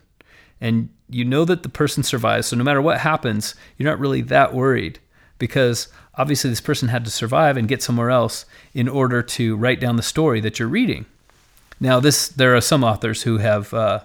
And 0.61 0.89
you 1.11 1.25
know 1.25 1.45
that 1.45 1.65
the 1.65 1.69
person 1.69 2.03
survives. 2.03 2.47
So 2.47 2.57
no 2.57 2.65
matter 2.65 2.81
what 2.81 2.99
happens, 2.99 3.55
you're 3.77 3.91
not 3.91 3.99
really 3.99 4.23
that 4.23 4.55
worried 4.55 5.01
because 5.39 5.89
obviously 6.15 6.51
this 6.51 6.61
person 6.61 6.89
had 6.89 7.05
to 7.05 7.11
survive 7.11 7.57
and 7.57 7.69
get 7.69 7.83
somewhere 7.83 8.11
else 8.11 8.47
in 8.75 8.89
order 8.89 9.23
to 9.23 9.57
write 9.57 9.81
down 9.81 9.97
the 9.97 10.03
story 10.03 10.41
that 10.41 10.59
you're 10.59 10.69
reading. 10.69 11.05
Now, 11.81 12.01
this 12.01 12.29
there 12.29 12.57
are 12.57 12.61
some 12.61 12.85
authors 12.85 13.23
who 13.23 13.39
have 13.39 13.75
uh, 13.75 14.01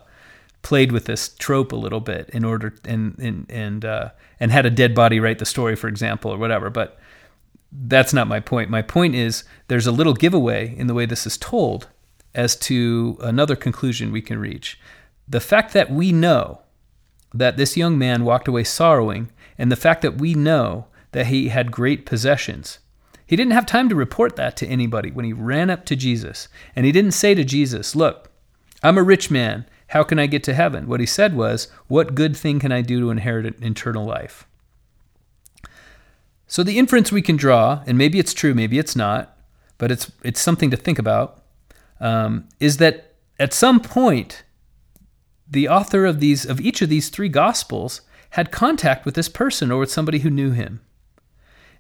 played 0.62 0.92
with 0.92 1.06
this 1.06 1.30
trope 1.30 1.72
a 1.72 1.76
little 1.76 2.00
bit 2.00 2.30
in 2.30 2.44
order 2.44 2.74
and 2.86 3.18
and 3.20 3.46
and 3.50 3.86
uh, 3.86 4.10
and 4.40 4.52
had 4.52 4.66
a 4.66 4.72
dead 4.72 4.94
body 4.94 5.20
write 5.20 5.40
the 5.40 5.46
story, 5.46 5.76
for 5.76 5.88
example, 5.88 6.32
or 6.32 6.38
whatever. 6.38 6.70
But 6.70 7.00
that's 7.72 8.14
not 8.14 8.28
my 8.28 8.40
point. 8.40 8.70
My 8.70 8.84
point 8.84 9.16
is 9.16 9.44
there's 9.68 9.88
a 9.88 9.92
little 9.92 10.14
giveaway 10.14 10.76
in 10.78 10.88
the 10.88 10.94
way 10.94 11.06
this 11.06 11.26
is 11.26 11.38
told 11.38 11.88
as 12.36 12.56
to 12.56 13.18
another 13.22 13.56
conclusion 13.56 14.12
we 14.12 14.22
can 14.22 14.38
reach. 14.38 14.80
The 15.28 15.40
fact 15.40 15.74
that 15.74 15.92
we 15.92 16.12
know 16.12 16.62
that 17.34 17.58
this 17.58 17.78
young 17.78 17.98
man 17.98 18.26
walked 18.26 18.48
away 18.48 18.64
sorrowing, 18.64 19.30
and 19.58 19.72
the 19.72 19.76
fact 19.76 20.02
that 20.02 20.18
we 20.18 20.34
know 20.34 20.88
that 21.12 21.28
he 21.28 21.50
had 21.50 21.72
great 21.72 22.06
possessions. 22.06 22.80
He 23.26 23.36
didn't 23.36 23.54
have 23.54 23.66
time 23.66 23.90
to 23.90 23.96
report 23.96 24.36
that 24.36 24.58
to 24.58 24.68
anybody 24.68 25.10
when 25.12 25.26
he 25.26 25.34
ran 25.34 25.70
up 25.70 25.86
to 25.86 25.96
Jesus. 25.96 26.48
And 26.76 26.86
he 26.86 26.92
didn't 26.92 27.12
say 27.12 27.34
to 27.34 27.44
Jesus, 27.44 27.96
Look, 27.96 28.30
I'm 28.82 28.98
a 28.98 29.04
rich 29.04 29.32
man. 29.32 29.66
How 29.88 30.04
can 30.04 30.20
I 30.20 30.28
get 30.28 30.44
to 30.44 30.54
heaven? 30.54 30.88
What 30.88 31.00
he 31.00 31.06
said 31.06 31.36
was, 31.36 31.70
What 31.88 32.16
good 32.16 32.36
thing 32.36 32.60
can 32.60 32.72
I 32.72 32.82
do 32.82 33.00
to 33.00 33.10
inherit 33.10 33.46
an 33.46 33.64
eternal 33.64 34.06
life? 34.06 34.46
So 36.48 36.64
the 36.64 36.78
inference 36.78 37.12
we 37.12 37.22
can 37.22 37.36
draw, 37.36 37.82
and 37.88 37.98
maybe 37.98 38.20
it's 38.20 38.34
true, 38.34 38.54
maybe 38.54 38.78
it's 38.78 38.96
not, 38.96 39.38
but 39.78 39.92
it's 39.92 40.12
it's 40.22 40.42
something 40.42 40.70
to 40.70 40.78
think 40.78 41.00
about, 41.00 41.43
um, 42.00 42.48
is 42.60 42.78
that 42.78 43.16
at 43.40 43.54
some 43.54 43.80
point, 43.80 44.44
the 45.50 45.68
author 45.68 46.06
of 46.06 46.20
these 46.20 46.46
of 46.46 46.60
each 46.62 46.82
of 46.82 46.90
these 46.90 47.10
three 47.10 47.30
gospels 47.30 48.02
had 48.32 48.52
contact 48.52 49.06
with 49.06 49.16
this 49.16 49.30
person 49.30 49.72
or 49.72 49.80
with 49.80 49.92
somebody 49.92 50.20
who 50.20 50.30
knew 50.30 50.52
him. 50.52 50.82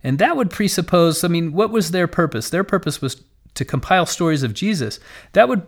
And 0.03 0.19
that 0.19 0.35
would 0.35 0.51
presuppose, 0.51 1.23
I 1.23 1.27
mean, 1.27 1.53
what 1.53 1.71
was 1.71 1.91
their 1.91 2.07
purpose? 2.07 2.49
Their 2.49 2.63
purpose 2.63 3.01
was 3.01 3.23
to 3.55 3.65
compile 3.65 4.05
stories 4.05 4.43
of 4.43 4.53
Jesus. 4.53 4.99
That 5.33 5.47
would 5.47 5.63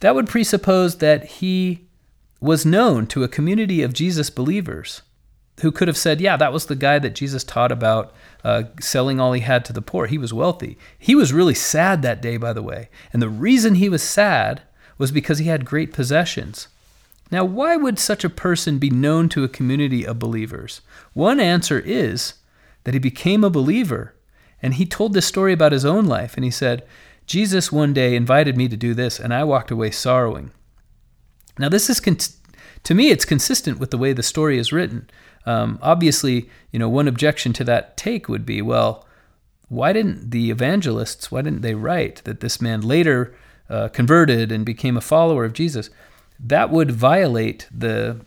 that 0.00 0.14
would 0.14 0.28
presuppose 0.28 0.98
that 0.98 1.24
he 1.24 1.88
was 2.40 2.66
known 2.66 3.06
to 3.08 3.24
a 3.24 3.28
community 3.28 3.82
of 3.82 3.94
Jesus 3.94 4.28
believers 4.30 5.02
who 5.62 5.72
could 5.72 5.88
have 5.88 5.96
said, 5.96 6.20
Yeah, 6.20 6.36
that 6.36 6.52
was 6.52 6.66
the 6.66 6.76
guy 6.76 6.98
that 6.98 7.14
Jesus 7.14 7.44
taught 7.44 7.72
about 7.72 8.14
uh, 8.44 8.64
selling 8.80 9.18
all 9.18 9.32
he 9.32 9.40
had 9.40 9.64
to 9.66 9.72
the 9.72 9.82
poor. 9.82 10.06
He 10.06 10.18
was 10.18 10.32
wealthy. 10.32 10.78
He 10.98 11.14
was 11.14 11.32
really 11.32 11.54
sad 11.54 12.02
that 12.02 12.22
day, 12.22 12.36
by 12.36 12.52
the 12.52 12.62
way. 12.62 12.88
And 13.12 13.22
the 13.22 13.28
reason 13.28 13.76
he 13.76 13.88
was 13.88 14.02
sad 14.02 14.62
was 14.98 15.10
because 15.10 15.38
he 15.38 15.46
had 15.46 15.64
great 15.64 15.92
possessions. 15.92 16.68
Now, 17.30 17.44
why 17.44 17.76
would 17.76 17.98
such 17.98 18.24
a 18.24 18.30
person 18.30 18.78
be 18.78 18.90
known 18.90 19.28
to 19.30 19.44
a 19.44 19.48
community 19.48 20.06
of 20.06 20.18
believers? 20.18 20.80
One 21.12 21.40
answer 21.40 21.80
is 21.80 22.34
that 22.84 22.94
he 22.94 23.00
became 23.00 23.42
a 23.42 23.50
believer. 23.50 24.14
And 24.62 24.74
he 24.74 24.86
told 24.86 25.12
this 25.12 25.26
story 25.26 25.52
about 25.52 25.72
his 25.72 25.84
own 25.84 26.06
life. 26.06 26.34
And 26.36 26.44
he 26.44 26.50
said, 26.50 26.86
Jesus 27.26 27.72
one 27.72 27.92
day 27.92 28.14
invited 28.14 28.56
me 28.56 28.68
to 28.68 28.76
do 28.76 28.94
this, 28.94 29.18
and 29.18 29.34
I 29.34 29.42
walked 29.42 29.72
away 29.72 29.90
sorrowing. 29.90 30.52
Now, 31.58 31.68
this 31.68 31.90
is, 31.90 31.98
con- 31.98 32.18
to 32.84 32.94
me, 32.94 33.10
it's 33.10 33.24
consistent 33.24 33.80
with 33.80 33.90
the 33.90 33.98
way 33.98 34.12
the 34.12 34.22
story 34.22 34.58
is 34.58 34.72
written. 34.72 35.10
Um, 35.46 35.78
obviously, 35.80 36.50
you 36.72 36.78
know, 36.78 36.88
one 36.88 37.08
objection 37.08 37.52
to 37.54 37.64
that 37.64 37.96
take 37.96 38.28
would 38.28 38.44
be, 38.44 38.60
well, 38.60 39.06
why 39.68 39.92
didn't 39.92 40.30
the 40.30 40.50
evangelists, 40.50 41.30
why 41.30 41.42
didn't 41.42 41.62
they 41.62 41.74
write 41.74 42.22
that 42.24 42.40
this 42.40 42.60
man 42.60 42.80
later 42.82 43.34
uh, 43.70 43.88
converted 43.88 44.52
and 44.52 44.64
became 44.64 44.96
a 44.96 45.00
follower 45.00 45.44
of 45.44 45.52
Jesus? 45.52 45.90
That 46.38 46.70
would 46.70 46.90
violate 46.90 47.68
the 47.74 48.24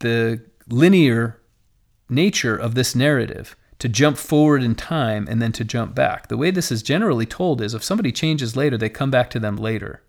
the 0.00 0.42
linear 0.68 1.38
nature 2.08 2.56
of 2.56 2.74
this 2.74 2.94
narrative 2.94 3.56
to 3.78 3.88
jump 3.88 4.16
forward 4.16 4.62
in 4.62 4.74
time 4.74 5.26
and 5.28 5.40
then 5.40 5.52
to 5.52 5.64
jump 5.64 5.94
back. 5.94 6.28
The 6.28 6.36
way 6.36 6.50
this 6.50 6.70
is 6.70 6.82
generally 6.82 7.26
told 7.26 7.60
is 7.60 7.74
if 7.74 7.82
somebody 7.82 8.12
changes 8.12 8.56
later, 8.56 8.76
they 8.76 8.88
come 8.88 9.10
back 9.10 9.30
to 9.30 9.40
them 9.40 9.56
later. 9.56 10.02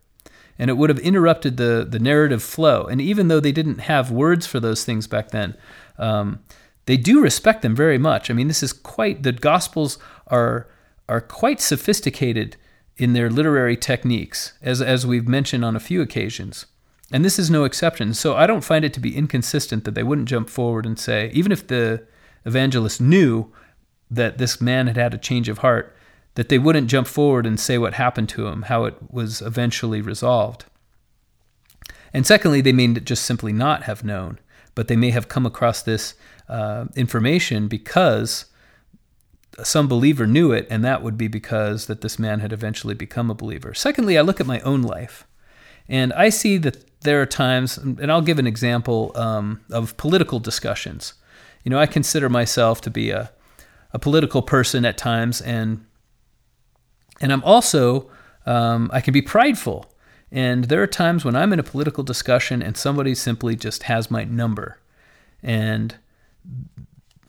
And 0.60 0.70
it 0.70 0.74
would 0.74 0.92
have 0.92 1.00
interrupted 1.00 1.58
the, 1.58 1.86
the 1.90 1.98
narrative 1.98 2.44
flow. 2.44 2.84
And 2.84 3.02
even 3.02 3.28
though 3.28 3.40
they 3.40 3.52
didn't 3.52 3.80
have 3.80 4.12
words 4.12 4.46
for 4.46 4.60
those 4.60 4.86
things 4.86 5.08
back 5.08 5.32
then, 5.32 5.56
um, 5.98 6.40
they 6.86 6.98
do 6.98 7.22
respect 7.22 7.62
them 7.62 7.76
very 7.76 7.98
much. 7.98 8.30
I 8.30 8.34
mean, 8.34 8.48
this 8.48 8.64
is 8.64 8.74
quite 8.74 9.24
the 9.24 9.32
Gospels 9.32 9.98
are 10.28 10.68
are 11.10 11.22
quite 11.22 11.60
sophisticated 11.60 12.56
in 12.98 13.14
their 13.14 13.30
literary 13.30 13.78
techniques, 13.78 14.54
as 14.62 14.82
as 14.82 15.06
we've 15.06 15.28
mentioned 15.28 15.66
on 15.66 15.76
a 15.76 15.80
few 15.82 16.02
occasions. 16.02 16.66
And 17.12 17.24
this 17.24 17.38
is 17.38 17.50
no 17.50 17.64
exception. 17.64 18.14
So 18.14 18.36
I 18.36 18.48
don't 18.48 18.64
find 18.64 18.84
it 18.84 18.94
to 18.94 19.00
be 19.00 19.16
inconsistent 19.16 19.84
that 19.84 19.94
they 19.94 20.04
wouldn't 20.04 20.30
jump 20.30 20.50
forward 20.50 20.86
and 20.86 20.98
say, 20.98 21.30
even 21.34 21.52
if 21.52 21.68
the 21.68 22.06
evangelist 22.44 23.00
knew 23.00 23.52
that 24.10 24.38
this 24.38 24.60
man 24.60 24.88
had 24.88 24.98
had 24.98 25.14
a 25.14 25.20
change 25.20 25.48
of 25.48 25.60
heart, 25.60 25.96
that 26.36 26.50
they 26.50 26.58
wouldn't 26.58 26.88
jump 26.88 27.08
forward 27.08 27.46
and 27.46 27.60
say 27.60 27.78
what 27.78 27.94
happened 27.94 28.30
to 28.30 28.48
him, 28.48 28.64
how 28.64 28.86
it 28.86 28.96
was 29.12 29.42
eventually 29.42 30.02
resolved. 30.02 30.66
And 32.14 32.26
secondly, 32.26 32.62
they 32.62 32.72
may 32.72 32.88
just 32.88 33.24
simply 33.24 33.54
not 33.54 33.84
have 33.84 34.04
known 34.04 34.40
but 34.76 34.88
they 34.88 34.96
may 34.96 35.12
have 35.12 35.28
come 35.28 35.46
across 35.46 35.82
this 35.82 36.16
uh, 36.50 36.86
information 36.96 37.68
because 37.68 38.46
some 39.62 39.88
believer 39.88 40.26
knew 40.26 40.52
it, 40.52 40.66
and 40.70 40.84
that 40.84 41.04
would 41.04 41.18
be 41.18 41.28
because 41.28 41.86
that 41.86 42.02
this 42.02 42.18
man 42.18 42.40
had 42.40 42.52
eventually 42.52 42.96
become 42.96 43.30
a 43.30 43.36
believer. 43.36 43.74
Secondly, 43.74 44.18
I 44.18 44.22
look 44.22 44.40
at 44.40 44.48
my 44.48 44.60
own 44.62 44.82
life, 44.82 45.28
and 45.88 46.12
I 46.14 46.30
see 46.30 46.58
that 46.58 46.84
there 47.02 47.22
are 47.22 47.26
times, 47.26 47.78
and 47.78 48.12
I'll 48.12 48.22
give 48.22 48.40
an 48.40 48.48
example 48.48 49.12
um, 49.16 49.62
of 49.70 49.96
political 49.98 50.40
discussions. 50.40 51.14
You 51.64 51.70
know, 51.70 51.80
I 51.80 51.86
consider 51.86 52.30
myself 52.30 52.82
to 52.82 52.90
be 52.90 53.12
a, 53.12 53.32
a 53.92 54.00
political 54.00 54.42
person 54.42 54.86
at 54.86 54.98
times, 54.98 55.42
and 55.42 55.86
and 57.22 57.32
I'm 57.32 57.44
also 57.44 58.10
um, 58.46 58.90
I 58.92 59.02
can 59.02 59.14
be 59.14 59.22
prideful 59.22 59.86
and 60.34 60.64
there 60.64 60.82
are 60.82 60.88
times 60.88 61.24
when 61.24 61.36
I'm 61.36 61.54
in 61.54 61.60
a 61.60 61.64
political 61.64 62.04
discussion 62.04 62.64
and 62.64 62.76
somebody 62.76 63.14
simply 63.14 63.56
just 63.56 63.84
has 63.84 64.10
my 64.10 64.24
number. 64.24 64.80
And 65.44 65.96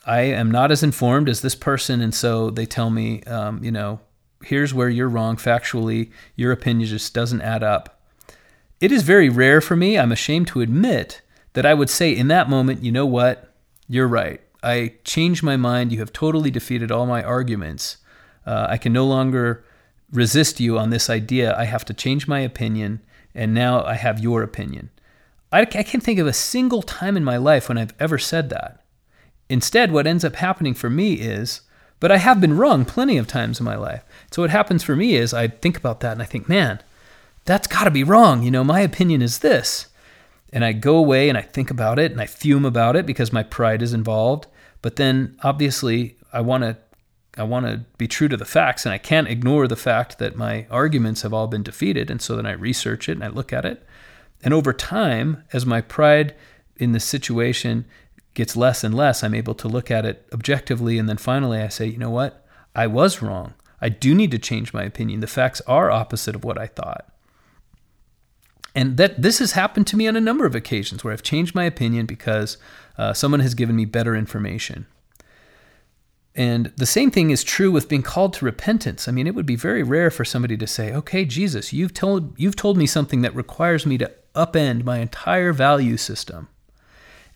I 0.06 0.22
am 0.22 0.50
not 0.50 0.72
as 0.72 0.82
informed 0.82 1.28
as 1.28 1.42
this 1.42 1.54
person. 1.54 2.00
And 2.00 2.14
so 2.14 2.48
they 2.48 2.64
tell 2.64 2.88
me, 2.88 3.22
um, 3.24 3.62
you 3.62 3.70
know, 3.70 4.00
here's 4.42 4.72
where 4.72 4.88
you're 4.88 5.10
wrong 5.10 5.36
factually. 5.36 6.12
Your 6.34 6.50
opinion 6.50 6.88
just 6.88 7.12
doesn't 7.12 7.42
add 7.42 7.62
up. 7.62 8.00
It 8.80 8.90
is 8.90 9.02
very 9.02 9.28
rare 9.28 9.60
for 9.60 9.76
me, 9.76 9.98
I'm 9.98 10.12
ashamed 10.12 10.48
to 10.48 10.62
admit, 10.62 11.20
that 11.52 11.66
I 11.66 11.74
would 11.74 11.90
say 11.90 12.10
in 12.10 12.28
that 12.28 12.48
moment, 12.48 12.82
you 12.82 12.90
know 12.90 13.06
what? 13.06 13.52
You're 13.86 14.08
right. 14.08 14.40
I 14.62 14.94
changed 15.04 15.42
my 15.42 15.58
mind. 15.58 15.92
You 15.92 15.98
have 15.98 16.12
totally 16.12 16.50
defeated 16.50 16.90
all 16.90 17.04
my 17.04 17.22
arguments. 17.22 17.98
Uh, 18.46 18.66
I 18.70 18.78
can 18.78 18.94
no 18.94 19.06
longer 19.06 19.62
resist 20.14 20.60
you 20.60 20.78
on 20.78 20.90
this 20.90 21.10
idea. 21.10 21.54
I 21.56 21.64
have 21.64 21.84
to 21.86 21.94
change 21.94 22.26
my 22.26 22.40
opinion, 22.40 23.00
and 23.34 23.52
now 23.52 23.84
I 23.84 23.94
have 23.94 24.20
your 24.20 24.42
opinion. 24.42 24.90
I, 25.52 25.62
I 25.62 25.82
can't 25.82 26.02
think 26.02 26.18
of 26.18 26.26
a 26.26 26.32
single 26.32 26.82
time 26.82 27.16
in 27.16 27.24
my 27.24 27.36
life 27.36 27.68
when 27.68 27.76
I've 27.76 27.94
ever 28.00 28.18
said 28.18 28.48
that. 28.50 28.82
Instead, 29.48 29.92
what 29.92 30.06
ends 30.06 30.24
up 30.24 30.36
happening 30.36 30.74
for 30.74 30.88
me 30.88 31.14
is, 31.14 31.60
but 32.00 32.10
I 32.10 32.16
have 32.16 32.40
been 32.40 32.56
wrong 32.56 32.84
plenty 32.84 33.18
of 33.18 33.26
times 33.26 33.60
in 33.60 33.64
my 33.64 33.76
life. 33.76 34.04
So 34.30 34.42
what 34.42 34.50
happens 34.50 34.82
for 34.82 34.96
me 34.96 35.14
is 35.16 35.34
I 35.34 35.48
think 35.48 35.76
about 35.76 36.00
that 36.00 36.12
and 36.12 36.22
I 36.22 36.26
think, 36.26 36.48
man, 36.48 36.80
that's 37.44 37.68
got 37.68 37.84
to 37.84 37.90
be 37.90 38.04
wrong. 38.04 38.42
You 38.42 38.50
know, 38.50 38.64
my 38.64 38.80
opinion 38.80 39.22
is 39.22 39.38
this. 39.38 39.86
And 40.52 40.64
I 40.64 40.72
go 40.72 40.96
away 40.96 41.28
and 41.28 41.36
I 41.36 41.42
think 41.42 41.70
about 41.70 41.98
it 41.98 42.12
and 42.12 42.20
I 42.20 42.26
fume 42.26 42.64
about 42.64 42.96
it 42.96 43.06
because 43.06 43.32
my 43.32 43.42
pride 43.42 43.82
is 43.82 43.92
involved. 43.92 44.46
But 44.82 44.96
then 44.96 45.36
obviously 45.42 46.16
I 46.32 46.40
want 46.40 46.62
to 46.62 46.76
I 47.36 47.42
want 47.42 47.66
to 47.66 47.84
be 47.98 48.06
true 48.06 48.28
to 48.28 48.36
the 48.36 48.44
facts, 48.44 48.86
and 48.86 48.92
I 48.92 48.98
can't 48.98 49.28
ignore 49.28 49.66
the 49.66 49.76
fact 49.76 50.18
that 50.18 50.36
my 50.36 50.66
arguments 50.70 51.22
have 51.22 51.34
all 51.34 51.46
been 51.46 51.62
defeated. 51.62 52.10
And 52.10 52.22
so 52.22 52.36
then 52.36 52.46
I 52.46 52.52
research 52.52 53.08
it 53.08 53.12
and 53.12 53.24
I 53.24 53.28
look 53.28 53.52
at 53.52 53.64
it. 53.64 53.84
And 54.42 54.54
over 54.54 54.72
time, 54.72 55.42
as 55.52 55.66
my 55.66 55.80
pride 55.80 56.34
in 56.76 56.92
the 56.92 57.00
situation 57.00 57.86
gets 58.34 58.56
less 58.56 58.84
and 58.84 58.94
less, 58.94 59.24
I'm 59.24 59.34
able 59.34 59.54
to 59.54 59.68
look 59.68 59.90
at 59.90 60.04
it 60.04 60.28
objectively. 60.32 60.98
And 60.98 61.08
then 61.08 61.16
finally, 61.16 61.60
I 61.60 61.68
say, 61.68 61.86
you 61.86 61.98
know 61.98 62.10
what? 62.10 62.46
I 62.74 62.86
was 62.86 63.22
wrong. 63.22 63.54
I 63.80 63.88
do 63.88 64.14
need 64.14 64.30
to 64.30 64.38
change 64.38 64.72
my 64.72 64.82
opinion. 64.82 65.20
The 65.20 65.26
facts 65.26 65.60
are 65.66 65.90
opposite 65.90 66.34
of 66.34 66.44
what 66.44 66.58
I 66.58 66.66
thought. 66.66 67.08
And 68.74 68.96
that 68.96 69.22
this 69.22 69.38
has 69.38 69.52
happened 69.52 69.86
to 69.88 69.96
me 69.96 70.08
on 70.08 70.16
a 70.16 70.20
number 70.20 70.46
of 70.46 70.54
occasions 70.54 71.04
where 71.04 71.12
I've 71.12 71.22
changed 71.22 71.54
my 71.54 71.64
opinion 71.64 72.06
because 72.06 72.58
uh, 72.98 73.12
someone 73.12 73.40
has 73.40 73.54
given 73.54 73.76
me 73.76 73.84
better 73.84 74.16
information. 74.16 74.86
And 76.34 76.72
the 76.76 76.86
same 76.86 77.12
thing 77.12 77.30
is 77.30 77.44
true 77.44 77.70
with 77.70 77.88
being 77.88 78.02
called 78.02 78.32
to 78.34 78.44
repentance. 78.44 79.06
I 79.06 79.12
mean, 79.12 79.28
it 79.28 79.36
would 79.36 79.46
be 79.46 79.54
very 79.56 79.84
rare 79.84 80.10
for 80.10 80.24
somebody 80.24 80.56
to 80.56 80.66
say, 80.66 80.92
"Okay, 80.92 81.24
Jesus, 81.24 81.72
you've 81.72 81.94
told 81.94 82.34
you've 82.36 82.56
told 82.56 82.76
me 82.76 82.86
something 82.86 83.22
that 83.22 83.36
requires 83.36 83.86
me 83.86 83.98
to 83.98 84.10
upend 84.34 84.82
my 84.84 84.98
entire 84.98 85.52
value 85.52 85.96
system 85.96 86.48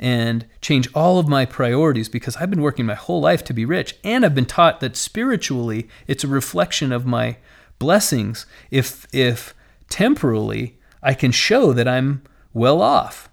and 0.01 0.46
change 0.61 0.88
all 0.94 1.18
of 1.18 1.28
my 1.28 1.44
priorities 1.44 2.09
because 2.09 2.36
I've 2.36 2.51
been 2.51 2.62
working 2.62 2.86
my 2.86 2.94
whole 2.94 3.20
life 3.20 3.44
to 3.44 3.53
be 3.53 3.64
rich 3.64 3.96
and 4.03 4.24
I've 4.24 4.34
been 4.34 4.46
taught 4.46 4.80
that 4.80 4.96
spiritually 4.96 5.88
it's 6.09 6.24
a 6.24 6.28
reflection 6.28 6.90
of 6.90 7.07
my 7.07 7.36
blessings 7.78 8.46
if 8.72 9.07
if 9.12 9.55
temporally 9.88 10.76
I 11.05 11.14
can 11.14 11.30
show 11.30 11.72
that 11.72 11.86
I'm 11.86 12.22
well 12.53 12.82
off." 12.82 13.28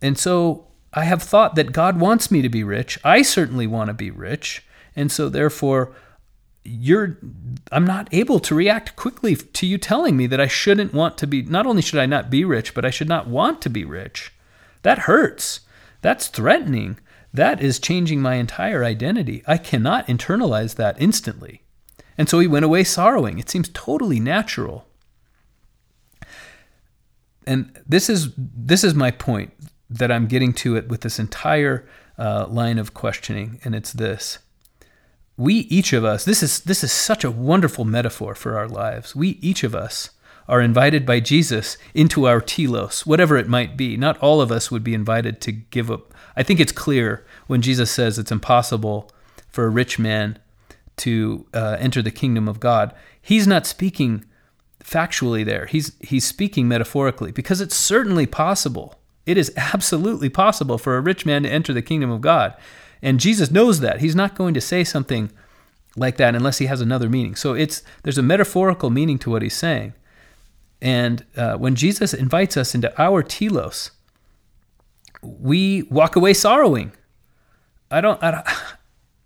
And 0.00 0.16
so 0.16 0.68
I 0.92 1.02
have 1.02 1.22
thought 1.22 1.56
that 1.56 1.72
God 1.72 1.98
wants 1.98 2.30
me 2.30 2.42
to 2.42 2.48
be 2.48 2.62
rich. 2.62 2.96
I 3.02 3.22
certainly 3.22 3.66
want 3.66 3.88
to 3.88 3.94
be 3.94 4.12
rich. 4.12 4.62
And 4.96 5.10
so 5.10 5.28
therefore 5.28 5.94
you're 6.64 7.18
I'm 7.70 7.84
not 7.84 8.08
able 8.12 8.40
to 8.40 8.54
react 8.54 8.96
quickly 8.96 9.36
to 9.36 9.66
you 9.66 9.76
telling 9.76 10.16
me 10.16 10.26
that 10.28 10.40
I 10.40 10.46
shouldn't 10.46 10.94
want 10.94 11.18
to 11.18 11.26
be 11.26 11.42
not 11.42 11.66
only 11.66 11.82
should 11.82 11.98
I 11.98 12.06
not 12.06 12.30
be 12.30 12.44
rich, 12.44 12.74
but 12.74 12.84
I 12.84 12.90
should 12.90 13.08
not 13.08 13.28
want 13.28 13.60
to 13.62 13.70
be 13.70 13.84
rich 13.84 14.32
That 14.82 15.00
hurts. 15.00 15.60
That's 16.00 16.28
threatening. 16.28 16.98
That 17.32 17.62
is 17.62 17.78
changing 17.78 18.20
my 18.20 18.34
entire 18.34 18.84
identity. 18.84 19.42
I 19.46 19.58
cannot 19.58 20.06
internalize 20.06 20.76
that 20.76 21.00
instantly. 21.00 21.62
And 22.16 22.28
so 22.28 22.38
he 22.38 22.46
went 22.46 22.64
away 22.64 22.84
sorrowing. 22.84 23.38
It 23.38 23.50
seems 23.50 23.68
totally 23.70 24.20
natural. 24.20 24.86
And 27.46 27.78
this 27.86 28.08
is 28.08 28.32
this 28.36 28.84
is 28.84 28.94
my 28.94 29.10
point 29.10 29.52
that 29.90 30.10
I'm 30.10 30.26
getting 30.26 30.52
to 30.54 30.76
it 30.76 30.88
with 30.88 31.02
this 31.02 31.18
entire 31.18 31.86
uh, 32.18 32.46
line 32.48 32.78
of 32.78 32.94
questioning, 32.94 33.60
and 33.64 33.74
it's 33.74 33.92
this: 33.92 34.38
we 35.36 35.54
each 35.54 35.92
of 35.92 36.04
us. 36.04 36.24
This 36.24 36.42
is 36.42 36.60
this 36.60 36.84
is 36.84 36.92
such 36.92 37.24
a 37.24 37.30
wonderful 37.30 37.84
metaphor 37.84 38.34
for 38.34 38.56
our 38.56 38.68
lives. 38.68 39.16
We 39.16 39.30
each 39.40 39.64
of 39.64 39.74
us 39.74 40.10
are 40.48 40.60
invited 40.60 41.06
by 41.06 41.20
Jesus 41.20 41.78
into 41.94 42.26
our 42.26 42.40
telos, 42.40 43.06
whatever 43.06 43.36
it 43.36 43.48
might 43.48 43.76
be. 43.76 43.96
Not 43.96 44.18
all 44.18 44.40
of 44.40 44.52
us 44.52 44.70
would 44.70 44.84
be 44.84 44.94
invited 44.94 45.40
to 45.42 45.52
give 45.52 45.90
up. 45.90 46.12
I 46.36 46.42
think 46.42 46.60
it's 46.60 46.72
clear 46.72 47.24
when 47.46 47.62
Jesus 47.62 47.90
says 47.90 48.18
it's 48.18 48.32
impossible 48.32 49.10
for 49.48 49.64
a 49.64 49.70
rich 49.70 49.98
man 49.98 50.38
to 50.98 51.46
uh, 51.54 51.76
enter 51.80 52.02
the 52.02 52.10
kingdom 52.10 52.48
of 52.48 52.60
God. 52.60 52.94
He's 53.20 53.46
not 53.46 53.66
speaking 53.66 54.24
factually 54.82 55.44
there. 55.44 55.66
He's 55.66 55.92
he's 56.00 56.24
speaking 56.26 56.68
metaphorically 56.68 57.32
because 57.32 57.60
it's 57.60 57.76
certainly 57.76 58.26
possible. 58.26 59.00
It 59.26 59.38
is 59.38 59.52
absolutely 59.56 60.28
possible 60.28 60.78
for 60.78 60.96
a 60.96 61.00
rich 61.00 61.24
man 61.24 61.42
to 61.44 61.50
enter 61.50 61.72
the 61.72 61.82
kingdom 61.82 62.10
of 62.10 62.20
God. 62.20 62.54
And 63.04 63.20
Jesus 63.20 63.50
knows 63.50 63.80
that. 63.80 64.00
He's 64.00 64.16
not 64.16 64.34
going 64.34 64.54
to 64.54 64.62
say 64.62 64.82
something 64.82 65.30
like 65.94 66.16
that 66.16 66.34
unless 66.34 66.58
he 66.58 66.66
has 66.66 66.80
another 66.80 67.10
meaning. 67.10 67.36
So 67.36 67.52
it's 67.52 67.82
there's 68.02 68.16
a 68.18 68.22
metaphorical 68.22 68.88
meaning 68.88 69.18
to 69.20 69.30
what 69.30 69.42
he's 69.42 69.54
saying. 69.54 69.92
And 70.80 71.24
uh, 71.36 71.56
when 71.56 71.74
Jesus 71.74 72.14
invites 72.14 72.56
us 72.56 72.74
into 72.74 72.90
our 73.00 73.22
telos, 73.22 73.90
we 75.22 75.82
walk 75.84 76.16
away 76.16 76.32
sorrowing. 76.32 76.92
I 77.90 78.00
don't, 78.00 78.22
I 78.22 78.30
don't, 78.30 78.46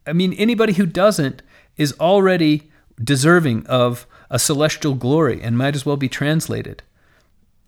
I 0.06 0.12
mean, 0.12 0.32
anybody 0.34 0.72
who 0.72 0.84
doesn't 0.84 1.42
is 1.76 1.94
already 2.00 2.70
deserving 3.02 3.64
of 3.66 4.06
a 4.28 4.40
celestial 4.40 4.94
glory 4.94 5.40
and 5.40 5.56
might 5.56 5.76
as 5.76 5.86
well 5.86 5.96
be 5.96 6.08
translated. 6.08 6.82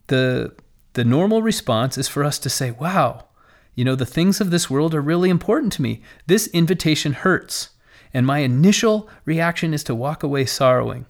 The, 0.09 0.55
the 0.95 1.05
normal 1.05 1.41
response 1.41 1.97
is 1.97 2.09
for 2.09 2.25
us 2.25 2.39
to 2.41 2.51
say, 2.51 2.73
wow, 2.73 3.27
you 3.75 3.85
know, 3.85 3.95
the 3.95 4.07
things 4.07 4.41
of 4.41 4.51
this 4.51 4.69
world 4.69 4.95
are 4.95 5.01
really 5.01 5.31
important 5.31 5.73
to 5.75 5.83
me. 5.83 6.03
This 6.27 6.49
invitation 6.49 7.13
hurts. 7.13 7.71
And 8.13 8.27
my 8.27 8.39
initial 8.39 9.09
reaction 9.25 9.73
is 9.73 9.85
to 9.85 9.95
walk 9.95 10.23
away 10.23 10.45
sorrowing. 10.45 11.07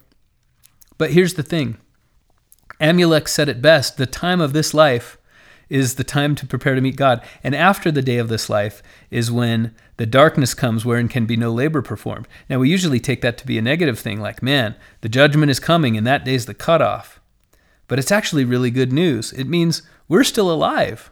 But 0.97 1.11
here's 1.11 1.33
the 1.33 1.43
thing 1.43 1.77
Amulek 2.79 3.27
said 3.27 3.49
it 3.49 3.61
best 3.61 3.97
the 3.97 4.05
time 4.05 4.41
of 4.41 4.53
this 4.53 4.73
life 4.73 5.17
is 5.69 5.95
the 5.95 6.03
time 6.03 6.35
to 6.35 6.45
prepare 6.45 6.75
to 6.75 6.81
meet 6.81 6.97
God. 6.97 7.23
And 7.43 7.55
after 7.55 7.91
the 7.91 8.01
day 8.01 8.17
of 8.17 8.27
this 8.27 8.49
life 8.49 8.83
is 9.09 9.31
when 9.31 9.73
the 9.95 10.05
darkness 10.05 10.53
comes 10.53 10.83
wherein 10.83 11.07
can 11.07 11.25
be 11.25 11.37
no 11.37 11.51
labor 11.51 11.81
performed. 11.81 12.27
Now, 12.49 12.59
we 12.59 12.69
usually 12.69 12.99
take 12.99 13.21
that 13.21 13.37
to 13.37 13.47
be 13.47 13.57
a 13.57 13.61
negative 13.61 13.97
thing, 13.97 14.19
like, 14.19 14.43
man, 14.43 14.75
the 14.99 15.07
judgment 15.07 15.49
is 15.49 15.61
coming 15.61 15.95
and 15.95 16.05
that 16.05 16.25
day's 16.25 16.45
the 16.45 16.53
cutoff. 16.53 17.21
But 17.87 17.99
it's 17.99 18.11
actually 18.11 18.43
really 18.43 18.69
good 18.69 18.91
news. 18.91 19.31
It 19.31 19.47
means 19.47 19.83
we're 20.09 20.23
still 20.23 20.51
alive. 20.51 21.10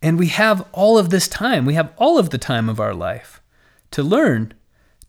And 0.00 0.18
we 0.18 0.28
have 0.28 0.66
all 0.72 0.98
of 0.98 1.10
this 1.10 1.28
time. 1.28 1.64
We 1.64 1.74
have 1.74 1.92
all 1.96 2.18
of 2.18 2.30
the 2.30 2.38
time 2.38 2.68
of 2.68 2.80
our 2.80 2.94
life 2.94 3.40
to 3.90 4.02
learn, 4.02 4.54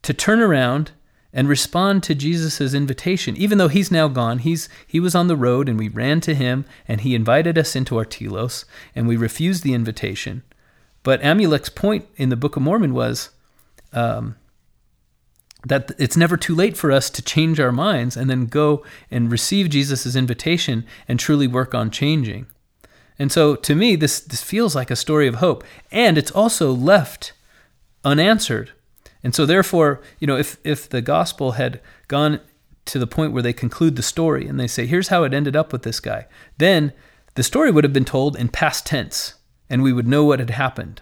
to 0.01 0.13
turn 0.13 0.39
around, 0.39 0.91
and 1.31 1.47
respond 1.47 2.01
to 2.03 2.15
Jesus' 2.15 2.73
invitation. 2.73 3.37
Even 3.37 3.57
though 3.57 3.67
he's 3.67 3.91
now 3.91 4.07
gone, 4.07 4.39
he's, 4.39 4.67
he 4.87 4.99
was 4.99 5.13
on 5.13 5.27
the 5.27 5.35
road 5.35 5.69
and 5.69 5.77
we 5.77 5.87
ran 5.87 6.21
to 6.21 6.33
him 6.33 6.65
and 6.87 7.01
he 7.01 7.13
invited 7.13 7.57
us 7.57 7.75
into 7.75 7.97
our 7.97 8.05
telos 8.05 8.65
and 8.95 9.07
we 9.07 9.15
refused 9.15 9.63
the 9.63 9.73
invitation. 9.73 10.41
But 11.03 11.21
Amulek's 11.21 11.69
point 11.69 12.07
in 12.17 12.29
the 12.29 12.35
Book 12.35 12.55
of 12.55 12.63
Mormon 12.63 12.93
was 12.93 13.29
um, 13.93 14.35
that 15.65 15.91
it's 15.99 16.17
never 16.17 16.35
too 16.35 16.55
late 16.55 16.75
for 16.75 16.91
us 16.91 17.09
to 17.11 17.21
change 17.21 17.59
our 17.59 17.71
minds 17.71 18.17
and 18.17 18.29
then 18.29 18.47
go 18.47 18.83
and 19.11 19.31
receive 19.31 19.69
Jesus' 19.69 20.15
invitation 20.15 20.85
and 21.07 21.19
truly 21.19 21.47
work 21.47 21.75
on 21.75 21.91
changing. 21.91 22.47
And 23.19 23.31
so 23.31 23.55
to 23.55 23.75
me, 23.75 23.95
this, 23.95 24.21
this 24.21 24.41
feels 24.41 24.75
like 24.75 24.89
a 24.89 24.95
story 24.95 25.27
of 25.27 25.35
hope. 25.35 25.63
And 25.91 26.17
it's 26.17 26.31
also 26.31 26.71
left 26.71 27.33
unanswered 28.03 28.71
and 29.23 29.35
so, 29.35 29.45
therefore, 29.45 30.01
you 30.19 30.27
know, 30.27 30.37
if, 30.37 30.57
if 30.63 30.87
the 30.87 31.01
gospel 31.01 31.53
had 31.53 31.81
gone 32.07 32.39
to 32.85 32.99
the 32.99 33.07
point 33.07 33.33
where 33.33 33.43
they 33.43 33.53
conclude 33.53 33.95
the 33.95 34.03
story 34.03 34.47
and 34.47 34.59
they 34.59 34.67
say, 34.67 34.85
here's 34.85 35.09
how 35.09 35.23
it 35.23 35.33
ended 35.33 35.55
up 35.55 35.71
with 35.71 35.83
this 35.83 35.99
guy, 35.99 36.25
then 36.57 36.93
the 37.35 37.43
story 37.43 37.69
would 37.69 37.83
have 37.83 37.93
been 37.93 38.05
told 38.05 38.35
in 38.35 38.47
past 38.49 38.85
tense 38.85 39.35
and 39.69 39.83
we 39.83 39.93
would 39.93 40.07
know 40.07 40.23
what 40.23 40.39
had 40.39 40.49
happened. 40.51 41.01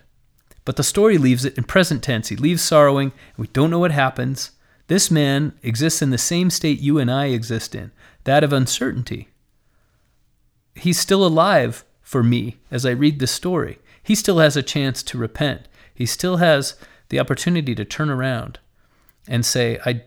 But 0.65 0.76
the 0.76 0.84
story 0.84 1.18
leaves 1.18 1.45
it 1.45 1.57
in 1.57 1.63
present 1.63 2.03
tense. 2.03 2.28
He 2.28 2.36
leaves 2.36 2.61
sorrowing, 2.61 3.13
we 3.38 3.47
don't 3.47 3.70
know 3.70 3.80
what 3.80 3.91
happens. 3.91 4.51
This 4.88 5.11
man 5.11 5.53
exists 5.63 6.01
in 6.01 6.09
the 6.09 6.18
same 6.18 6.49
state 6.49 6.80
you 6.80 6.97
and 6.97 7.09
I 7.09 7.28
exist 7.28 7.76
in, 7.76 7.91
that 8.24 8.43
of 8.43 8.51
uncertainty. 8.51 9.30
He's 10.76 10.99
still 10.99 11.26
alive 11.26 11.86
for 12.08 12.24
me 12.24 12.55
as 12.72 12.86
I 12.86 12.91
read 12.91 13.20
this 13.20 13.32
story. 13.32 13.80
He 14.01 14.16
still 14.16 14.39
has 14.39 14.55
a 14.55 14.64
chance 14.64 15.03
to 15.03 15.18
repent. 15.18 15.68
He 15.93 16.05
still 16.05 16.38
has 16.38 16.76
the 17.10 17.20
opportunity 17.20 17.76
to 17.76 17.84
turn 17.84 18.10
around 18.10 18.60
and 19.28 19.45
say, 19.45 19.78
I, 19.86 20.03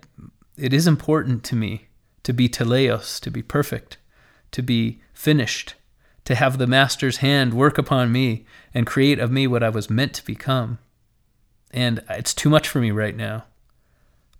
it 0.57 0.73
is 0.73 0.87
important 0.87 1.45
to 1.45 1.57
me 1.57 1.89
to 2.23 2.33
be 2.33 2.49
teleios, 2.49 3.21
to 3.21 3.31
be 3.31 3.43
perfect, 3.43 3.99
to 4.53 4.63
be 4.63 5.03
finished, 5.13 5.75
to 6.25 6.35
have 6.35 6.57
the 6.57 6.67
Master's 6.67 7.19
hand 7.19 7.53
work 7.53 7.77
upon 7.77 8.11
me 8.11 8.47
and 8.73 8.87
create 8.87 9.19
of 9.19 9.31
me 9.31 9.47
what 9.47 9.63
I 9.63 9.69
was 9.69 9.91
meant 9.91 10.15
to 10.15 10.25
become. 10.25 10.79
And 11.71 12.03
it's 12.09 12.33
too 12.33 12.49
much 12.49 12.67
for 12.67 12.81
me 12.81 12.93
right 12.93 13.15
now. 13.15 13.45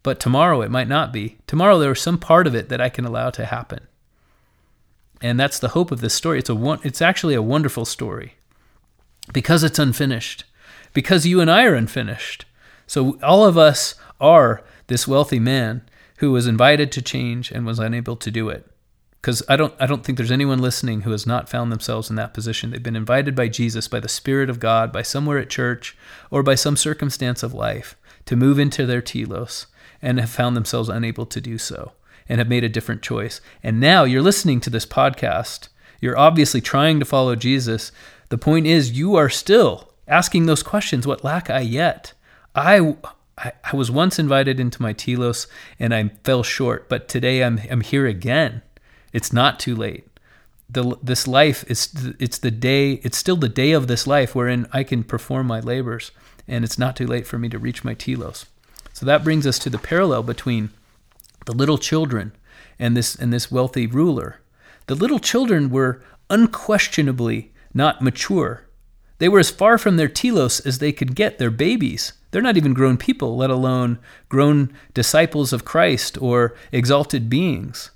But 0.03 0.19
tomorrow 0.19 0.63
it 0.63 0.71
might 0.71 0.89
not 0.89 1.13
be. 1.13 1.37
Tomorrow 1.47 1.79
there 1.79 1.93
is 1.93 2.01
some 2.01 2.17
part 2.17 2.47
of 2.47 2.55
it 2.55 2.71
that 2.71 2.81
I 2.81 2.89
can 2.89 3.05
allow 3.05 3.29
to 3.29 3.45
happen. 3.45 3.87
And 5.23 5.39
that's 5.39 5.59
the 5.59 5.69
hope 5.69 5.91
of 5.91 6.01
this 6.01 6.15
story. 6.15 6.39
It's 6.39 6.51
a 6.51 6.79
it's 6.83 7.03
actually 7.03 7.35
a 7.35 7.43
wonderful 7.43 7.85
story 7.85 8.35
because 9.33 9.63
it's 9.63 9.79
unfinished. 9.79 10.45
Because 10.93 11.27
you 11.27 11.41
and 11.41 11.51
I 11.51 11.65
are 11.65 11.75
unfinished. 11.75 12.47
So 12.87 13.19
all 13.23 13.45
of 13.45 13.57
us 13.57 13.95
are 14.21 14.65
this 14.89 15.07
wealthy 15.07 15.39
man 15.39 15.83
who 16.17 16.33
was 16.33 16.47
invited 16.47 16.91
to 16.93 17.03
change 17.03 17.53
and 17.53 17.65
was 17.65 17.79
unable 17.79 18.17
to 18.17 18.31
do 18.31 18.49
it. 18.49 18.67
Because 19.21 19.43
I 19.49 19.57
don't, 19.57 19.75
I 19.79 19.87
don't 19.87 20.03
think 20.03 20.17
there's 20.17 20.33
anyone 20.33 20.61
listening 20.61 21.03
who 21.03 21.13
has 21.13 21.27
not 21.27 21.49
found 21.49 21.71
themselves 21.71 22.11
in 22.11 22.17
that 22.17 22.35
position. 22.35 22.71
They've 22.71 22.83
been 22.83 22.97
invited 22.97 23.35
by 23.37 23.49
Jesus, 23.49 23.87
by 23.87 24.01
the 24.01 24.09
Spirit 24.09 24.51
of 24.51 24.59
God, 24.59 24.93
by 24.93 25.03
somewhere 25.03 25.39
at 25.39 25.51
church, 25.51 25.97
or 26.31 26.43
by 26.43 26.55
some 26.55 26.77
circumstance 26.77 27.43
of 27.43 27.55
life 27.55 27.97
to 28.25 28.35
move 28.35 28.59
into 28.59 28.87
their 28.87 29.03
telos 29.03 29.67
and 30.03 30.19
have 30.19 30.31
found 30.31 30.57
themselves 30.57 30.89
unable 30.89 31.27
to 31.27 31.41
do 31.41 31.59
so 31.59 31.93
and 32.31 32.39
have 32.39 32.49
made 32.49 32.63
a 32.63 32.69
different 32.69 33.03
choice. 33.03 33.41
And 33.61 33.81
now 33.81 34.05
you're 34.05 34.23
listening 34.23 34.61
to 34.61 34.71
this 34.71 34.87
podcast. 34.87 35.69
You're 36.01 36.17
obviously 36.17 36.61
trying 36.61 37.01
to 37.01 37.05
follow 37.05 37.35
Jesus. 37.35 37.91
The 38.29 38.39
point 38.39 38.69
is, 38.69 38.93
you 38.93 39.17
are 39.17 39.29
still 39.29 39.93
asking 40.07 40.47
those 40.47 40.63
questions 40.63 41.07
What 41.07 41.25
lack 41.25 41.51
I 41.51 41.61
yet? 41.61 42.13
I, 42.55 42.97
I, 43.37 43.53
I 43.73 43.77
was 43.77 43.91
once 43.91 44.19
invited 44.21 44.61
into 44.61 44.81
my 44.81 44.93
telos 44.93 45.49
and 45.81 45.93
I 45.93 46.09
fell 46.23 46.45
short, 46.45 46.89
but 46.89 47.09
today 47.09 47.43
I'm 47.43 47.61
I'm 47.69 47.81
here 47.81 48.07
again. 48.07 48.63
It's 49.13 49.33
not 49.33 49.59
too 49.59 49.75
late. 49.75 50.07
The, 50.69 50.97
this 51.03 51.27
life 51.27 51.65
is 51.69 51.93
it's 52.21 52.39
the 52.39 52.53
day 52.53 52.93
it's 53.03 53.19
still 53.19 53.37
the 53.37 53.49
day 53.49 53.73
of 53.73 53.89
this 53.89 54.07
life 54.07 54.37
wherein 54.37 54.69
I 54.73 54.85
can 54.85 55.03
perform 55.03 55.49
my 55.49 55.59
labors 55.59 56.13
and 56.47 56.65
it's 56.65 56.79
not 56.79 56.95
too 56.95 57.09
late 57.09 57.27
for 57.27 57.41
me 57.41 57.49
to 57.49 57.59
reach 57.59 57.83
my 57.83 57.95
telos. 57.95 58.47
So 58.93 59.05
that 59.07 59.25
brings 59.25 59.49
us 59.49 59.59
to 59.61 59.71
the 59.71 59.79
parallel 59.79 60.23
between 60.23 60.71
the 61.47 61.53
little 61.53 61.79
children 61.79 62.33
and 62.79 62.97
this 62.97 63.15
and 63.15 63.33
this 63.33 63.51
wealthy 63.51 63.87
ruler. 63.87 64.41
The 64.87 64.95
little 64.95 65.19
children 65.19 65.71
were 65.71 66.03
unquestionably 66.29 67.53
not 67.73 68.03
mature. 68.03 68.67
They 69.19 69.29
were 69.29 69.39
as 69.39 69.51
far 69.51 69.77
from 69.79 69.97
their 69.97 70.09
telos 70.09 70.61
as 70.61 70.79
they 70.79 70.93
could 70.93 71.15
get, 71.15 71.39
their 71.39 71.51
babies. 71.51 72.15
They're 72.31 72.41
not 72.41 72.57
even 72.57 72.75
grown 72.75 72.97
people, 72.97 73.37
let 73.37 73.51
alone 73.51 73.99
grown 74.29 74.73
disciples 74.95 75.53
of 75.53 75.65
Christ 75.65 76.21
or 76.21 76.55
exalted 76.73 77.29
beings. 77.29 77.91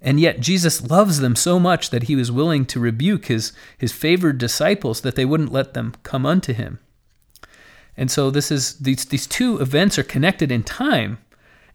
And 0.00 0.20
yet 0.20 0.40
Jesus 0.40 0.88
loves 0.88 1.20
them 1.20 1.36
so 1.36 1.58
much 1.58 1.90
that 1.90 2.04
he 2.04 2.16
was 2.16 2.30
willing 2.30 2.64
to 2.66 2.80
rebuke 2.80 3.26
his, 3.26 3.52
his 3.76 3.92
favored 3.92 4.38
disciples 4.38 5.00
that 5.00 5.14
they 5.16 5.24
wouldn't 5.24 5.52
let 5.52 5.74
them 5.74 5.94
come 6.02 6.24
unto 6.24 6.52
him. 6.52 6.78
And 7.96 8.10
so 8.10 8.30
this 8.30 8.50
is 8.50 8.78
these 8.78 9.06
these 9.06 9.26
two 9.26 9.58
events 9.58 9.98
are 9.98 10.02
connected 10.02 10.52
in 10.52 10.62
time. 10.62 11.18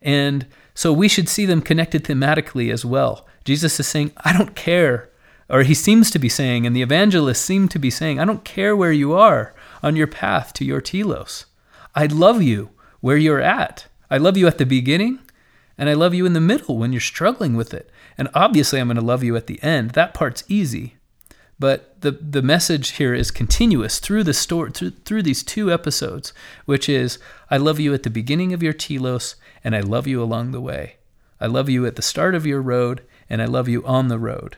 And 0.01 0.47
so 0.73 0.91
we 0.91 1.07
should 1.07 1.29
see 1.29 1.45
them 1.45 1.61
connected 1.61 2.03
thematically 2.03 2.71
as 2.71 2.83
well. 2.83 3.27
Jesus 3.43 3.79
is 3.79 3.87
saying, 3.87 4.11
I 4.17 4.33
don't 4.33 4.55
care. 4.55 5.09
Or 5.49 5.63
he 5.63 5.73
seems 5.73 6.09
to 6.11 6.19
be 6.19 6.29
saying, 6.29 6.65
and 6.65 6.75
the 6.75 6.81
evangelists 6.81 7.41
seem 7.41 7.67
to 7.69 7.79
be 7.79 7.89
saying, 7.89 8.19
I 8.19 8.25
don't 8.25 8.45
care 8.45 8.75
where 8.75 8.91
you 8.91 9.13
are 9.13 9.53
on 9.83 9.95
your 9.95 10.07
path 10.07 10.53
to 10.53 10.65
your 10.65 10.79
telos. 10.79 11.45
I 11.93 12.05
love 12.05 12.41
you 12.41 12.69
where 13.01 13.17
you're 13.17 13.41
at. 13.41 13.87
I 14.09 14.17
love 14.17 14.37
you 14.37 14.47
at 14.47 14.57
the 14.57 14.65
beginning, 14.65 15.19
and 15.77 15.89
I 15.89 15.93
love 15.93 16.13
you 16.13 16.25
in 16.25 16.33
the 16.33 16.39
middle 16.39 16.77
when 16.77 16.93
you're 16.93 17.01
struggling 17.01 17.55
with 17.55 17.73
it. 17.73 17.89
And 18.17 18.29
obviously, 18.33 18.79
I'm 18.79 18.87
going 18.87 18.95
to 18.95 19.01
love 19.01 19.23
you 19.23 19.35
at 19.35 19.47
the 19.47 19.61
end. 19.61 19.91
That 19.91 20.13
part's 20.13 20.43
easy. 20.47 20.95
But 21.59 22.01
the, 22.01 22.11
the 22.11 22.41
message 22.41 22.91
here 22.91 23.13
is 23.13 23.29
continuous 23.29 23.99
through 23.99 24.23
the 24.23 24.33
story, 24.33 24.71
through, 24.71 24.91
through 25.05 25.23
these 25.23 25.43
two 25.43 25.71
episodes, 25.71 26.33
which 26.65 26.89
is 26.89 27.19
I 27.49 27.57
love 27.57 27.79
you 27.79 27.93
at 27.93 28.03
the 28.03 28.09
beginning 28.09 28.51
of 28.51 28.63
your 28.63 28.73
telos, 28.73 29.35
and 29.63 29.75
I 29.75 29.81
love 29.81 30.07
you 30.07 30.21
along 30.21 30.51
the 30.51 30.61
way. 30.61 30.97
I 31.39 31.47
love 31.47 31.69
you 31.69 31.85
at 31.85 31.95
the 31.95 32.01
start 32.01 32.35
of 32.35 32.45
your 32.45 32.61
road, 32.61 33.01
and 33.29 33.41
I 33.41 33.45
love 33.45 33.67
you 33.67 33.83
on 33.85 34.07
the 34.07 34.19
road. 34.19 34.57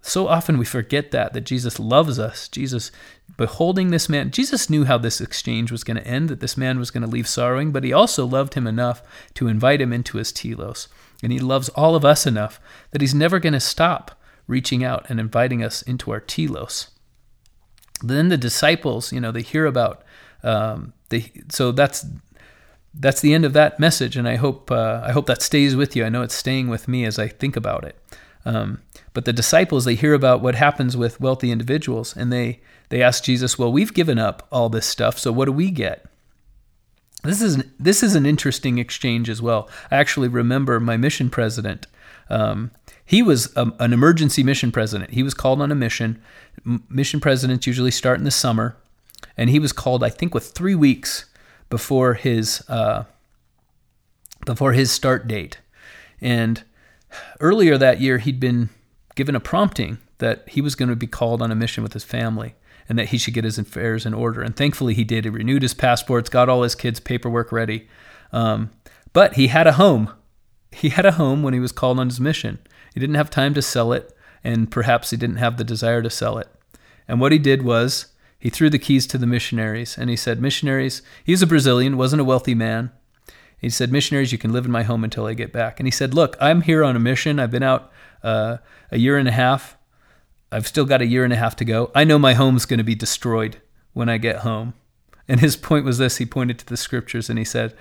So 0.00 0.28
often 0.28 0.58
we 0.58 0.64
forget 0.64 1.10
that, 1.10 1.32
that 1.32 1.42
Jesus 1.42 1.78
loves 1.78 2.18
us. 2.18 2.48
Jesus, 2.48 2.90
beholding 3.36 3.90
this 3.90 4.08
man, 4.08 4.30
Jesus 4.30 4.70
knew 4.70 4.84
how 4.84 4.96
this 4.96 5.20
exchange 5.20 5.70
was 5.70 5.84
going 5.84 5.96
to 5.96 6.06
end, 6.06 6.28
that 6.28 6.40
this 6.40 6.56
man 6.56 6.78
was 6.78 6.90
going 6.90 7.02
to 7.02 7.08
leave 7.08 7.28
sorrowing, 7.28 7.72
but 7.72 7.84
he 7.84 7.92
also 7.92 8.24
loved 8.24 8.54
him 8.54 8.66
enough 8.66 9.02
to 9.34 9.48
invite 9.48 9.80
him 9.80 9.92
into 9.92 10.18
his 10.18 10.32
telos. 10.32 10.88
And 11.22 11.32
he 11.32 11.38
loves 11.38 11.68
all 11.70 11.94
of 11.94 12.04
us 12.04 12.26
enough 12.26 12.60
that 12.92 13.00
he's 13.00 13.14
never 13.14 13.38
going 13.38 13.52
to 13.52 13.60
stop 13.60 14.20
reaching 14.46 14.82
out 14.82 15.04
and 15.10 15.20
inviting 15.20 15.62
us 15.62 15.82
into 15.82 16.10
our 16.10 16.20
telos. 16.20 16.90
Then 18.02 18.28
the 18.28 18.36
disciples, 18.36 19.12
you 19.12 19.20
know, 19.20 19.32
they 19.32 19.42
hear 19.42 19.66
about, 19.66 20.04
um, 20.42 20.94
they, 21.08 21.32
so 21.50 21.72
that's 21.72 22.06
that's 22.94 23.20
the 23.20 23.34
end 23.34 23.44
of 23.44 23.52
that 23.52 23.78
message, 23.78 24.16
and 24.16 24.28
I 24.28 24.36
hope 24.36 24.70
uh, 24.70 25.02
I 25.04 25.12
hope 25.12 25.26
that 25.26 25.42
stays 25.42 25.76
with 25.76 25.94
you. 25.94 26.04
I 26.04 26.08
know 26.08 26.22
it's 26.22 26.34
staying 26.34 26.68
with 26.68 26.88
me 26.88 27.04
as 27.04 27.18
I 27.18 27.28
think 27.28 27.56
about 27.56 27.84
it. 27.84 27.96
Um, 28.44 28.82
but 29.12 29.24
the 29.24 29.32
disciples 29.32 29.84
they 29.84 29.94
hear 29.94 30.14
about 30.14 30.42
what 30.42 30.54
happens 30.54 30.96
with 30.96 31.20
wealthy 31.20 31.50
individuals, 31.50 32.16
and 32.16 32.32
they 32.32 32.60
they 32.88 33.02
ask 33.02 33.22
Jesus, 33.22 33.58
"Well, 33.58 33.72
we've 33.72 33.94
given 33.94 34.18
up 34.18 34.46
all 34.50 34.68
this 34.68 34.86
stuff, 34.86 35.18
so 35.18 35.32
what 35.32 35.46
do 35.46 35.52
we 35.52 35.70
get?" 35.70 36.06
This 37.24 37.42
is 37.42 37.56
an, 37.56 37.72
this 37.78 38.02
is 38.02 38.14
an 38.14 38.26
interesting 38.26 38.78
exchange 38.78 39.28
as 39.28 39.42
well. 39.42 39.68
I 39.90 39.96
actually 39.96 40.28
remember 40.28 40.78
my 40.80 40.96
mission 40.96 41.30
president. 41.30 41.86
Um, 42.30 42.70
he 43.04 43.22
was 43.22 43.54
a, 43.56 43.72
an 43.80 43.92
emergency 43.92 44.42
mission 44.42 44.70
president. 44.70 45.10
He 45.10 45.22
was 45.22 45.34
called 45.34 45.60
on 45.60 45.72
a 45.72 45.74
mission. 45.74 46.22
M- 46.64 46.84
mission 46.88 47.20
presidents 47.20 47.66
usually 47.66 47.90
start 47.90 48.18
in 48.18 48.24
the 48.24 48.30
summer, 48.30 48.76
and 49.36 49.50
he 49.50 49.58
was 49.58 49.72
called, 49.72 50.04
I 50.04 50.10
think, 50.10 50.34
with 50.34 50.50
three 50.50 50.74
weeks 50.74 51.24
before 51.70 52.14
his 52.14 52.62
uh, 52.68 53.04
before 54.44 54.72
his 54.72 54.90
start 54.90 55.28
date. 55.28 55.58
And 56.20 56.62
earlier 57.40 57.78
that 57.78 58.00
year, 58.00 58.18
he'd 58.18 58.40
been 58.40 58.70
given 59.14 59.34
a 59.34 59.40
prompting 59.40 59.98
that 60.18 60.48
he 60.48 60.60
was 60.60 60.74
going 60.74 60.88
to 60.88 60.96
be 60.96 61.06
called 61.06 61.42
on 61.42 61.50
a 61.50 61.54
mission 61.54 61.82
with 61.82 61.92
his 61.92 62.04
family 62.04 62.54
and 62.88 62.98
that 62.98 63.08
he 63.08 63.18
should 63.18 63.34
get 63.34 63.44
his 63.44 63.58
affairs 63.58 64.06
in 64.06 64.14
order. 64.14 64.42
And 64.42 64.56
thankfully, 64.56 64.94
he 64.94 65.04
did. 65.04 65.24
He 65.24 65.30
renewed 65.30 65.62
his 65.62 65.74
passports, 65.74 66.30
got 66.30 66.48
all 66.48 66.62
his 66.62 66.74
kids' 66.74 67.00
paperwork 67.00 67.52
ready. 67.52 67.88
Um, 68.32 68.70
but 69.12 69.34
he 69.34 69.48
had 69.48 69.66
a 69.66 69.72
home. 69.72 70.12
He 70.72 70.90
had 70.90 71.06
a 71.06 71.12
home 71.12 71.42
when 71.42 71.54
he 71.54 71.60
was 71.60 71.72
called 71.72 71.98
on 71.98 72.08
his 72.08 72.20
mission. 72.20 72.58
He 72.94 73.00
didn't 73.00 73.16
have 73.16 73.30
time 73.30 73.54
to 73.54 73.62
sell 73.62 73.92
it, 73.92 74.12
and 74.42 74.70
perhaps 74.70 75.10
he 75.10 75.16
didn't 75.16 75.36
have 75.36 75.56
the 75.56 75.64
desire 75.64 76.02
to 76.02 76.10
sell 76.10 76.38
it. 76.38 76.48
And 77.06 77.20
what 77.20 77.32
he 77.32 77.38
did 77.38 77.62
was 77.62 78.06
he 78.38 78.50
threw 78.50 78.70
the 78.70 78.78
keys 78.78 79.06
to 79.08 79.18
the 79.18 79.26
missionaries 79.26 79.98
and 79.98 80.08
he 80.08 80.16
said, 80.16 80.40
Missionaries, 80.40 81.02
he's 81.24 81.42
a 81.42 81.46
Brazilian, 81.46 81.96
wasn't 81.96 82.20
a 82.20 82.24
wealthy 82.24 82.54
man. 82.54 82.92
He 83.58 83.68
said, 83.68 83.90
Missionaries, 83.90 84.30
you 84.30 84.38
can 84.38 84.52
live 84.52 84.64
in 84.64 84.70
my 84.70 84.84
home 84.84 85.02
until 85.02 85.26
I 85.26 85.34
get 85.34 85.52
back. 85.52 85.80
And 85.80 85.86
he 85.86 85.90
said, 85.90 86.14
Look, 86.14 86.36
I'm 86.40 86.62
here 86.62 86.84
on 86.84 86.94
a 86.94 87.00
mission. 87.00 87.40
I've 87.40 87.50
been 87.50 87.64
out 87.64 87.90
uh, 88.22 88.58
a 88.90 88.98
year 88.98 89.18
and 89.18 89.26
a 89.26 89.32
half. 89.32 89.76
I've 90.52 90.66
still 90.66 90.84
got 90.84 91.02
a 91.02 91.06
year 91.06 91.24
and 91.24 91.32
a 91.32 91.36
half 91.36 91.56
to 91.56 91.64
go. 91.64 91.90
I 91.94 92.04
know 92.04 92.18
my 92.18 92.34
home's 92.34 92.64
going 92.64 92.78
to 92.78 92.84
be 92.84 92.94
destroyed 92.94 93.60
when 93.92 94.08
I 94.08 94.18
get 94.18 94.36
home. 94.36 94.74
And 95.26 95.40
his 95.40 95.56
point 95.56 95.84
was 95.84 95.98
this 95.98 96.16
he 96.16 96.24
pointed 96.24 96.58
to 96.60 96.66
the 96.66 96.76
scriptures 96.76 97.28
and 97.28 97.38
he 97.38 97.44
said, 97.44 97.76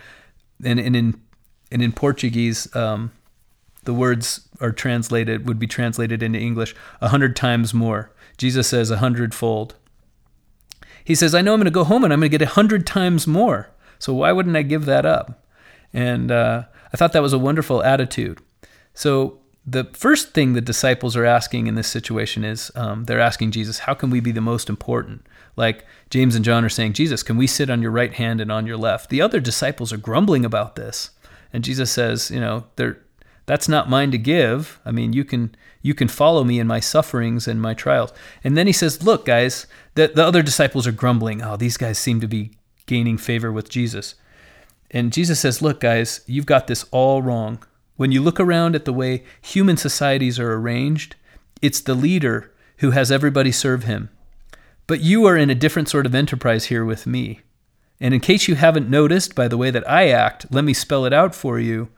and, 0.64 0.80
and 0.80 0.96
in, 0.96 1.22
and 1.72 1.82
in 1.82 1.92
Portuguese, 1.92 2.74
um, 2.76 3.12
the 3.84 3.94
words 3.94 4.50
are 4.60 4.72
translated 4.72 5.48
would 5.48 5.60
be 5.60 5.68
translated 5.68 6.22
into 6.22 6.40
English 6.40 6.76
a 7.00 7.08
hundred 7.08 7.36
times 7.36 7.74
more. 7.74 8.12
Jesus 8.38 8.68
says 8.68 8.92
a 8.92 8.98
hundredfold. 8.98 9.76
He 11.08 11.16
says, 11.16 11.34
I 11.34 11.42
know 11.42 11.54
I'm 11.54 11.60
going 11.60 11.66
to 11.66 11.72
go 11.72 11.86
home 11.86 12.04
and 12.04 12.12
I'm 12.12 12.20
going 12.20 12.30
to 12.30 12.38
get 12.38 12.46
a 12.46 12.52
hundred 12.52 12.86
times 12.86 13.26
more. 13.26 13.70
So 13.98 14.14
why 14.14 14.34
wouldn't 14.34 14.58
I 14.58 14.62
give 14.62 14.84
that 14.88 15.06
up? 15.06 15.42
And 15.94 16.30
uh, 16.30 16.64
I 16.92 16.98
thought 16.98 17.14
that 17.14 17.22
was 17.22 17.32
a 17.32 17.40
wonderful 17.40 17.82
attitude. 17.82 18.40
So 18.94 19.40
the 19.66 19.86
first 19.94 20.34
thing 20.34 20.52
the 20.52 20.60
disciples 20.60 21.16
are 21.16 21.24
asking 21.24 21.68
in 21.68 21.76
this 21.76 21.88
situation 21.88 22.44
is 22.44 22.74
um, 22.76 23.06
they're 23.06 23.22
asking 23.22 23.52
Jesus, 23.52 23.80
how 23.80 23.94
can 23.94 24.10
we 24.10 24.20
be 24.20 24.34
the 24.34 24.42
most 24.42 24.68
important? 24.68 25.26
Like 25.56 25.86
James 26.10 26.36
and 26.36 26.44
John 26.44 26.66
are 26.66 26.70
saying, 26.70 26.92
Jesus, 26.92 27.24
can 27.24 27.38
we 27.38 27.48
sit 27.48 27.70
on 27.70 27.82
your 27.82 27.92
right 27.92 28.14
hand 28.14 28.42
and 28.42 28.52
on 28.52 28.68
your 28.68 28.76
left? 28.76 29.10
The 29.10 29.22
other 29.22 29.40
disciples 29.40 29.94
are 29.94 29.98
grumbling 29.98 30.44
about 30.44 30.76
this. 30.76 31.12
And 31.54 31.64
Jesus 31.64 31.90
says, 31.90 32.30
you 32.30 32.42
know, 32.42 32.66
they're 32.76 33.00
that's 33.48 33.68
not 33.68 33.90
mine 33.90 34.12
to 34.12 34.18
give. 34.20 34.80
I 34.86 34.92
mean, 34.92 35.14
you 35.14 35.26
can 35.26 35.56
you 35.82 35.96
can 35.96 36.10
follow 36.10 36.44
me 36.44 36.60
in 36.60 36.68
my 36.68 36.80
sufferings 36.80 37.48
and 37.48 37.62
my 37.62 37.74
trials. 37.74 38.14
And 38.44 38.56
then 38.56 38.68
he 38.68 38.74
says, 38.74 39.02
"Look, 39.02 39.26
guys, 39.26 39.66
the 39.96 40.12
the 40.14 40.26
other 40.26 40.44
disciples 40.44 40.86
are 40.86 40.92
grumbling. 40.92 41.42
Oh, 41.42 41.58
these 41.58 41.78
guys 41.78 41.98
seem 41.98 42.22
to 42.22 42.28
be 42.28 42.52
gaining 42.86 43.18
favor 43.18 43.52
with 43.52 43.70
Jesus." 43.70 44.14
And 44.92 45.12
Jesus 45.12 45.40
says, 45.40 45.62
"Look, 45.62 45.80
guys, 45.80 46.22
you've 46.28 46.46
got 46.46 46.68
this 46.68 46.86
all 46.92 47.22
wrong. 47.22 47.64
When 47.96 48.12
you 48.12 48.22
look 48.22 48.40
around 48.40 48.76
at 48.76 48.86
the 48.86 48.94
way 48.94 49.24
human 49.42 49.78
societies 49.78 50.38
are 50.40 50.54
arranged, 50.54 51.16
it's 51.62 51.82
the 51.82 51.96
leader 51.96 52.52
who 52.78 52.92
has 52.92 53.12
everybody 53.12 53.52
serve 53.52 53.86
him. 53.86 54.10
But 54.86 55.02
you 55.02 55.26
are 55.26 55.36
in 55.36 55.50
a 55.50 55.56
different 55.56 55.90
sort 55.90 56.06
of 56.06 56.14
enterprise 56.14 56.66
here 56.66 56.86
with 56.86 57.08
me. 57.08 57.42
And 58.00 58.14
in 58.14 58.20
case 58.20 58.48
you 58.48 58.56
haven't 58.56 58.90
noticed 58.90 59.34
by 59.34 59.48
the 59.48 59.58
way 59.58 59.72
that 59.72 59.90
I 59.90 60.10
act, 60.10 60.46
let 60.52 60.64
me 60.64 60.74
spell 60.74 61.06
it 61.06 61.14
out 61.14 61.34
for 61.34 61.60
you." 61.60 61.90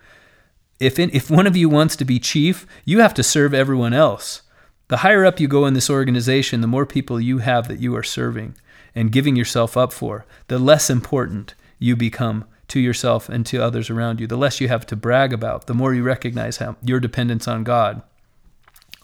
If, 0.79 0.97
in, 0.97 1.09
if 1.11 1.29
one 1.29 1.45
of 1.45 1.57
you 1.57 1.67
wants 1.67 1.95
to 1.97 2.05
be 2.05 2.19
chief, 2.19 2.65
you 2.85 2.99
have 2.99 3.13
to 3.15 3.23
serve 3.23 3.53
everyone 3.53 3.93
else. 3.93 4.43
The 4.87 4.97
higher 4.97 5.25
up 5.25 5.39
you 5.39 5.47
go 5.47 5.65
in 5.65 5.73
this 5.73 5.89
organization, 5.89 6.61
the 6.61 6.67
more 6.67 6.85
people 6.85 7.19
you 7.19 7.39
have 7.39 7.67
that 7.67 7.79
you 7.79 7.95
are 7.95 8.03
serving 8.03 8.55
and 8.95 9.11
giving 9.11 9.35
yourself 9.35 9.77
up 9.77 9.93
for, 9.93 10.25
the 10.47 10.57
less 10.57 10.89
important 10.89 11.53
you 11.77 11.95
become 11.95 12.45
to 12.69 12.79
yourself 12.79 13.29
and 13.29 13.45
to 13.47 13.61
others 13.61 13.89
around 13.89 14.19
you, 14.19 14.27
the 14.27 14.37
less 14.37 14.61
you 14.61 14.67
have 14.67 14.85
to 14.87 14.95
brag 14.95 15.33
about, 15.33 15.67
the 15.67 15.73
more 15.73 15.93
you 15.93 16.03
recognize 16.03 16.57
how, 16.57 16.75
your 16.81 16.99
dependence 16.99 17.47
on 17.47 17.63
God. 17.63 18.01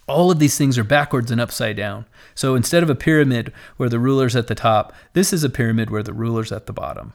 All 0.08 0.32
of 0.32 0.40
these 0.40 0.58
things 0.58 0.78
are 0.78 0.84
backwards 0.84 1.32
and 1.32 1.42
upside 1.42 1.76
down. 1.76 2.06
So 2.36 2.56
instead 2.56 2.84
of 2.84 2.90
a 2.90 2.96
pyramid 2.96 3.52
where 3.78 3.90
the 3.90 4.00
ruler's 4.00 4.36
at 4.36 4.48
the 4.48 4.56
top, 4.56 4.94
this 5.14 5.34
is 5.34 5.44
a 5.44 5.50
pyramid 5.50 5.90
where 5.90 6.04
the 6.04 6.14
ruler's 6.14 6.52
at 6.52 6.68
the 6.68 6.74
bottom. 6.74 7.14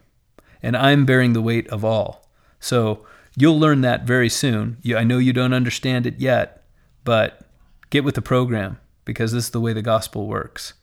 And 0.63 0.77
I'm 0.77 1.07
bearing 1.07 1.33
the 1.33 1.43
weight 1.43 1.69
of 1.69 1.85
all. 1.85 2.29
So 2.59 3.07
You'll 3.37 3.59
learn 3.59 3.81
that 3.83 4.05
very 4.05 4.29
soon. 4.29 4.79
You, 4.83 4.97
I 4.97 5.05
know 5.05 5.19
you 5.19 5.33
don't 5.33 5.53
understand 5.53 6.07
it 6.07 6.19
yet, 6.19 6.65
but 7.05 7.43
get 7.91 8.05
with 8.05 8.15
the 8.15 8.23
program 8.23 8.79
because 9.05 9.33
this 9.33 9.45
is 9.45 9.51
the 9.51 9.61
way 9.61 9.73
the 9.73 9.83
gospel 9.83 10.27
works. 10.27 10.75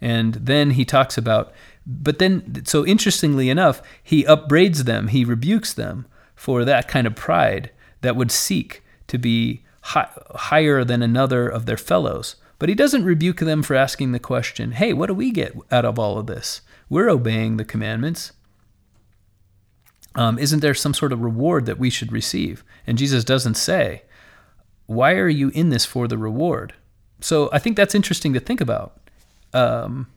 And 0.00 0.34
then 0.34 0.72
he 0.72 0.84
talks 0.84 1.16
about, 1.16 1.52
but 1.86 2.18
then, 2.18 2.64
so 2.64 2.84
interestingly 2.86 3.48
enough, 3.48 3.80
he 4.02 4.24
upbraids 4.24 4.84
them, 4.84 5.08
he 5.08 5.24
rebukes 5.24 5.72
them 5.72 6.06
for 6.34 6.64
that 6.64 6.88
kind 6.88 7.06
of 7.06 7.16
pride 7.16 7.70
that 8.02 8.16
would 8.16 8.30
seek 8.30 8.82
to 9.08 9.18
be 9.18 9.64
high, 9.80 10.08
higher 10.34 10.84
than 10.84 11.02
another 11.02 11.48
of 11.48 11.66
their 11.66 11.76
fellows. 11.76 12.36
But 12.58 12.68
he 12.68 12.74
doesn't 12.74 13.04
rebuke 13.04 13.38
them 13.38 13.62
for 13.62 13.74
asking 13.74 14.12
the 14.12 14.18
question, 14.18 14.72
hey, 14.72 14.92
what 14.92 15.06
do 15.06 15.14
we 15.14 15.30
get 15.30 15.56
out 15.70 15.84
of 15.84 15.98
all 15.98 16.18
of 16.18 16.26
this? 16.26 16.60
We're 16.88 17.10
obeying 17.10 17.56
the 17.56 17.64
commandments 17.64 18.32
um, 20.14 20.38
isn't 20.38 20.60
there 20.60 20.74
some 20.74 20.94
sort 20.94 21.12
of 21.12 21.20
reward 21.20 21.66
that 21.66 21.78
we 21.78 21.90
should 21.90 22.12
receive? 22.12 22.64
And 22.86 22.98
Jesus 22.98 23.24
doesn't 23.24 23.56
say, 23.56 24.02
why 24.86 25.14
are 25.14 25.28
you 25.28 25.48
in 25.50 25.70
this 25.70 25.84
for 25.84 26.06
the 26.06 26.18
reward? 26.18 26.74
So 27.20 27.48
I 27.52 27.58
think 27.58 27.76
that's 27.76 27.94
interesting 27.94 28.32
to 28.34 28.40
think 28.40 28.60
about. 28.60 29.00
Um, 29.52 30.08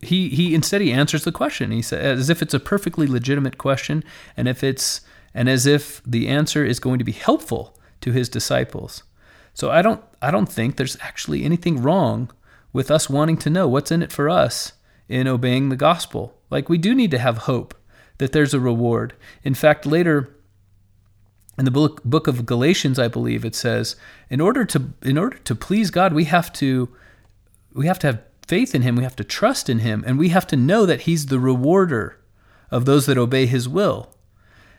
he 0.00 0.28
he 0.28 0.54
instead 0.54 0.80
he 0.80 0.92
answers 0.92 1.24
the 1.24 1.32
question. 1.32 1.70
He 1.70 1.82
says 1.82 2.20
as 2.20 2.30
if 2.30 2.42
it's 2.42 2.54
a 2.54 2.60
perfectly 2.60 3.06
legitimate 3.06 3.58
question, 3.58 4.04
and 4.36 4.46
if 4.46 4.62
it's 4.62 5.00
and 5.34 5.48
as 5.48 5.66
if 5.66 6.02
the 6.04 6.28
answer 6.28 6.64
is 6.64 6.78
going 6.78 6.98
to 6.98 7.04
be 7.04 7.12
helpful 7.12 7.76
to 8.00 8.12
his 8.12 8.28
disciples. 8.28 9.02
So 9.54 9.70
I 9.70 9.82
don't 9.82 10.02
I 10.22 10.30
don't 10.30 10.50
think 10.50 10.76
there's 10.76 10.96
actually 11.00 11.44
anything 11.44 11.82
wrong 11.82 12.30
with 12.72 12.90
us 12.90 13.10
wanting 13.10 13.38
to 13.38 13.50
know 13.50 13.66
what's 13.66 13.90
in 13.90 14.02
it 14.02 14.12
for 14.12 14.28
us 14.28 14.74
in 15.08 15.26
obeying 15.26 15.68
the 15.68 15.76
gospel. 15.76 16.34
Like 16.50 16.68
we 16.68 16.78
do 16.78 16.94
need 16.94 17.10
to 17.10 17.18
have 17.18 17.38
hope 17.38 17.74
that 18.18 18.32
there's 18.32 18.54
a 18.54 18.60
reward. 18.60 19.14
In 19.42 19.54
fact, 19.54 19.86
later 19.86 20.34
in 21.58 21.64
the 21.64 21.70
book, 21.70 22.02
book 22.04 22.26
of 22.26 22.46
Galatians, 22.46 22.98
I 22.98 23.08
believe 23.08 23.44
it 23.44 23.54
says, 23.54 23.96
in 24.30 24.40
order 24.40 24.64
to 24.66 24.92
in 25.02 25.18
order 25.18 25.38
to 25.38 25.54
please 25.54 25.90
God, 25.90 26.12
we 26.12 26.24
have 26.24 26.52
to 26.54 26.88
we 27.72 27.86
have 27.86 27.98
to 28.00 28.06
have 28.08 28.22
faith 28.46 28.74
in 28.74 28.82
him, 28.82 28.96
we 28.96 29.02
have 29.02 29.16
to 29.16 29.24
trust 29.24 29.68
in 29.68 29.80
him, 29.80 30.04
and 30.06 30.18
we 30.18 30.30
have 30.30 30.46
to 30.48 30.56
know 30.56 30.86
that 30.86 31.02
he's 31.02 31.26
the 31.26 31.40
rewarder 31.40 32.18
of 32.70 32.84
those 32.84 33.06
that 33.06 33.18
obey 33.18 33.46
his 33.46 33.68
will. 33.68 34.10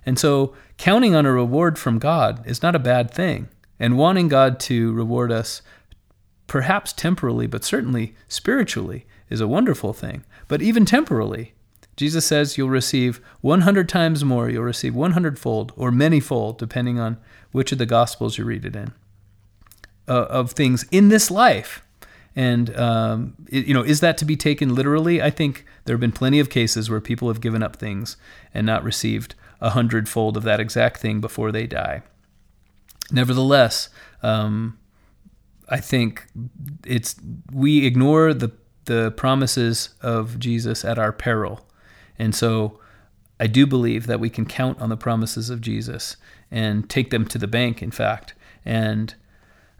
And 0.06 0.18
so 0.18 0.56
counting 0.78 1.16
on 1.16 1.26
a 1.26 1.32
reward 1.32 1.78
from 1.78 2.00
God 2.00 2.46
is 2.48 2.64
not 2.64 2.76
a 2.76 2.80
bad 2.80 3.12
thing. 3.12 3.50
And 3.80 3.98
wanting 3.98 4.28
God 4.28 4.60
to 4.62 4.92
reward 4.92 5.32
us 5.32 5.62
perhaps 6.48 6.92
temporally, 6.92 7.48
but 7.48 7.64
certainly 7.64 8.16
spiritually, 8.28 9.06
is 9.30 9.40
a 9.40 9.48
wonderful 9.48 9.94
thing. 9.94 10.26
But 10.48 10.62
even 10.62 10.84
temporally, 10.84 11.54
Jesus 12.00 12.26
says 12.26 12.58
you'll 12.58 12.70
receive 12.70 13.20
100 13.42 13.90
times 13.90 14.24
more, 14.24 14.50
you'll 14.50 14.64
receive 14.64 14.96
100 14.96 15.38
fold 15.38 15.74
or 15.76 15.92
many 15.92 16.22
fold, 16.22 16.58
depending 16.58 16.98
on 16.98 17.18
which 17.52 17.74
of 17.74 17.78
the 17.78 17.86
Gospels 17.86 18.38
you 18.38 18.46
read 18.46 18.64
it 18.64 18.74
in, 18.74 18.94
uh, 20.08 20.28
of 20.30 20.52
things 20.52 20.86
in 20.92 21.10
this 21.10 21.30
life. 21.30 21.84
And 22.38 22.74
um, 22.78 23.36
it, 23.50 23.66
you 23.66 23.74
know, 23.74 23.84
is 23.84 24.00
that 24.00 24.18
to 24.20 24.24
be 24.24 24.38
taken 24.38 24.74
literally? 24.74 25.22
I 25.22 25.30
think 25.30 25.66
there 25.84 25.94
have 25.94 26.00
been 26.00 26.14
plenty 26.14 26.40
of 26.40 26.50
cases 26.50 26.90
where 26.90 27.02
people 27.02 27.28
have 27.28 27.42
given 27.42 27.62
up 27.62 27.76
things 27.76 28.16
and 28.54 28.66
not 28.66 28.82
received 28.82 29.36
a 29.60 29.72
hundredfold 29.72 30.38
of 30.38 30.44
that 30.44 30.62
exact 30.62 31.02
thing 31.02 31.20
before 31.20 31.52
they 31.52 31.68
die. 31.68 32.02
Nevertheless, 33.12 33.90
um, 34.24 34.80
I 35.68 35.82
think 35.82 36.28
it's 36.86 37.18
we 37.52 37.86
ignore 37.86 38.34
the 38.34 38.54
the 38.86 39.12
promises 39.12 39.90
of 40.02 40.40
Jesus 40.40 40.86
at 40.86 40.98
our 40.98 41.12
peril, 41.12 41.68
and 42.20 42.36
so 42.36 42.80
I 43.40 43.48
do 43.48 43.66
believe 43.66 44.06
that 44.08 44.20
we 44.20 44.30
can 44.30 44.46
count 44.46 44.80
on 44.82 44.90
the 44.90 44.98
promises 44.98 45.50
of 45.50 45.62
Jesus 45.62 46.18
and 46.52 46.90
take 46.90 47.10
them 47.10 47.26
to 47.26 47.38
the 47.38 47.48
bank. 47.48 47.82
In 47.82 47.92
fact, 47.92 48.34
and 48.66 49.16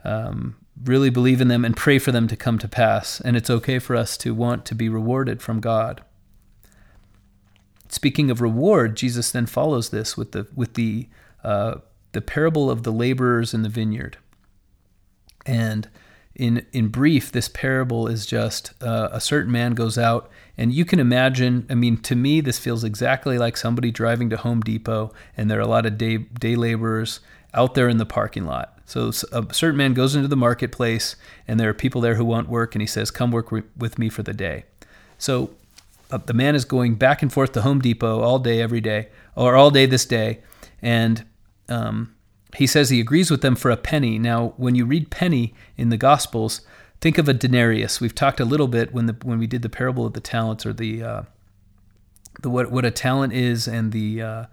um, 0.04 0.56
really 0.84 1.10
believe 1.10 1.42
in 1.42 1.50
them 1.50 1.66
and 1.66 1.76
pray 1.76 2.00
for 2.00 2.12
them 2.12 2.28
to 2.30 2.36
come 2.38 2.58
to 2.60 2.68
pass. 2.68 3.20
And 3.20 3.36
it's 3.36 3.50
okay 3.50 3.80
for 3.80 3.96
us 3.96 4.16
to 4.18 4.34
want 4.34 4.66
to 4.66 4.76
be 4.76 4.88
rewarded 4.88 5.42
from 5.42 5.60
God. 5.60 6.02
Speaking 7.90 8.32
of 8.32 8.40
reward, 8.40 8.96
Jesus 8.96 9.32
then 9.32 9.46
follows 9.46 9.90
this 9.90 10.16
with 10.16 10.32
the 10.32 10.48
with 10.56 10.76
the 10.76 11.10
uh, 11.44 11.76
the 12.12 12.22
parable 12.22 12.70
of 12.72 12.84
the 12.84 12.92
laborers 12.92 13.54
in 13.54 13.64
the 13.64 13.70
vineyard. 13.70 14.18
And 15.46 15.90
in 16.40 16.66
in 16.72 16.88
brief, 16.88 17.32
this 17.32 17.50
parable 17.50 18.08
is 18.08 18.26
just 18.26 18.72
uh, 18.82 19.10
a 19.12 19.20
certain 19.20 19.52
man 19.52 19.74
goes 19.74 19.98
out, 19.98 20.32
and 20.58 20.74
you 20.74 20.86
can 20.86 21.00
imagine. 21.00 21.68
I 21.70 21.76
mean, 21.76 21.98
to 21.98 22.16
me, 22.16 22.40
this 22.40 22.58
feels 22.58 22.86
exactly 22.86 23.38
like 23.38 23.58
somebody 23.58 23.92
driving 23.92 24.30
to 24.30 24.38
Home 24.38 24.62
Depot, 24.62 25.14
and 25.36 25.52
there 25.52 25.60
are 25.60 25.62
a 25.62 25.68
lot 25.68 25.86
of 25.86 25.98
day 25.98 26.18
day 26.18 26.56
laborers 26.56 27.20
out 27.54 27.76
there 27.76 27.90
in 27.90 27.98
the 27.98 28.06
parking 28.06 28.46
lot. 28.46 28.80
So 28.86 29.12
a 29.34 29.54
certain 29.54 29.78
man 29.78 29.94
goes 29.94 30.16
into 30.16 30.30
the 30.30 30.38
marketplace, 30.38 31.18
and 31.48 31.60
there 31.60 31.70
are 31.70 31.74
people 31.74 32.00
there 32.00 32.16
who 32.16 32.26
want 32.26 32.48
work, 32.48 32.74
and 32.74 32.82
he 32.82 32.88
says, 32.88 33.12
"Come 33.12 33.32
work 33.32 33.52
with 33.52 34.00
me 34.00 34.08
for 34.08 34.24
the 34.24 34.34
day." 34.34 34.64
So 35.18 35.52
uh, 36.10 36.20
the 36.26 36.34
man 36.34 36.56
is 36.56 36.64
going 36.64 36.96
back 36.96 37.22
and 37.22 37.32
forth 37.32 37.52
to 37.52 37.62
Home 37.64 37.80
Depot 37.80 38.22
all 38.22 38.40
day, 38.40 38.62
every 38.62 38.82
day, 38.82 39.10
or 39.36 39.58
all 39.58 39.72
day 39.72 39.86
this 39.86 40.06
day, 40.06 40.40
and 40.82 41.26
um, 41.68 42.16
he 42.56 42.68
says 42.68 42.90
he 42.90 43.00
agrees 43.00 43.30
with 43.30 43.42
them 43.42 43.56
for 43.56 43.72
a 43.72 43.78
penny. 43.78 44.18
Now, 44.18 44.54
when 44.58 44.76
you 44.76 44.86
read 44.86 45.12
penny 45.12 45.54
in 45.78 45.90
the 45.90 45.98
Gospels, 45.98 46.62
think 47.00 47.18
of 47.18 47.30
a 47.30 47.34
denarius. 47.34 48.02
We've 48.02 48.16
talked 48.16 48.40
a 48.40 48.46
little 48.46 48.68
bit 48.68 48.94
when 48.94 49.06
the 49.06 49.16
when 49.24 49.40
we 49.40 49.48
did 49.48 49.62
the 49.62 49.70
parable 49.70 50.06
of 50.06 50.14
the 50.14 50.20
talents 50.20 50.66
or 50.66 50.74
the 50.74 51.04
uh, 51.04 51.22
the 52.42 52.50
what 52.50 52.72
what 52.72 52.86
a 52.86 52.92
talent 52.92 53.34
is 53.34 53.68
and 53.68 53.92
the 53.92 54.22
uh, 54.22 54.46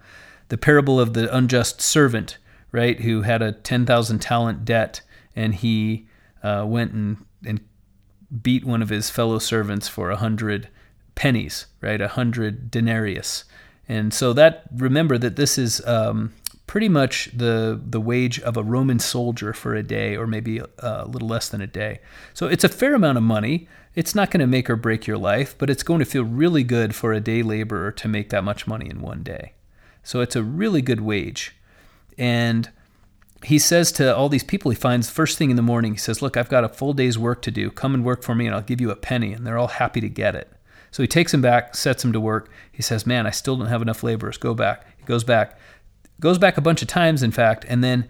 the 0.49 0.57
parable 0.57 0.99
of 0.99 1.13
the 1.13 1.35
unjust 1.35 1.81
servant, 1.81 2.37
right, 2.71 2.99
who 3.01 3.23
had 3.23 3.41
a 3.41 3.51
ten 3.51 3.85
thousand 3.85 4.19
talent 4.19 4.65
debt 4.65 5.01
and 5.35 5.55
he 5.55 6.07
uh, 6.43 6.65
went 6.67 6.91
and 6.91 7.25
and 7.45 7.61
beat 8.41 8.65
one 8.65 8.81
of 8.81 8.89
his 8.89 9.09
fellow 9.09 9.39
servants 9.39 9.87
for 9.87 10.09
a 10.09 10.17
hundred 10.17 10.69
pennies, 11.15 11.67
right? 11.81 12.01
A 12.01 12.09
hundred 12.09 12.69
denarius. 12.69 13.45
And 13.89 14.13
so 14.13 14.33
that 14.33 14.63
remember 14.75 15.17
that 15.17 15.37
this 15.37 15.57
is 15.57 15.85
um, 15.87 16.33
pretty 16.67 16.89
much 16.89 17.29
the 17.33 17.81
the 17.83 17.99
wage 17.99 18.39
of 18.41 18.57
a 18.57 18.63
Roman 18.63 18.99
soldier 18.99 19.53
for 19.53 19.73
a 19.73 19.81
day, 19.81 20.15
or 20.15 20.27
maybe 20.27 20.61
a, 20.79 21.05
little 21.05 21.27
less 21.27 21.49
than 21.49 21.61
a 21.61 21.67
day. 21.67 21.99
So 22.33 22.47
it's 22.47 22.63
a 22.63 22.69
fair 22.69 22.93
amount 22.93 23.17
of 23.17 23.23
money. 23.23 23.67
It's 23.95 24.13
not 24.13 24.29
going 24.29 24.41
to 24.41 24.47
make 24.47 24.69
or 24.69 24.75
break 24.75 25.07
your 25.07 25.17
life, 25.17 25.55
but 25.57 25.71
it's 25.71 25.81
going 25.81 25.99
to 25.99 26.05
feel 26.05 26.23
really 26.23 26.63
good 26.63 26.93
for 26.93 27.13
a 27.13 27.19
day 27.19 27.41
laborer 27.41 27.91
to 27.93 28.07
make 28.07 28.29
that 28.29 28.43
much 28.43 28.67
money 28.67 28.89
in 28.89 29.01
one 29.01 29.23
day. 29.23 29.53
So 30.03 30.21
it's 30.21 30.35
a 30.35 30.43
really 30.43 30.83
good 30.83 31.01
wage. 31.01 31.55
And 32.17 32.69
he 33.43 33.57
says 33.57 33.91
to 33.93 34.15
all 34.15 34.29
these 34.29 34.43
people 34.43 34.71
he 34.71 34.77
finds 34.77 35.09
first 35.09 35.37
thing 35.37 35.49
in 35.49 35.55
the 35.55 35.61
morning, 35.61 35.93
he 35.93 35.97
says, 35.97 36.21
Look, 36.21 36.37
I've 36.37 36.49
got 36.49 36.63
a 36.63 36.69
full 36.69 36.93
day's 36.93 37.17
work 37.17 37.41
to 37.43 37.51
do. 37.51 37.71
Come 37.71 37.93
and 37.93 38.03
work 38.05 38.23
for 38.23 38.35
me, 38.35 38.45
and 38.45 38.53
I'll 38.53 38.61
give 38.61 38.81
you 38.81 38.91
a 38.91 38.95
penny. 38.95 39.33
And 39.33 39.47
they're 39.47 39.57
all 39.57 39.67
happy 39.67 40.01
to 40.01 40.09
get 40.09 40.35
it. 40.35 40.51
So 40.91 41.03
he 41.03 41.07
takes 41.07 41.33
him 41.33 41.41
back, 41.41 41.75
sets 41.75 42.03
him 42.03 42.13
to 42.13 42.19
work. 42.19 42.49
He 42.71 42.81
says, 42.81 43.05
Man, 43.05 43.27
I 43.27 43.31
still 43.31 43.55
don't 43.55 43.67
have 43.67 43.81
enough 43.81 44.03
laborers. 44.03 44.37
Go 44.37 44.53
back. 44.53 44.85
He 44.97 45.05
goes 45.05 45.23
back, 45.23 45.59
goes 46.19 46.37
back 46.37 46.57
a 46.57 46.61
bunch 46.61 46.81
of 46.81 46.87
times, 46.87 47.23
in 47.23 47.31
fact. 47.31 47.65
And 47.67 47.83
then 47.83 48.07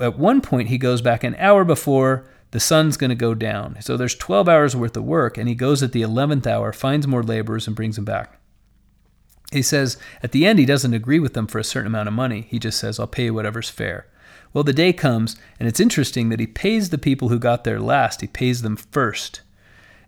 at 0.00 0.18
one 0.18 0.40
point, 0.40 0.68
he 0.68 0.78
goes 0.78 1.00
back 1.02 1.24
an 1.24 1.34
hour 1.38 1.64
before 1.64 2.28
the 2.50 2.60
sun's 2.60 2.96
going 2.96 3.10
to 3.10 3.16
go 3.16 3.34
down. 3.34 3.76
So 3.80 3.96
there's 3.96 4.14
12 4.14 4.48
hours 4.48 4.74
worth 4.74 4.96
of 4.96 5.04
work, 5.04 5.36
and 5.36 5.48
he 5.48 5.54
goes 5.54 5.82
at 5.82 5.92
the 5.92 6.02
11th 6.02 6.46
hour, 6.46 6.72
finds 6.72 7.06
more 7.06 7.22
laborers, 7.22 7.66
and 7.66 7.76
brings 7.76 7.96
them 7.96 8.04
back. 8.04 8.38
He 9.52 9.62
says 9.62 9.96
at 10.22 10.32
the 10.32 10.46
end, 10.46 10.58
he 10.58 10.66
doesn't 10.66 10.94
agree 10.94 11.18
with 11.18 11.34
them 11.34 11.46
for 11.46 11.58
a 11.58 11.64
certain 11.64 11.86
amount 11.86 12.08
of 12.08 12.14
money. 12.14 12.46
He 12.48 12.58
just 12.58 12.78
says, 12.78 13.00
I'll 13.00 13.06
pay 13.06 13.26
you 13.26 13.34
whatever's 13.34 13.70
fair. 13.70 14.06
Well, 14.52 14.64
the 14.64 14.72
day 14.72 14.92
comes, 14.92 15.36
and 15.58 15.68
it's 15.68 15.80
interesting 15.80 16.28
that 16.28 16.40
he 16.40 16.46
pays 16.46 16.90
the 16.90 16.98
people 16.98 17.28
who 17.28 17.38
got 17.38 17.64
there 17.64 17.80
last, 17.80 18.20
he 18.20 18.26
pays 18.26 18.62
them 18.62 18.76
first. 18.76 19.42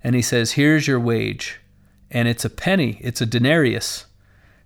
And 0.02 0.14
he 0.14 0.22
says, 0.22 0.52
Here's 0.52 0.86
your 0.86 1.00
wage 1.00 1.60
and 2.10 2.26
it's 2.26 2.44
a 2.44 2.50
penny, 2.50 2.98
it's 3.00 3.20
a 3.20 3.26
denarius. 3.26 4.06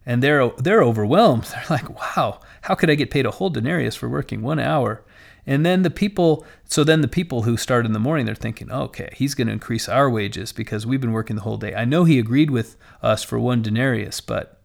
And 0.06 0.22
they're 0.22 0.50
they're 0.58 0.82
overwhelmed. 0.82 1.44
They're 1.44 1.64
like, 1.70 1.88
"Wow, 1.88 2.40
how 2.64 2.74
could 2.74 2.90
I 2.90 2.94
get 2.94 3.10
paid 3.10 3.26
a 3.26 3.30
whole 3.30 3.50
denarius 3.50 3.96
for 3.96 4.08
working 4.08 4.42
1 4.42 4.58
hour?" 4.58 5.02
And 5.46 5.64
then 5.64 5.82
the 5.82 5.90
people, 5.90 6.44
so 6.64 6.84
then 6.84 7.02
the 7.02 7.08
people 7.08 7.42
who 7.42 7.56
start 7.56 7.84
in 7.84 7.92
the 7.92 7.98
morning, 7.98 8.24
they're 8.24 8.34
thinking, 8.34 8.70
okay, 8.70 9.10
he's 9.14 9.34
going 9.34 9.48
to 9.48 9.52
increase 9.52 9.88
our 9.88 10.08
wages 10.08 10.52
because 10.52 10.86
we've 10.86 11.00
been 11.00 11.12
working 11.12 11.36
the 11.36 11.42
whole 11.42 11.58
day. 11.58 11.74
I 11.74 11.84
know 11.84 12.04
he 12.04 12.18
agreed 12.18 12.50
with 12.50 12.76
us 13.02 13.22
for 13.22 13.38
one 13.38 13.60
denarius, 13.60 14.20
but 14.20 14.60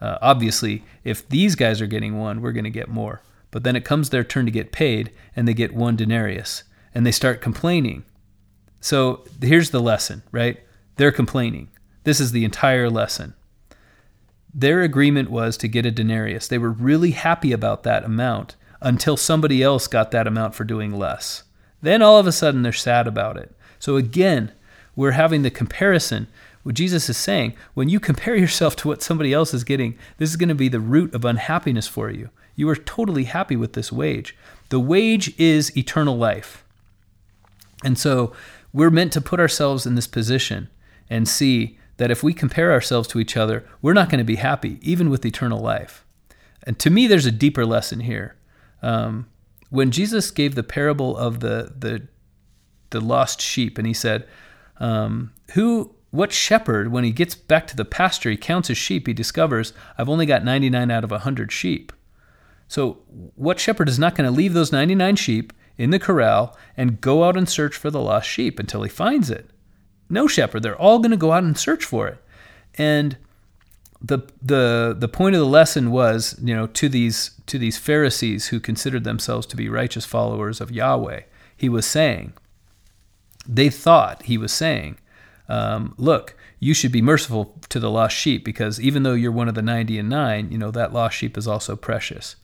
uh, 0.00 0.18
obviously, 0.22 0.84
if 1.04 1.28
these 1.28 1.54
guys 1.54 1.80
are 1.80 1.86
getting 1.86 2.18
one, 2.18 2.40
we're 2.40 2.52
going 2.52 2.64
to 2.64 2.70
get 2.70 2.88
more. 2.88 3.20
But 3.50 3.62
then 3.62 3.76
it 3.76 3.84
comes 3.84 4.08
their 4.08 4.24
turn 4.24 4.46
to 4.46 4.50
get 4.50 4.72
paid, 4.72 5.12
and 5.36 5.46
they 5.46 5.54
get 5.54 5.74
one 5.74 5.96
denarius, 5.96 6.64
and 6.94 7.06
they 7.06 7.12
start 7.12 7.42
complaining. 7.42 8.04
So 8.80 9.24
here's 9.40 9.70
the 9.70 9.80
lesson, 9.80 10.22
right? 10.32 10.60
They're 10.96 11.12
complaining. 11.12 11.68
This 12.04 12.18
is 12.20 12.32
the 12.32 12.44
entire 12.44 12.88
lesson. 12.88 13.34
Their 14.54 14.82
agreement 14.82 15.30
was 15.30 15.56
to 15.58 15.68
get 15.68 15.86
a 15.86 15.90
denarius. 15.90 16.48
They 16.48 16.58
were 16.58 16.70
really 16.70 17.12
happy 17.12 17.52
about 17.52 17.84
that 17.84 18.04
amount 18.04 18.56
until 18.80 19.16
somebody 19.16 19.62
else 19.62 19.86
got 19.86 20.10
that 20.10 20.26
amount 20.26 20.54
for 20.54 20.64
doing 20.64 20.92
less. 20.92 21.44
Then 21.80 22.02
all 22.02 22.18
of 22.18 22.26
a 22.26 22.32
sudden 22.32 22.62
they're 22.62 22.72
sad 22.72 23.06
about 23.06 23.36
it. 23.36 23.54
So 23.78 23.96
again, 23.96 24.52
we're 24.94 25.12
having 25.12 25.42
the 25.42 25.50
comparison. 25.50 26.28
What 26.62 26.74
Jesus 26.74 27.08
is 27.08 27.16
saying, 27.16 27.54
when 27.74 27.88
you 27.88 27.98
compare 27.98 28.36
yourself 28.36 28.76
to 28.76 28.88
what 28.88 29.02
somebody 29.02 29.32
else 29.32 29.54
is 29.54 29.64
getting, 29.64 29.96
this 30.18 30.30
is 30.30 30.36
going 30.36 30.48
to 30.48 30.54
be 30.54 30.68
the 30.68 30.80
root 30.80 31.14
of 31.14 31.24
unhappiness 31.24 31.88
for 31.88 32.10
you. 32.10 32.30
You 32.54 32.68
are 32.68 32.76
totally 32.76 33.24
happy 33.24 33.56
with 33.56 33.72
this 33.72 33.90
wage. 33.90 34.36
The 34.68 34.80
wage 34.80 35.38
is 35.38 35.76
eternal 35.76 36.16
life. 36.16 36.64
And 37.82 37.98
so 37.98 38.32
we're 38.72 38.90
meant 38.90 39.12
to 39.14 39.20
put 39.20 39.40
ourselves 39.40 39.86
in 39.86 39.94
this 39.94 40.06
position 40.06 40.68
and 41.10 41.26
see 41.28 41.78
that 41.96 42.10
if 42.10 42.22
we 42.22 42.32
compare 42.32 42.72
ourselves 42.72 43.08
to 43.08 43.20
each 43.20 43.36
other, 43.36 43.64
we're 43.80 43.92
not 43.92 44.08
going 44.08 44.18
to 44.18 44.24
be 44.24 44.36
happy, 44.36 44.78
even 44.82 45.10
with 45.10 45.26
eternal 45.26 45.60
life. 45.60 46.04
And 46.64 46.78
to 46.78 46.90
me, 46.90 47.06
there's 47.06 47.26
a 47.26 47.32
deeper 47.32 47.66
lesson 47.66 48.00
here. 48.00 48.36
Um, 48.82 49.28
when 49.70 49.90
Jesus 49.90 50.30
gave 50.30 50.54
the 50.54 50.62
parable 50.62 51.16
of 51.16 51.40
the 51.40 51.72
the 51.78 52.08
the 52.90 53.00
lost 53.00 53.40
sheep, 53.40 53.78
and 53.78 53.86
he 53.86 53.94
said, 53.94 54.28
um, 54.78 55.32
"Who, 55.54 55.94
what 56.12 56.30
shepherd, 56.30 56.92
when 56.92 57.04
he 57.04 57.10
gets 57.10 57.34
back 57.34 57.66
to 57.68 57.76
the 57.76 57.86
pasture, 57.86 58.30
he 58.30 58.36
counts 58.36 58.68
his 58.68 58.76
sheep, 58.76 59.06
he 59.06 59.14
discovers 59.14 59.72
I've 59.96 60.10
only 60.10 60.26
got 60.26 60.44
99 60.44 60.90
out 60.90 61.04
of 61.04 61.10
100 61.10 61.50
sheep. 61.50 61.92
So, 62.68 62.98
what 63.34 63.58
shepherd 63.58 63.88
is 63.88 63.98
not 63.98 64.14
going 64.14 64.30
to 64.30 64.36
leave 64.36 64.52
those 64.52 64.72
99 64.72 65.16
sheep 65.16 65.52
in 65.78 65.90
the 65.90 65.98
corral 65.98 66.56
and 66.76 67.00
go 67.00 67.24
out 67.24 67.36
and 67.36 67.48
search 67.48 67.76
for 67.76 67.90
the 67.90 68.00
lost 68.00 68.28
sheep 68.28 68.58
until 68.58 68.82
he 68.82 68.90
finds 68.90 69.30
it? 69.30 69.50
No 70.12 70.26
shepherd. 70.28 70.62
They're 70.62 70.76
all 70.76 70.98
going 70.98 71.10
to 71.10 71.16
go 71.16 71.32
out 71.32 71.42
and 71.42 71.58
search 71.58 71.84
for 71.84 72.06
it. 72.06 72.18
And 72.74 73.16
the 74.00 74.18
the 74.40 74.94
the 74.98 75.08
point 75.08 75.34
of 75.34 75.40
the 75.40 75.46
lesson 75.46 75.90
was, 75.90 76.36
you 76.42 76.54
know, 76.54 76.66
to 76.66 76.88
these 76.88 77.32
to 77.46 77.58
these 77.58 77.78
Pharisees 77.78 78.48
who 78.48 78.60
considered 78.60 79.04
themselves 79.04 79.46
to 79.46 79.56
be 79.56 79.68
righteous 79.68 80.04
followers 80.04 80.60
of 80.60 80.70
Yahweh, 80.70 81.22
he 81.56 81.68
was 81.68 81.86
saying, 81.86 82.32
they 83.46 83.70
thought 83.70 84.22
he 84.22 84.36
was 84.36 84.52
saying, 84.52 84.98
um, 85.48 85.94
look, 85.96 86.36
you 86.58 86.74
should 86.74 86.92
be 86.92 87.02
merciful 87.02 87.56
to 87.68 87.80
the 87.80 87.90
lost 87.90 88.16
sheep 88.16 88.44
because 88.44 88.80
even 88.80 89.02
though 89.02 89.14
you're 89.14 89.32
one 89.32 89.48
of 89.48 89.54
the 89.54 89.62
ninety 89.62 89.98
and 89.98 90.08
nine, 90.08 90.50
you 90.50 90.58
know 90.58 90.70
that 90.70 90.92
lost 90.92 91.16
sheep 91.16 91.38
is 91.38 91.48
also 91.48 91.76
precious. 91.76 92.36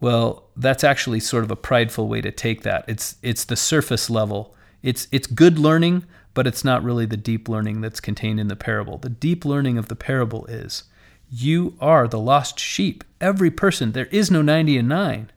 Well, 0.00 0.44
that's 0.56 0.84
actually 0.84 1.20
sort 1.20 1.44
of 1.44 1.50
a 1.50 1.56
prideful 1.56 2.06
way 2.06 2.20
to 2.20 2.30
take 2.30 2.62
that. 2.62 2.84
It's 2.86 3.16
it's 3.22 3.44
the 3.44 3.56
surface 3.56 4.10
level. 4.10 4.54
It's 4.82 5.08
it's 5.10 5.26
good 5.26 5.58
learning, 5.58 6.04
but 6.36 6.46
it's 6.46 6.66
not 6.66 6.84
really 6.84 7.06
the 7.06 7.16
deep 7.16 7.48
learning 7.48 7.80
that's 7.80 7.98
contained 7.98 8.38
in 8.38 8.48
the 8.48 8.54
parable. 8.54 8.98
The 8.98 9.08
deep 9.08 9.46
learning 9.46 9.78
of 9.78 9.88
the 9.88 9.96
parable 9.96 10.44
is 10.44 10.84
you 11.30 11.78
are 11.80 12.06
the 12.06 12.18
lost 12.18 12.60
sheep. 12.60 13.02
Every 13.22 13.50
person, 13.50 13.92
there 13.92 14.06
is 14.06 14.30
no 14.30 14.42
90 14.42 14.76
and 14.76 14.86
9. 14.86 15.32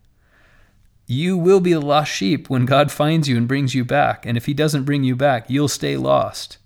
You 1.08 1.38
will 1.38 1.62
be 1.62 1.72
the 1.72 1.80
lost 1.80 2.12
sheep 2.12 2.50
when 2.50 2.66
God 2.66 2.92
finds 2.92 3.30
you 3.30 3.38
and 3.38 3.48
brings 3.48 3.74
you 3.74 3.86
back. 3.86 4.26
And 4.26 4.36
if 4.36 4.46
He 4.46 4.54
doesn't 4.54 4.84
bring 4.84 5.06
you 5.06 5.16
back, 5.16 5.50
you'll 5.50 5.70
stay 5.70 5.96
lost. 5.96 6.58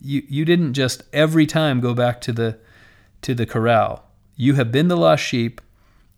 You, 0.00 0.22
you 0.28 0.46
didn't 0.46 0.72
just 0.72 1.02
every 1.12 1.44
time 1.44 1.80
go 1.80 1.92
back 1.92 2.22
to 2.22 2.32
the, 2.32 2.58
to 3.20 3.34
the 3.34 3.44
corral. 3.44 4.06
You 4.34 4.54
have 4.54 4.72
been 4.72 4.88
the 4.88 4.96
lost 4.96 5.22
sheep. 5.22 5.60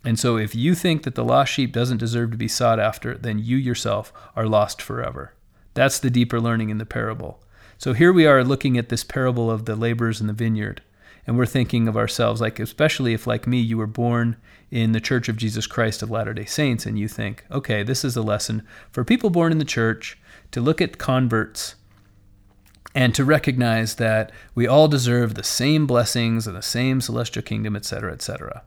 And 0.05 0.21
so 0.21 0.37
if 0.37 0.55
you 0.55 0.77
think 0.77 1.03
that 1.03 1.17
the 1.17 1.25
lost 1.25 1.53
sheep 1.53 1.73
doesn't 1.73 1.99
deserve 1.99 2.31
to 2.31 2.37
be 2.37 2.47
sought 2.47 2.79
after, 2.79 3.19
then 3.19 3.41
you 3.41 3.57
yourself 3.57 4.13
are 4.37 4.47
lost 4.47 4.81
forever. 4.81 5.33
That's 5.75 5.99
the 5.99 6.11
deeper 6.11 6.41
learning 6.41 6.71
in 6.71 6.79
the 6.79 6.87
parable. 6.87 7.41
So 7.79 7.93
here 7.93 8.13
we 8.13 8.27
are 8.27 8.43
looking 8.43 8.79
at 8.79 8.89
this 8.89 9.05
parable 9.05 9.51
of 9.51 9.67
the 9.67 9.77
laborers 9.77 10.21
in 10.21 10.27
the 10.27 10.33
vineyard, 10.33 10.83
and 11.27 11.37
we're 11.37 11.45
thinking 11.45 11.89
of 11.89 11.97
ourselves, 11.97 12.41
like, 12.41 12.59
especially 12.59 13.13
if, 13.13 13.27
like 13.27 13.47
me, 13.47 13.59
you 13.59 13.77
were 13.77 13.87
born 13.87 14.37
in 14.71 14.93
the 14.93 15.01
Church 15.01 15.29
of 15.29 15.37
Jesus 15.37 15.67
Christ 15.67 16.03
of 16.03 16.11
Latter 16.11 16.33
day 16.33 16.47
Saints, 16.47 16.87
and 16.87 16.99
you 16.99 17.07
think, 17.07 17.45
okay, 17.51 17.83
this 17.83 18.05
is 18.05 18.17
a 18.17 18.23
lesson 18.23 18.67
for 18.91 19.05
people 19.05 19.29
born 19.29 19.53
in 19.53 19.59
the 19.59 19.65
church 19.65 20.19
to 20.53 20.61
look 20.61 20.81
at 20.81 20.99
converts 20.99 21.75
and 22.95 23.15
to 23.15 23.25
recognize 23.27 23.97
that 23.97 24.33
we 24.55 24.67
all 24.67 24.89
deserve 24.89 25.35
the 25.35 25.45
same 25.45 25.87
blessings 25.87 26.47
and 26.47 26.57
the 26.57 26.63
same 26.63 27.03
celestial 27.03 27.43
kingdom, 27.43 27.77
etc., 27.77 28.11
etc. 28.11 28.63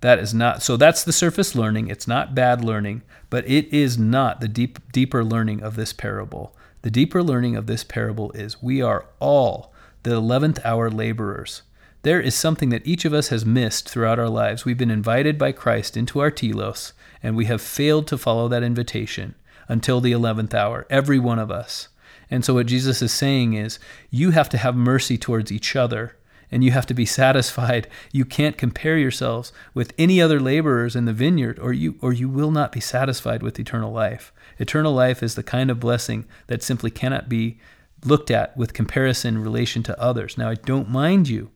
That 0.00 0.18
is 0.18 0.34
not 0.34 0.62
so 0.62 0.76
that's 0.76 1.04
the 1.04 1.12
surface 1.12 1.54
learning. 1.54 1.86
It's 1.88 2.08
not 2.08 2.34
bad 2.34 2.64
learning, 2.64 3.02
but 3.28 3.48
it 3.48 3.72
is 3.72 3.96
not 3.96 4.40
the 4.40 4.48
deep 4.48 4.80
deeper 4.92 5.22
learning 5.22 5.62
of 5.62 5.76
this 5.76 5.92
parable. 5.92 6.56
The 6.82 6.90
deeper 6.90 7.22
learning 7.22 7.56
of 7.56 7.66
this 7.66 7.84
parable 7.84 8.32
is 8.32 8.62
we 8.62 8.80
are 8.80 9.06
all 9.18 9.72
the 10.02 10.10
11th 10.10 10.64
hour 10.64 10.90
laborers. 10.90 11.62
There 12.02 12.20
is 12.20 12.34
something 12.34 12.70
that 12.70 12.86
each 12.86 13.04
of 13.04 13.12
us 13.12 13.28
has 13.28 13.44
missed 13.44 13.88
throughout 13.88 14.18
our 14.18 14.30
lives. 14.30 14.64
We've 14.64 14.78
been 14.78 14.90
invited 14.90 15.36
by 15.36 15.52
Christ 15.52 15.96
into 15.96 16.20
our 16.20 16.30
telos, 16.30 16.94
and 17.22 17.36
we 17.36 17.44
have 17.44 17.60
failed 17.60 18.06
to 18.06 18.16
follow 18.16 18.48
that 18.48 18.62
invitation 18.62 19.34
until 19.68 20.00
the 20.00 20.12
11th 20.12 20.54
hour, 20.54 20.86
every 20.88 21.18
one 21.18 21.38
of 21.38 21.50
us. 21.50 21.88
And 22.30 22.44
so, 22.44 22.54
what 22.54 22.66
Jesus 22.66 23.02
is 23.02 23.12
saying 23.12 23.52
is, 23.52 23.78
you 24.08 24.30
have 24.30 24.48
to 24.50 24.58
have 24.58 24.74
mercy 24.74 25.18
towards 25.18 25.52
each 25.52 25.76
other 25.76 26.16
and 26.52 26.64
you 26.64 26.70
have 26.72 26.86
to 26.86 26.94
be 26.94 27.06
satisfied. 27.20 27.88
You 28.12 28.24
can't 28.24 28.58
compare 28.58 28.96
yourselves 28.96 29.52
with 29.74 29.92
any 29.98 30.20
other 30.20 30.40
laborers 30.40 30.96
in 30.96 31.04
the 31.04 31.12
vineyard, 31.12 31.58
or 31.58 31.72
you, 31.72 31.96
or 32.00 32.12
you 32.12 32.28
will 32.28 32.50
not 32.50 32.72
be 32.72 32.80
satisfied 32.80 33.42
with 33.42 33.58
eternal 33.58 33.92
life. 33.92 34.32
Eternal 34.60 34.92
life 34.92 35.22
is 35.22 35.34
the 35.34 35.42
kind 35.42 35.70
of 35.70 35.80
blessing 35.80 36.26
that 36.46 36.62
simply 36.62 36.90
cannot 36.90 37.30
be 37.30 37.58
looked 38.04 38.30
at 38.30 38.54
with 38.56 38.74
comparison 38.74 39.36
in 39.36 39.42
relation 39.42 39.82
to 39.82 40.00
others. 40.00 40.36
Now, 40.36 40.50
I 40.50 40.54
don't 40.54 40.90
mind 40.90 41.28
you 41.28 41.50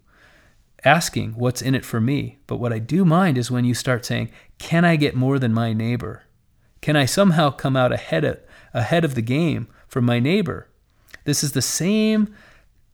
asking 0.84 1.32
what's 1.32 1.62
in 1.62 1.74
it 1.74 1.84
for 1.84 2.00
me, 2.00 2.38
but 2.46 2.56
what 2.56 2.72
I 2.72 2.78
do 2.78 3.04
mind 3.04 3.36
is 3.36 3.50
when 3.50 3.66
you 3.66 3.74
start 3.74 4.06
saying, 4.06 4.30
Can 4.58 4.86
I 4.86 4.96
get 4.96 5.14
more 5.14 5.38
than 5.38 5.52
my 5.52 5.74
neighbor? 5.74 6.22
Can 6.80 6.96
I 6.96 7.04
somehow 7.04 7.50
come 7.50 7.76
out 7.76 7.92
ahead 7.92 8.24
of, 8.24 8.40
ahead 8.72 9.04
of 9.04 9.14
the 9.14 9.22
game 9.22 9.68
from 9.86 10.06
my 10.06 10.18
neighbor? 10.18 10.68
This 11.24 11.44
is 11.44 11.52
the 11.52 11.62
same 11.62 12.34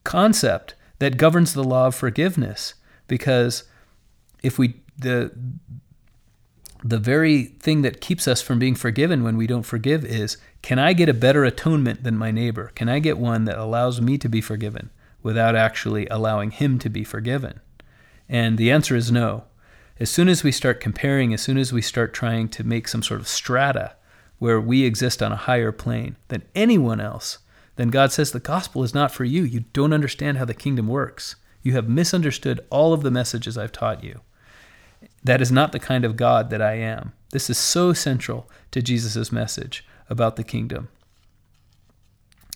concept 0.03 0.75
that 0.99 1.17
governs 1.17 1.55
the 1.55 1.65
law 1.65 1.87
of 1.87 1.95
forgiveness 1.95 2.75
because 3.07 3.65
if 4.43 4.59
we 4.59 4.81
the 4.99 5.33
the 6.83 6.99
very 6.99 7.45
thing 7.45 7.83
that 7.83 8.01
keeps 8.01 8.27
us 8.27 8.41
from 8.41 8.59
being 8.59 8.75
forgiven 8.75 9.23
when 9.23 9.37
we 9.37 9.47
don't 9.47 9.65
forgive 9.65 10.05
is 10.05 10.37
can 10.63 10.79
I 10.79 10.93
get 10.93 11.09
a 11.09 11.15
better 11.15 11.45
atonement 11.45 12.03
than 12.05 12.17
my 12.17 12.31
neighbor? 12.31 12.73
Can 12.75 12.89
I 12.89 12.99
get 12.99 13.19
one 13.19 13.45
that 13.45 13.59
allows 13.59 14.01
me 14.01 14.19
to 14.19 14.29
be 14.29 14.41
forgiven 14.41 14.91
without 15.23 15.57
actually 15.57 16.07
allowing 16.09 16.51
him 16.51 16.79
to 16.79 16.89
be 16.89 17.05
forgiven? 17.05 17.61
And 18.29 18.57
the 18.57 18.71
answer 18.71 18.97
is 18.97 19.11
no. 19.11 19.45
As 19.99 20.11
soon 20.11 20.29
as 20.29 20.43
we 20.43 20.53
start 20.53 20.81
comparing, 20.81 21.35
as 21.35 21.43
soon 21.43 21.59
as 21.59 21.73
we 21.73 21.83
start 21.83 22.15
trying 22.15 22.49
to 22.51 22.65
make 22.65 22.89
some 22.89 23.03
sort 23.03 23.21
of 23.21 23.29
strata 23.29 23.97
where 24.39 24.61
we 24.61 24.85
exist 24.85 25.23
on 25.23 25.33
a 25.33 25.37
higher 25.37 25.73
plane 25.73 26.17
than 26.29 26.43
anyone 26.55 27.01
else, 27.01 27.39
then 27.77 27.89
God 27.89 28.13
says 28.13 28.33
the 28.33 28.41
gospel 28.41 28.83
is 28.83 28.95
not 28.95 29.13
for 29.13 29.25
you. 29.25 29.43
You 29.43 29.65
don't 29.75 29.93
understand 29.93 30.39
how 30.39 30.47
the 30.47 30.55
kingdom 30.55 30.87
works. 30.87 31.37
You 31.63 31.73
have 31.73 31.89
misunderstood 31.89 32.61
all 32.71 32.95
of 32.95 33.03
the 33.03 33.11
messages 33.11 33.59
I've 33.59 33.73
taught 33.73 34.03
you. 34.03 34.21
That 35.23 35.41
is 35.41 35.53
not 35.53 35.73
the 35.73 35.79
kind 35.79 36.05
of 36.05 36.17
God 36.17 36.51
that 36.51 36.63
I 36.63 36.75
am. 36.75 37.13
This 37.33 37.51
is 37.51 37.59
so 37.59 37.93
central 37.93 38.51
to 38.71 38.83
Jesus' 38.83 39.31
message 39.31 39.87
about 40.09 40.37
the 40.37 40.45
kingdom. 40.45 40.89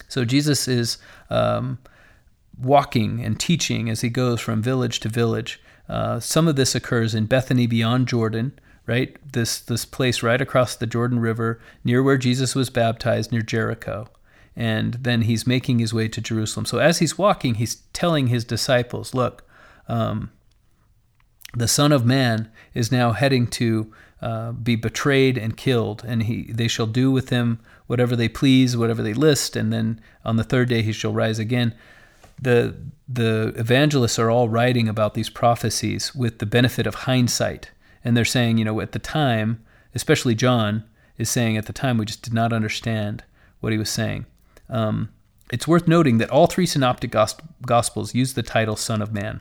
So 0.09 0.25
Jesus 0.25 0.67
is 0.69 0.99
um, 1.31 1.79
walking 2.59 3.25
and 3.25 3.39
teaching 3.39 3.89
as 3.89 4.01
he 4.01 4.09
goes 4.09 4.41
from 4.41 4.63
village 4.63 5.01
to 5.01 5.09
village. 5.09 5.61
Uh, 5.89 6.21
some 6.21 6.49
of 6.49 6.57
this 6.57 6.75
occurs 6.75 7.15
in 7.15 7.27
Bethany 7.27 7.67
beyond 7.67 8.09
Jordan, 8.09 8.59
right? 8.87 9.17
This 9.33 9.61
this 9.61 9.85
place 9.85 10.23
right 10.23 10.41
across 10.41 10.75
the 10.77 10.87
Jordan 10.87 11.19
River, 11.19 11.61
near 11.85 12.03
where 12.03 12.19
Jesus 12.19 12.55
was 12.55 12.71
baptized, 12.71 13.33
near 13.33 13.43
Jericho 13.43 14.09
and 14.57 14.95
then 14.95 15.23
he's 15.23 15.47
making 15.47 15.79
his 15.79 15.93
way 15.93 16.09
to 16.09 16.21
Jerusalem. 16.21 16.67
So 16.67 16.79
as 16.79 16.99
he's 16.99 17.19
walking, 17.19 17.57
he's 17.57 17.77
telling 17.93 18.29
his 18.29 18.45
disciples, 18.45 19.15
"Look, 19.15 19.45
um, 19.89 20.31
the 21.57 21.69
Son 21.69 21.93
of 21.93 22.05
Man 22.05 22.51
is 22.75 22.91
now 22.91 23.13
heading 23.13 23.47
to 23.47 23.93
uh, 24.21 24.53
be 24.53 24.77
betrayed 24.77 25.37
and 25.39 25.57
killed, 25.57 26.03
and 26.07 26.25
he 26.25 26.45
they 26.45 26.69
shall 26.69 26.87
do 26.87 27.11
with 27.11 27.29
him 27.29 27.61
whatever 27.87 28.17
they 28.17 28.29
please, 28.29 28.77
whatever 28.77 29.03
they 29.03 29.13
list, 29.13 29.55
and 29.57 29.73
then 29.73 30.01
on 30.25 30.37
the 30.37 30.45
third 30.45 30.69
day 30.69 30.83
he 30.83 30.93
shall 30.93 31.13
rise 31.13 31.39
again." 31.39 31.75
The 32.41 32.75
the 33.07 33.53
evangelists 33.57 34.19
are 34.19 34.31
all 34.31 34.49
writing 34.49 34.89
about 34.89 35.15
these 35.15 35.29
prophecies 35.29 36.15
with 36.15 36.39
the 36.39 36.47
benefit 36.47 36.87
of 36.87 36.95
hindsight, 36.95 37.71
and 38.03 38.17
they're 38.17 38.25
saying, 38.25 38.59
you 38.59 38.65
know, 38.65 38.81
at 38.81 38.93
the 38.93 38.99
time, 38.99 39.63
especially 39.95 40.35
John 40.35 40.85
is 41.19 41.29
saying 41.31 41.57
at 41.57 41.67
the 41.67 41.73
time 41.73 41.99
we 41.99 42.07
just 42.07 42.23
did 42.23 42.33
not 42.35 42.53
understand 42.53 43.23
what 43.61 43.73
he 43.73 43.79
was 43.79 43.91
saying. 43.91 44.27
Um, 44.69 45.11
it's 45.53 45.69
worth 45.69 45.87
noting 45.87 46.19
that 46.19 46.31
all 46.31 46.47
three 46.47 46.67
synoptic 46.67 47.15
gospels 47.67 48.15
use 48.15 48.35
the 48.35 48.43
title 48.43 48.77
Son 48.77 49.03
of 49.03 49.13
Man 49.13 49.41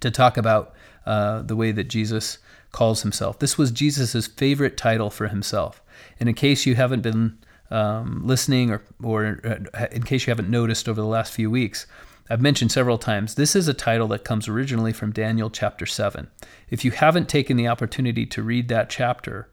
to 0.00 0.10
talk 0.10 0.36
about 0.36 0.74
uh, 1.06 1.42
the 1.42 1.56
way 1.56 1.72
that 1.72 1.84
Jesus 1.84 2.38
calls 2.72 3.02
himself. 3.02 3.38
This 3.38 3.56
was 3.56 3.70
Jesus' 3.70 4.26
favorite 4.26 4.76
title 4.76 5.10
for 5.10 5.28
himself. 5.28 5.82
And 6.18 6.28
in 6.28 6.34
case 6.34 6.66
you 6.66 6.74
haven't 6.74 7.02
been 7.02 7.38
um, 7.70 8.22
listening 8.26 8.70
or, 8.70 8.82
or 9.02 9.40
uh, 9.74 9.86
in 9.92 10.02
case 10.02 10.26
you 10.26 10.30
haven't 10.30 10.50
noticed 10.50 10.88
over 10.88 11.00
the 11.00 11.06
last 11.06 11.32
few 11.32 11.50
weeks, 11.50 11.86
I've 12.28 12.40
mentioned 12.40 12.72
several 12.72 12.96
times, 12.96 13.34
this 13.34 13.54
is 13.54 13.68
a 13.68 13.74
title 13.74 14.08
that 14.08 14.24
comes 14.24 14.48
originally 14.48 14.92
from 14.92 15.12
Daniel 15.12 15.50
chapter 15.50 15.84
7. 15.84 16.28
If 16.70 16.84
you 16.84 16.90
haven't 16.90 17.28
taken 17.28 17.56
the 17.56 17.68
opportunity 17.68 18.24
to 18.26 18.42
read 18.42 18.68
that 18.68 18.88
chapter, 18.88 19.48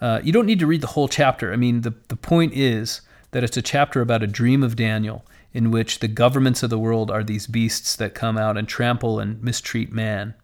uh, 0.00 0.20
you 0.22 0.32
don't 0.32 0.46
need 0.46 0.58
to 0.58 0.66
read 0.66 0.80
the 0.80 0.88
whole 0.88 1.08
chapter. 1.08 1.52
I 1.52 1.56
mean, 1.56 1.82
the, 1.82 1.94
the 2.08 2.16
point 2.16 2.54
is 2.54 3.02
that 3.30 3.44
it's 3.44 3.56
a 3.56 3.62
chapter 3.62 4.00
about 4.00 4.22
a 4.22 4.26
dream 4.26 4.62
of 4.62 4.74
Daniel 4.74 5.24
in 5.52 5.70
which 5.70 5.98
the 5.98 6.08
governments 6.08 6.62
of 6.62 6.70
the 6.70 6.78
world 6.78 7.10
are 7.10 7.24
these 7.24 7.46
beasts 7.46 7.96
that 7.96 8.14
come 8.14 8.36
out 8.36 8.56
and 8.56 8.68
trample 8.68 9.18
and 9.18 9.42
mistreat 9.42 9.92
man. 9.92 10.34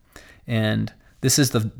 And 0.46 0.92
this 1.20 1.38
is 1.38 1.50
the 1.50 1.70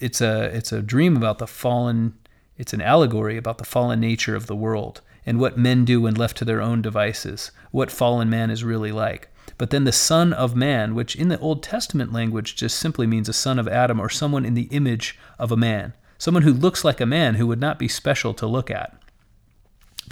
it's 0.00 0.20
a 0.20 0.44
it's 0.56 0.72
a 0.72 0.82
dream 0.82 1.16
about 1.16 1.38
the 1.38 1.46
fallen 1.46 2.14
it's 2.56 2.72
an 2.72 2.80
allegory 2.80 3.36
about 3.36 3.58
the 3.58 3.64
fallen 3.64 4.00
nature 4.00 4.34
of 4.34 4.46
the 4.46 4.56
world 4.56 5.00
and 5.24 5.38
what 5.38 5.56
men 5.56 5.84
do 5.84 6.00
when 6.00 6.14
left 6.14 6.36
to 6.38 6.44
their 6.44 6.60
own 6.60 6.82
devices, 6.82 7.50
what 7.70 7.90
fallen 7.90 8.28
man 8.28 8.50
is 8.50 8.64
really 8.64 8.92
like. 8.92 9.28
But 9.58 9.70
then 9.70 9.84
the 9.84 9.92
Son 9.92 10.32
of 10.32 10.56
Man, 10.56 10.94
which 10.94 11.14
in 11.14 11.28
the 11.28 11.38
Old 11.38 11.62
Testament 11.62 12.12
language 12.12 12.56
just 12.56 12.78
simply 12.78 13.06
means 13.06 13.28
a 13.28 13.32
son 13.32 13.58
of 13.58 13.68
Adam 13.68 14.00
or 14.00 14.08
someone 14.08 14.44
in 14.44 14.54
the 14.54 14.68
image 14.70 15.18
of 15.38 15.52
a 15.52 15.56
man, 15.56 15.92
someone 16.18 16.42
who 16.42 16.52
looks 16.52 16.84
like 16.84 17.00
a 17.00 17.06
man 17.06 17.34
who 17.34 17.46
would 17.46 17.60
not 17.60 17.78
be 17.78 17.88
special 17.88 18.34
to 18.34 18.46
look 18.46 18.70
at. 18.70 18.96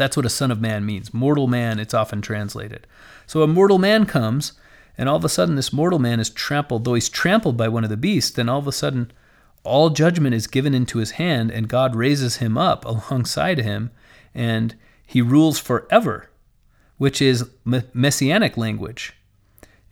That's 0.01 0.17
what 0.17 0.25
a 0.25 0.31
son 0.31 0.51
of 0.51 0.63
man 0.63 0.87
means. 0.87 1.13
Mortal 1.13 1.47
man, 1.47 1.79
it's 1.79 1.93
often 1.93 2.23
translated. 2.23 2.87
So 3.27 3.43
a 3.43 3.47
mortal 3.47 3.77
man 3.77 4.07
comes, 4.07 4.55
and 4.97 5.11
all 5.11 5.17
of 5.17 5.27
a 5.27 5.29
sudden, 5.29 5.57
this 5.57 5.75
mortal 5.75 5.99
man 5.99 6.21
is 6.21 6.31
trampled. 6.31 6.85
Though 6.85 6.95
he's 6.95 7.11
trampled 7.11 7.59
by 7.59 7.69
one 7.69 7.85
of 7.85 7.91
the 7.91 7.99
beasts, 7.99 8.31
then 8.31 8.49
all 8.49 8.61
of 8.61 8.67
a 8.67 8.73
sudden, 8.73 9.13
all 9.63 9.91
judgment 9.91 10.35
is 10.35 10.47
given 10.47 10.75
into 10.75 11.01
his 11.01 11.11
hand, 11.13 11.51
and 11.51 11.69
God 11.69 11.95
raises 11.95 12.37
him 12.37 12.57
up 12.57 12.87
alongside 12.87 13.59
him, 13.59 13.91
and 14.35 14.75
he 15.07 15.21
rules 15.21 15.59
forever, 15.59 16.31
which 16.97 17.21
is 17.21 17.51
messianic 17.93 18.57
language. 18.57 19.13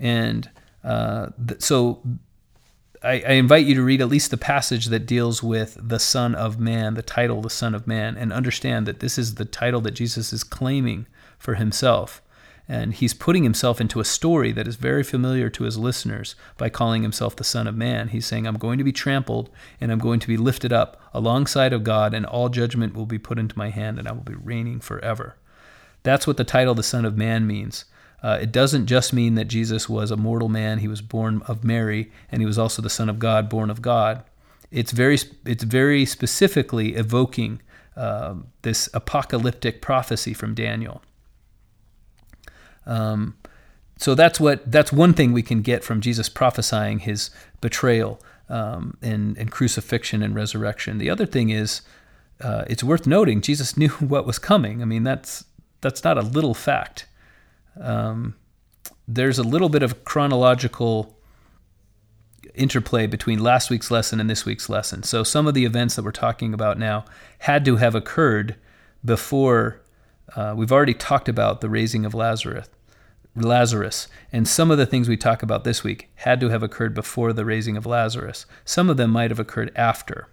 And 0.01 0.49
uh, 0.83 1.27
so 1.59 2.03
I, 3.03 3.23
I, 3.27 3.33
invite 3.33 3.67
you 3.67 3.75
to 3.77 3.83
read 3.83 4.01
at 4.01 4.09
least 4.09 4.31
the 4.31 4.37
passage 4.37 4.87
that 4.87 5.07
deals 5.07 5.43
with 5.43 5.79
the 5.81 5.99
Son 5.99 6.35
of 6.35 6.59
Man, 6.59 6.95
the 6.95 7.03
title, 7.03 7.41
the 7.41 7.51
Son 7.51 7.75
of 7.75 7.87
Man, 7.87 8.17
and 8.17 8.33
understand 8.33 8.87
that 8.87 9.01
this 9.01 9.19
is 9.19 9.37
the 9.37 9.45
title 9.45 9.81
that 9.83 9.93
Jesus 9.93 10.33
is 10.33 10.43
claiming 10.43 11.07
for 11.39 11.55
himself. 11.55 12.21
And 12.71 12.93
he's 12.93 13.15
putting 13.15 13.45
himself 13.45 13.81
into 13.81 14.01
a 14.01 14.05
story 14.05 14.53
that 14.53 14.69
is 14.69 14.77
very 14.77 15.03
familiar 15.03 15.49
to 15.49 15.65
his 15.65 15.79
listeners 15.79 16.35
by 16.59 16.69
calling 16.69 17.03
himself 17.03 17.35
the 17.35 17.45
Son 17.45 17.67
of 17.67 17.77
Man. 17.77 18.09
He's 18.09 18.27
saying, 18.27 18.47
I'm 18.47 18.59
going 18.59 18.77
to 18.77 18.85
be 18.85 18.93
trampled 18.93 19.49
and 19.81 19.91
I'm 19.91 19.99
going 19.99 20.21
to 20.21 20.29
be 20.29 20.37
lifted 20.37 20.73
up 20.73 21.01
alongside 21.15 21.73
of 21.73 21.85
God, 21.85 22.13
and 22.13 22.27
all 22.27 22.49
judgment 22.51 22.95
will 22.95 23.07
be 23.07 23.19
put 23.19 23.39
into 23.39 23.57
my 23.57 23.71
hand, 23.71 23.99
and 23.99 24.07
I 24.07 24.13
will 24.13 24.21
be 24.21 24.35
reigning 24.35 24.81
forever. 24.81 25.37
That's 26.03 26.27
what 26.27 26.37
the 26.37 26.45
title, 26.45 26.75
the 26.75 26.83
Son 26.83 27.05
of 27.05 27.17
Man, 27.17 27.47
means. 27.47 27.85
Uh, 28.23 28.39
it 28.43 28.51
doesn't 28.51 28.87
just 28.87 29.13
mean 29.13 29.37
that 29.37 29.47
Jesus 29.47 29.89
was 29.89 30.11
a 30.11 30.17
mortal 30.17 30.49
man, 30.49 30.79
he 30.79 30.89
was 30.89 31.01
born 31.01 31.43
of 31.47 31.63
Mary, 31.63 32.11
and 32.31 32.43
he 32.43 32.47
was 32.47 32.59
also 32.59 32.83
the 32.83 32.91
Son 32.91 33.09
of 33.09 33.19
God, 33.19 33.49
born 33.49 33.71
of 33.71 33.81
God. 33.81 34.25
It's 34.71 34.91
very, 34.93 35.19
it's 35.45 35.65
very 35.65 36.05
specifically 36.05 36.95
evoking 36.95 37.63
uh, 37.97 38.35
this 38.63 38.89
apocalyptic 38.93 39.81
prophecy 39.81 40.35
from 40.35 40.55
Daniel. 40.55 41.03
Um, 42.87 43.37
so 43.99 44.15
that's 44.15 44.39
what 44.39 44.71
that's 44.71 44.93
one 44.93 45.13
thing 45.13 45.33
we 45.33 45.43
can 45.43 45.61
get 45.61 45.83
from 45.85 46.01
Jesus 46.01 46.29
prophesying 46.29 47.01
his 47.01 47.31
betrayal 47.61 48.21
um, 48.49 48.97
and, 49.03 49.37
and 49.37 49.51
crucifixion 49.51 50.23
and 50.23 50.35
resurrection. 50.35 50.99
The 50.99 51.11
other 51.11 51.27
thing 51.27 51.51
is, 51.51 51.83
uh, 52.41 52.65
it's 52.69 52.85
worth 52.85 53.07
noting 53.07 53.41
Jesus 53.41 53.77
knew 53.77 53.91
what 53.91 54.27
was 54.27 54.39
coming. 54.39 54.81
I 54.81 54.85
mean, 54.85 55.03
that's 55.03 55.45
that's 55.81 56.05
not 56.05 56.17
a 56.17 56.23
little 56.23 56.55
fact. 56.55 57.07
Um, 57.81 58.37
there's 59.07 59.39
a 59.39 59.43
little 59.43 59.69
bit 59.69 59.83
of 59.83 60.05
chronological 60.05 61.17
interplay 62.55 63.07
between 63.07 63.39
last 63.39 63.71
week's 63.71 63.91
lesson 63.91 64.21
and 64.21 64.29
this 64.29 64.45
week's 64.45 64.69
lesson. 64.69 65.03
So 65.03 65.23
some 65.23 65.47
of 65.47 65.55
the 65.55 65.65
events 65.65 65.97
that 65.97 66.05
we're 66.05 66.11
talking 66.13 66.53
about 66.53 66.79
now 66.79 67.05
had 67.41 67.65
to 67.65 67.77
have 67.77 67.95
occurred 67.95 68.57
before 69.05 69.81
uh, 70.37 70.55
we've 70.57 70.73
already 70.73 70.95
talked 70.95 71.29
about 71.29 71.61
the 71.61 71.71
raising 71.71 72.05
of 72.05 72.15
Lazarus. 72.15 72.69
Lazarus, 73.37 74.09
and 74.33 74.49
some 74.49 74.71
of 74.71 74.79
the 74.79 74.87
things 74.87 75.09
we 75.09 75.17
talk 75.17 75.43
about 75.43 75.63
this 75.63 75.85
week 75.85 76.11
had 76.17 76.41
to 76.41 76.49
have 76.49 76.63
occurred 76.63 76.93
before 76.93 77.33
the 77.33 77.45
raising 77.45 77.77
of 77.77 77.87
Lazarus. 77.87 78.47
Some 78.65 78.91
of 78.91 78.97
them 78.97 79.11
might 79.11 79.31
have 79.31 79.39
occurred 79.39 79.71
after. 79.77 80.29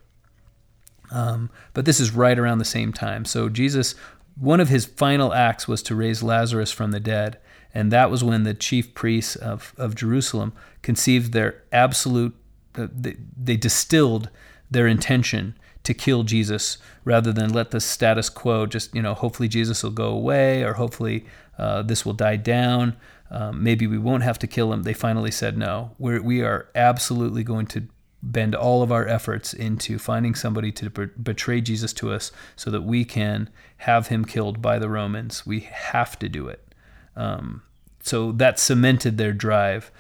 Um, 1.12 1.52
but 1.74 1.86
this 1.86 2.00
is 2.00 2.12
right 2.12 2.38
around 2.38 2.58
the 2.58 2.66
same 2.66 2.92
time. 2.92 3.26
So 3.26 3.48
Jesus, 3.48 3.94
one 4.36 4.60
of 4.60 4.70
his 4.70 4.86
final 4.86 5.34
acts 5.34 5.68
was 5.68 5.82
to 5.84 5.96
raise 5.96 6.22
Lazarus 6.22 6.72
from 6.72 6.92
the 6.92 7.00
dead. 7.00 7.38
And 7.74 7.92
that 7.92 8.10
was 8.10 8.24
when 8.24 8.44
the 8.44 8.54
chief 8.54 8.94
priests 8.94 9.36
of, 9.36 9.74
of 9.78 9.96
Jerusalem 9.96 10.54
conceived 10.82 11.34
their 11.34 11.64
absolute, 11.72 12.36
uh, 12.76 12.88
they, 12.92 13.18
they 13.36 13.58
distilled 13.58 14.30
their 14.72 14.88
intention 14.88 15.58
to 15.84 15.94
kill 15.94 16.24
Jesus 16.24 16.78
rather 17.04 17.32
than 17.32 17.54
let 17.54 17.72
the 17.72 17.80
status 17.80 18.30
quo 18.30 18.66
just, 18.66 18.96
you 18.96 19.02
know, 19.02 19.14
hopefully 19.14 19.48
Jesus 19.48 19.84
will 19.84 19.92
go 19.92 20.10
away 20.10 20.64
or 20.64 20.74
hopefully 20.74 21.26
uh, 21.58 21.82
this 21.84 22.06
will 22.06 22.14
die 22.14 22.38
down. 22.38 22.96
Um, 23.30 23.64
maybe 23.64 23.88
we 23.88 23.98
won't 23.98 24.24
have 24.24 24.40
to 24.40 24.48
kill 24.48 24.72
him. 24.72 24.84
They 24.84 24.94
finally 24.94 25.32
said 25.32 25.58
no. 25.58 25.92
We're, 25.98 26.22
we 26.22 26.42
are 26.42 26.70
absolutely 26.76 27.44
going 27.44 27.68
to 27.68 27.88
bend 28.26 28.56
all 28.56 28.82
of 28.82 28.92
our 28.92 29.08
efforts 29.08 29.54
into 29.54 30.00
finding 30.00 30.34
somebody 30.36 30.72
to 30.72 30.90
betray 30.90 31.62
Jesus 31.62 31.94
to 31.94 32.12
us 32.12 32.32
so 32.56 32.72
that 32.72 32.82
we 32.82 33.06
can 33.06 33.50
have 33.78 34.08
him 34.08 34.26
killed 34.26 34.62
by 34.62 34.80
the 34.80 34.90
Romans. 34.90 35.46
We 35.46 35.62
have 35.62 36.18
to 36.20 36.28
do 36.28 36.48
it. 36.48 36.74
Um, 37.16 37.62
so 38.02 38.32
that 38.34 38.60
cemented 38.60 39.18
their 39.18 39.34
drive, 39.34 39.92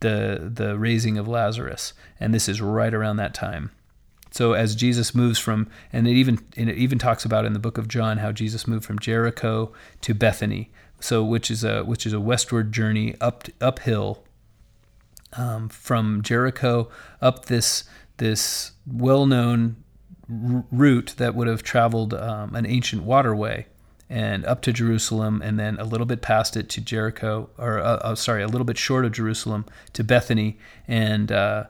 the 0.00 0.50
the 0.52 0.78
raising 0.78 1.18
of 1.18 1.28
Lazarus, 1.28 1.92
and 2.18 2.32
this 2.32 2.48
is 2.48 2.60
right 2.60 2.92
around 2.94 3.16
that 3.16 3.34
time. 3.34 3.70
So 4.30 4.54
as 4.54 4.74
Jesus 4.74 5.14
moves 5.14 5.38
from, 5.38 5.68
and 5.92 6.08
it 6.08 6.12
even 6.12 6.38
and 6.56 6.70
it 6.70 6.76
even 6.76 6.98
talks 6.98 7.24
about 7.24 7.44
in 7.44 7.52
the 7.52 7.58
book 7.58 7.78
of 7.78 7.88
John 7.88 8.18
how 8.18 8.32
Jesus 8.32 8.66
moved 8.66 8.84
from 8.84 8.98
Jericho 8.98 9.72
to 10.00 10.14
Bethany, 10.14 10.70
so 11.00 11.22
which 11.22 11.50
is 11.50 11.62
a 11.62 11.82
which 11.82 12.06
is 12.06 12.12
a 12.12 12.20
westward 12.20 12.72
journey 12.72 13.14
up 13.20 13.48
uphill 13.60 14.24
um, 15.34 15.68
from 15.68 16.22
Jericho 16.22 16.88
up 17.20 17.46
this 17.46 17.84
this 18.18 18.72
well 18.86 19.26
known 19.26 19.76
r- 20.30 20.64
route 20.70 21.14
that 21.16 21.34
would 21.34 21.48
have 21.48 21.62
traveled 21.62 22.14
um, 22.14 22.54
an 22.54 22.66
ancient 22.66 23.02
waterway 23.02 23.66
and 24.12 24.44
up 24.44 24.60
to 24.60 24.74
Jerusalem, 24.74 25.40
and 25.42 25.58
then 25.58 25.78
a 25.78 25.84
little 25.84 26.04
bit 26.04 26.20
past 26.20 26.54
it 26.54 26.68
to 26.68 26.82
Jericho, 26.82 27.48
or 27.56 27.78
uh, 27.78 27.96
uh, 27.96 28.14
sorry, 28.14 28.42
a 28.42 28.46
little 28.46 28.66
bit 28.66 28.76
short 28.76 29.06
of 29.06 29.12
Jerusalem 29.12 29.64
to 29.94 30.04
Bethany, 30.04 30.58
and 30.86 31.32
uh, 31.32 31.64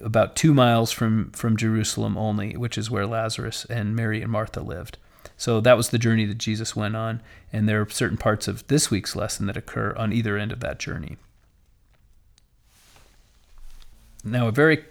about 0.00 0.36
two 0.36 0.54
miles 0.54 0.92
from 0.92 1.32
from 1.32 1.56
Jerusalem 1.56 2.16
only, 2.16 2.56
which 2.56 2.78
is 2.78 2.92
where 2.92 3.06
Lazarus 3.06 3.64
and 3.68 3.96
Mary 3.96 4.22
and 4.22 4.30
Martha 4.30 4.60
lived. 4.60 4.98
So 5.36 5.60
that 5.60 5.76
was 5.76 5.88
the 5.88 5.98
journey 5.98 6.26
that 6.26 6.38
Jesus 6.38 6.76
went 6.76 6.94
on, 6.94 7.20
and 7.52 7.68
there 7.68 7.80
are 7.80 7.88
certain 7.90 8.18
parts 8.18 8.46
of 8.46 8.64
this 8.68 8.88
week's 8.88 9.16
lesson 9.16 9.46
that 9.46 9.56
occur 9.56 9.94
on 9.96 10.12
either 10.12 10.38
end 10.38 10.52
of 10.52 10.60
that 10.60 10.78
journey. 10.78 11.16
Now, 14.24 14.48
a 14.48 14.52
very, 14.52 14.84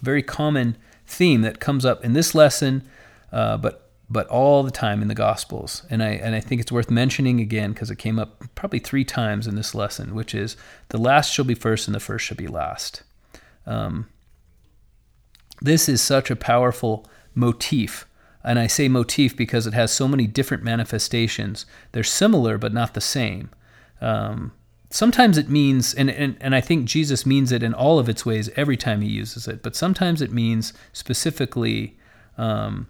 very 0.00 0.22
common 0.22 0.76
theme 1.06 1.42
that 1.42 1.60
comes 1.60 1.84
up 1.84 2.04
in 2.04 2.12
this 2.12 2.34
lesson, 2.34 2.88
uh, 3.32 3.56
but 3.56 3.90
but 4.12 4.26
all 4.26 4.64
the 4.64 4.72
time 4.72 5.02
in 5.02 5.08
the 5.08 5.14
Gospels. 5.14 5.84
And 5.88 6.02
I, 6.02 6.08
and 6.08 6.34
I 6.34 6.40
think 6.40 6.60
it's 6.60 6.72
worth 6.72 6.90
mentioning 6.90 7.40
again 7.40 7.72
because 7.72 7.92
it 7.92 7.96
came 7.98 8.18
up 8.18 8.42
probably 8.56 8.80
three 8.80 9.04
times 9.04 9.46
in 9.46 9.54
this 9.54 9.72
lesson, 9.72 10.16
which 10.16 10.34
is 10.34 10.56
the 10.88 10.98
last 10.98 11.32
shall 11.32 11.44
be 11.44 11.54
first 11.54 11.86
and 11.86 11.94
the 11.94 12.00
first 12.00 12.26
shall 12.26 12.36
be 12.36 12.48
last. 12.48 13.04
Um, 13.66 14.08
this 15.62 15.88
is 15.88 16.02
such 16.02 16.28
a 16.28 16.34
powerful 16.34 17.06
motif. 17.36 18.04
And 18.42 18.58
I 18.58 18.66
say 18.66 18.88
motif 18.88 19.36
because 19.36 19.68
it 19.68 19.74
has 19.74 19.92
so 19.92 20.08
many 20.08 20.26
different 20.26 20.64
manifestations. 20.64 21.64
They're 21.92 22.02
similar, 22.02 22.58
but 22.58 22.72
not 22.72 22.94
the 22.94 23.00
same. 23.00 23.50
Um, 24.00 24.50
sometimes 24.90 25.38
it 25.38 25.48
means, 25.48 25.94
and, 25.94 26.10
and, 26.10 26.36
and 26.40 26.54
I 26.54 26.60
think 26.60 26.84
Jesus 26.84 27.24
means 27.24 27.52
it 27.52 27.62
in 27.62 27.72
all 27.72 27.98
of 27.98 28.08
its 28.08 28.26
ways 28.26 28.50
every 28.56 28.76
time 28.76 29.00
he 29.00 29.08
uses 29.08 29.48
it, 29.48 29.62
but 29.62 29.76
sometimes 29.76 30.20
it 30.20 30.32
means 30.32 30.72
specifically 30.92 31.96
um, 32.36 32.88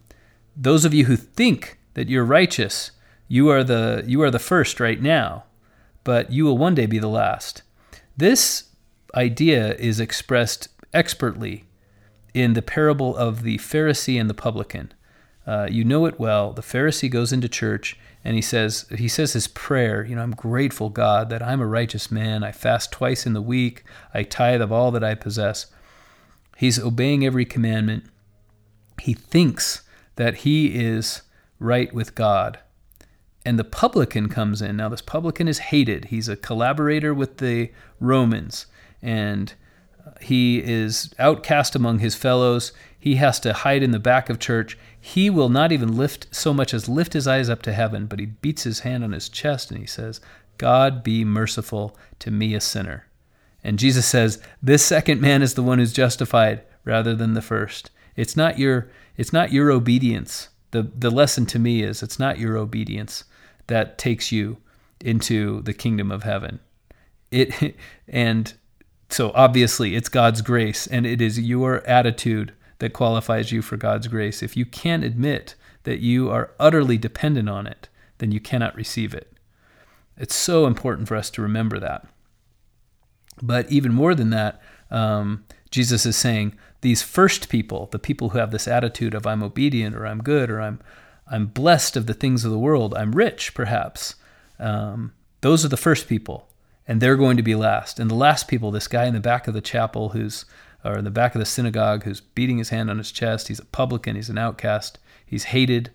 those 0.57 0.85
of 0.85 0.95
you 0.95 1.05
who 1.05 1.17
think 1.17 1.79
that 1.95 2.09
you're 2.09 2.25
righteous, 2.25 2.93
you 3.29 3.49
are 3.49 3.63
the 3.63 4.03
you 4.07 4.23
are 4.23 4.31
the 4.31 4.39
first 4.39 4.81
right 4.81 5.01
now, 5.01 5.45
but 6.03 6.33
you 6.33 6.45
will 6.45 6.59
one 6.59 6.75
day 6.75 6.87
be 6.87 6.99
the 6.99 7.09
last. 7.09 7.63
This 8.17 8.65
idea 9.15 9.75
is 9.75 10.01
expressed 10.01 10.69
expertly 10.93 11.65
in 12.35 12.55
the 12.55 12.63
parable 12.63 13.17
of 13.17 13.43
the 13.43 13.59
Pharisee 13.59 14.21
and 14.21 14.29
the 14.29 14.35
publican. 14.35 14.93
Uh, 15.47 15.67
you 15.71 15.85
know 15.85 16.07
it 16.07 16.19
well. 16.19 16.53
The 16.53 16.63
Pharisee 16.63 17.11
goes 17.11 17.33
into 17.33 17.49
church 17.49 17.99
and 18.25 18.35
he 18.37 18.43
says 18.43 18.87
he 18.97 19.09
says 19.09 19.33
his 19.33 19.49
prayer. 19.49 20.05
You 20.05 20.16
know, 20.16 20.23
I'm 20.23 20.33
grateful 20.33 20.91
God 20.91 21.31
that 21.31 21.43
I'm 21.43 21.61
a 21.61 21.66
righteous 21.66 22.11
man. 22.11 22.45
I 22.45 22.53
fast 22.53 22.93
twice 22.93 23.27
in 23.27 23.33
the 23.33 23.43
week. 23.43 23.85
I 24.12 24.23
tithe 24.23 24.61
of 24.61 24.73
all 24.73 24.91
that 24.91 25.05
I 25.05 25.14
possess. 25.14 25.66
He's 26.57 26.79
obeying 26.79 27.25
every 27.25 27.47
commandment. 27.47 28.05
He 29.01 29.14
thinks 29.14 29.83
that 30.16 30.39
he 30.39 30.79
is 30.79 31.23
right 31.59 31.93
with 31.95 32.14
God. 32.14 32.59
And 33.47 33.59
the 33.59 33.64
publican 33.64 34.29
comes 34.29 34.61
in. 34.61 34.77
Now, 34.77 34.91
this 34.91 35.01
publican 35.01 35.49
is 35.49 35.59
hated. 35.59 36.07
He's 36.07 36.29
a 36.29 36.37
collaborator 36.37 37.14
with 37.14 37.39
the 37.39 37.71
Romans, 37.99 38.66
and 39.01 39.55
he 40.21 40.59
is 40.62 41.14
outcast 41.18 41.75
among 41.75 42.01
his 42.01 42.14
fellows. 42.14 42.73
He 42.99 43.14
has 43.16 43.41
to 43.41 43.55
hide 43.55 43.83
in 43.83 43.93
the 43.93 43.99
back 43.99 44.29
of 44.29 44.39
church. 44.39 44.77
He 45.01 45.31
will 45.31 45.49
not 45.49 45.73
even 45.73 45.97
lift 45.97 46.27
so 46.31 46.53
much 46.53 46.75
as 46.75 46.89
lift 46.89 47.15
his 47.15 47.27
eyes 47.27 47.49
up 47.49 47.63
to 47.63 47.73
heaven, 47.73 48.07
but 48.07 48.19
he 48.19 48.27
beats 48.27 48.65
his 48.65 48.81
hand 48.81 49.03
on 49.03 49.13
his 49.13 49.29
chest 49.29 49.71
and 49.71 49.81
he 49.81 49.87
says, 49.87 50.21
God 50.59 51.03
be 51.03 51.25
merciful 51.25 51.97
to 52.19 52.31
me, 52.31 52.55
a 52.55 52.61
sinner. 52.61 53.07
And 53.65 53.79
Jesus 53.79 54.07
says, 54.07 54.43
This 54.63 54.85
second 54.85 55.21
man 55.21 55.43
is 55.43 55.55
the 55.55 55.63
one 55.63 55.79
who's 55.79 55.93
justified 55.93 56.63
rather 56.85 57.15
than 57.15 57.35
the 57.35 57.43
first. 57.43 57.91
It's 58.17 58.37
not 58.37 58.59
your 58.59 58.89
it's 59.17 59.33
not 59.33 59.53
your 59.53 59.71
obedience. 59.71 60.49
The, 60.71 60.83
the 60.83 61.11
lesson 61.11 61.47
to 61.47 61.59
me 61.59 61.83
is 61.83 62.03
it's 62.03 62.19
not 62.19 62.39
your 62.39 62.57
obedience 62.57 63.25
that 63.67 63.99
takes 63.99 64.31
you 64.31 64.59
into 65.01 65.63
the 65.63 65.75
kingdom 65.75 66.11
of 66.11 66.23
heaven. 66.23 66.61
It 67.31 67.77
and 68.09 68.53
so 69.09 69.33
obviously 69.35 69.97
it's 69.97 70.09
God's 70.09 70.43
grace 70.43 70.87
and 70.87 71.07
it 71.07 71.21
is 71.21 71.41
your 71.41 71.87
attitude 71.87 72.53
that 72.81 72.93
qualifies 72.93 73.53
you 73.53 73.62
for 73.62 73.76
God's 73.76 74.09
grace. 74.09 74.43
If 74.43 74.57
you 74.57 74.66
can't 74.66 75.05
admit 75.05 75.55
that 75.85 76.01
you 76.01 76.31
are 76.31 76.51
utterly 76.59 76.99
dependent 76.99 77.49
on 77.49 77.66
it, 77.66 77.89
then 78.18 78.33
you 78.33 78.41
cannot 78.41 78.74
receive 78.74 79.14
it. 79.14 79.33
It's 80.16 80.35
so 80.35 80.66
important 80.66 81.09
for 81.09 81.16
us 81.16 81.31
to 81.31 81.43
remember 81.43 81.78
that. 81.78 82.07
But 83.41 83.70
even 83.70 83.95
more 83.95 84.14
than 84.14 84.31
that, 84.31 84.61
um, 84.91 85.45
Jesus 85.70 86.05
is 86.05 86.16
saying, 86.16 86.55
these 86.83 87.03
first 87.03 87.49
people, 87.49 87.89
the 87.93 87.99
people 87.99 88.31
who 88.31 88.39
have 88.39 88.51
this 88.51 88.68
attitude 88.68 89.14
of 89.14 89.26
I'm 89.26 89.43
obedient 89.43 89.95
or 89.95 90.07
I'm 90.07 90.22
good 90.22 90.51
or 90.51 90.61
I'm 90.61 90.81
I'm 91.33 91.47
blessed 91.47 91.97
of 91.97 92.07
the 92.07 92.14
things 92.14 92.45
of 92.45 92.51
the 92.51 92.59
world, 92.59 92.93
I'm 92.95 93.12
rich 93.12 93.55
perhaps. 93.55 94.16
Um, 94.59 95.12
those 95.43 95.64
are 95.64 95.68
the 95.68 95.76
first 95.76 96.09
people, 96.09 96.49
and 96.89 97.01
they're 97.01 97.16
going 97.16 97.37
to 97.37 97.43
be 97.43 97.55
last. 97.55 98.01
And 98.01 98.11
the 98.11 98.16
last 98.16 98.49
people, 98.49 98.72
this 98.72 98.89
guy 98.89 99.05
in 99.05 99.14
the 99.14 99.20
back 99.20 99.47
of 99.47 99.55
the 99.55 99.61
chapel 99.61 100.09
who's 100.09 100.45
or 100.85 100.99
in 100.99 101.05
the 101.05 101.11
back 101.11 101.35
of 101.35 101.39
the 101.39 101.47
synagogue 101.47 102.05
who's 102.05 102.20
beating 102.20 102.59
his 102.59 102.70
hand 102.70 102.91
on 102.91 102.99
his 102.99 103.12
chest, 103.12 103.49
he's 103.49 103.59
a 103.59 103.64
publican, 103.64 104.16
he's 104.16 104.31
an 104.31 104.39
outcast, 104.39 104.99
he's 105.24 105.45
hated. 105.45 105.91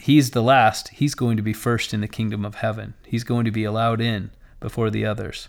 He's 0.00 0.30
the 0.30 0.42
last. 0.42 0.88
He's 0.90 1.16
going 1.16 1.36
to 1.38 1.42
be 1.42 1.52
first 1.52 1.92
in 1.92 2.00
the 2.00 2.06
kingdom 2.06 2.44
of 2.44 2.56
heaven. 2.56 2.94
He's 3.04 3.24
going 3.24 3.44
to 3.46 3.50
be 3.50 3.64
allowed 3.64 4.00
in 4.00 4.30
before 4.60 4.90
the 4.90 5.04
others. 5.04 5.48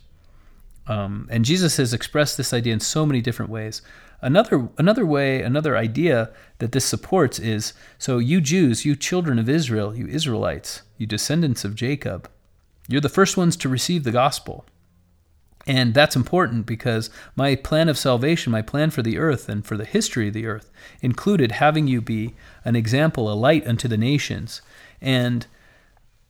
Um, 0.87 1.27
and 1.29 1.45
Jesus 1.45 1.77
has 1.77 1.93
expressed 1.93 2.35
this 2.35 2.51
idea 2.51 2.73
in 2.73 2.79
so 2.79 3.05
many 3.05 3.21
different 3.21 3.51
ways. 3.51 3.83
Another 4.21 4.67
another 4.77 5.05
way, 5.05 5.41
another 5.41 5.77
idea 5.77 6.31
that 6.57 6.73
this 6.73 6.83
supports 6.83 7.39
is 7.39 7.73
so 7.97 8.17
you 8.17 8.41
Jews, 8.41 8.83
you 8.83 8.95
children 8.95 9.39
of 9.39 9.47
Israel, 9.47 9.95
you 9.95 10.07
Israelites, 10.07 10.81
you 10.97 11.05
descendants 11.05 11.63
of 11.63 11.75
Jacob, 11.75 12.29
you're 12.87 12.99
the 12.99 13.07
first 13.07 13.37
ones 13.37 13.55
to 13.57 13.69
receive 13.69 14.03
the 14.03 14.11
gospel. 14.11 14.65
And 15.69 15.93
that's 15.93 16.15
important 16.15 16.65
because 16.65 17.11
my 17.35 17.53
plan 17.53 17.89
of 17.89 17.97
salvation, 17.97 18.51
my 18.51 18.63
plan 18.63 18.89
for 18.89 19.03
the 19.03 19.19
earth 19.19 19.47
and 19.47 19.63
for 19.63 19.77
the 19.77 19.85
history 19.85 20.29
of 20.29 20.33
the 20.33 20.47
earth, 20.47 20.71
included 20.99 21.51
having 21.51 21.85
you 21.85 22.01
be 22.01 22.33
an 22.65 22.75
example, 22.75 23.31
a 23.31 23.35
light 23.35 23.67
unto 23.67 23.87
the 23.87 23.95
nations. 23.95 24.63
And 24.99 25.45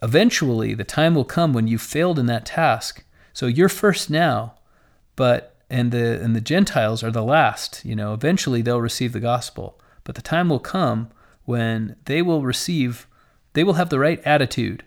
eventually, 0.04 0.74
the 0.74 0.84
time 0.84 1.16
will 1.16 1.24
come 1.24 1.54
when 1.54 1.70
you've 1.70 1.82
failed 1.82 2.20
in 2.20 2.26
that 2.26 2.46
task. 2.46 3.06
So 3.32 3.48
you're 3.48 3.70
first 3.70 4.10
now, 4.10 4.56
but 5.16 5.56
and 5.70 5.94
the 5.94 6.20
and 6.22 6.36
the 6.36 6.42
Gentiles 6.42 7.02
are 7.02 7.12
the 7.12 7.24
last. 7.24 7.86
You 7.86 7.96
know, 7.96 8.14
eventually 8.14 8.62
they'll 8.62 8.82
receive 8.82 9.14
the 9.14 9.22
gospel, 9.22 9.80
but 10.04 10.16
the 10.16 10.22
time 10.22 10.50
will 10.50 10.60
come 10.60 11.12
when 11.46 11.96
they 12.04 12.22
will 12.22 12.42
receive, 12.42 13.08
they 13.54 13.64
will 13.64 13.76
have 13.76 13.90
the 13.90 14.00
right 14.00 14.22
attitude, 14.26 14.84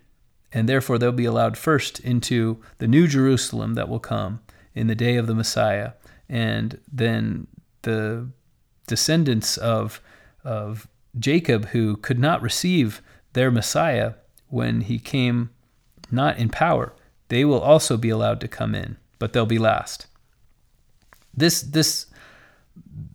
and 0.52 0.68
therefore 0.68 0.98
they'll 0.98 1.12
be 1.12 1.24
allowed 1.24 1.56
first 1.56 2.00
into 2.00 2.58
the 2.78 2.88
new 2.88 3.06
Jerusalem 3.06 3.74
that 3.74 3.88
will 3.88 4.00
come 4.00 4.40
in 4.74 4.86
the 4.86 4.94
day 4.94 5.16
of 5.16 5.26
the 5.26 5.34
Messiah, 5.34 5.92
and 6.28 6.78
then 6.90 7.46
the 7.82 8.28
descendants 8.86 9.56
of 9.56 10.00
of 10.44 10.88
Jacob 11.18 11.66
who 11.66 11.96
could 11.96 12.18
not 12.18 12.42
receive 12.42 13.02
their 13.32 13.50
Messiah 13.50 14.14
when 14.48 14.82
he 14.82 14.98
came 14.98 15.50
not 16.10 16.36
in 16.38 16.48
power, 16.48 16.92
they 17.28 17.44
will 17.44 17.60
also 17.60 17.96
be 17.96 18.10
allowed 18.10 18.40
to 18.40 18.48
come 18.48 18.74
in, 18.74 18.96
but 19.18 19.32
they'll 19.32 19.46
be 19.46 19.58
last. 19.58 20.06
This 21.34 21.62
this 21.62 22.06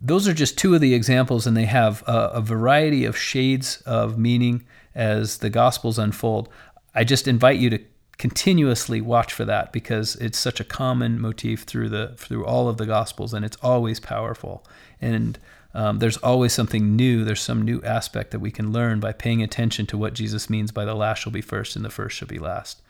those 0.02 0.28
are 0.28 0.34
just 0.34 0.58
two 0.58 0.74
of 0.74 0.82
the 0.82 0.94
examples, 0.94 1.46
and 1.46 1.56
they 1.56 1.66
have 1.66 2.04
a, 2.08 2.32
a 2.34 2.42
variety 2.42 3.06
of 3.06 3.18
shades 3.18 3.82
of 3.82 4.18
meaning 4.18 4.66
as 4.96 5.38
the 5.38 5.50
Gospels 5.50 6.00
unfold. 6.00 6.50
I 6.96 7.04
just 7.04 7.28
invite 7.28 7.60
you 7.60 7.70
to 7.70 7.80
continuously 8.18 9.00
watch 9.00 9.32
for 9.32 9.46
that 9.46 9.72
because 9.72 10.16
it's 10.16 10.40
such 10.40 10.60
a 10.60 10.64
common 10.64 11.20
motif 11.20 11.64
through 11.64 11.90
the 11.90 12.14
through 12.18 12.46
all 12.46 12.68
of 12.68 12.78
the 12.78 12.86
Gospels, 12.86 13.34
and 13.34 13.46
it's 13.46 13.58
always 13.62 14.00
powerful. 14.00 14.66
And 15.00 15.38
um, 15.74 16.00
there's 16.00 16.18
always 16.18 16.54
something 16.54 16.96
new. 16.96 17.24
There's 17.24 17.42
some 17.42 17.62
new 17.62 17.82
aspect 17.84 18.32
that 18.32 18.40
we 18.40 18.52
can 18.52 18.72
learn 18.72 19.00
by 19.00 19.12
paying 19.12 19.44
attention 19.44 19.86
to 19.88 19.98
what 19.98 20.14
Jesus 20.14 20.50
means 20.50 20.72
by 20.72 20.86
the 20.86 20.96
last 20.96 21.20
shall 21.20 21.32
be 21.32 21.42
first 21.42 21.76
and 21.76 21.86
the 21.86 21.90
first 21.90 22.18
shall 22.18 22.28
be 22.28 22.40
last. 22.40 22.82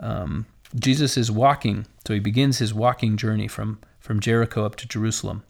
Um, 0.00 0.46
Jesus 0.74 1.16
is 1.16 1.30
walking, 1.30 1.86
so 2.06 2.14
he 2.14 2.20
begins 2.20 2.58
his 2.58 2.74
walking 2.74 3.16
journey 3.16 3.48
from 3.48 3.78
from 4.00 4.20
Jericho 4.20 4.64
up 4.64 4.76
to 4.76 4.88
Jerusalem. 4.88 5.44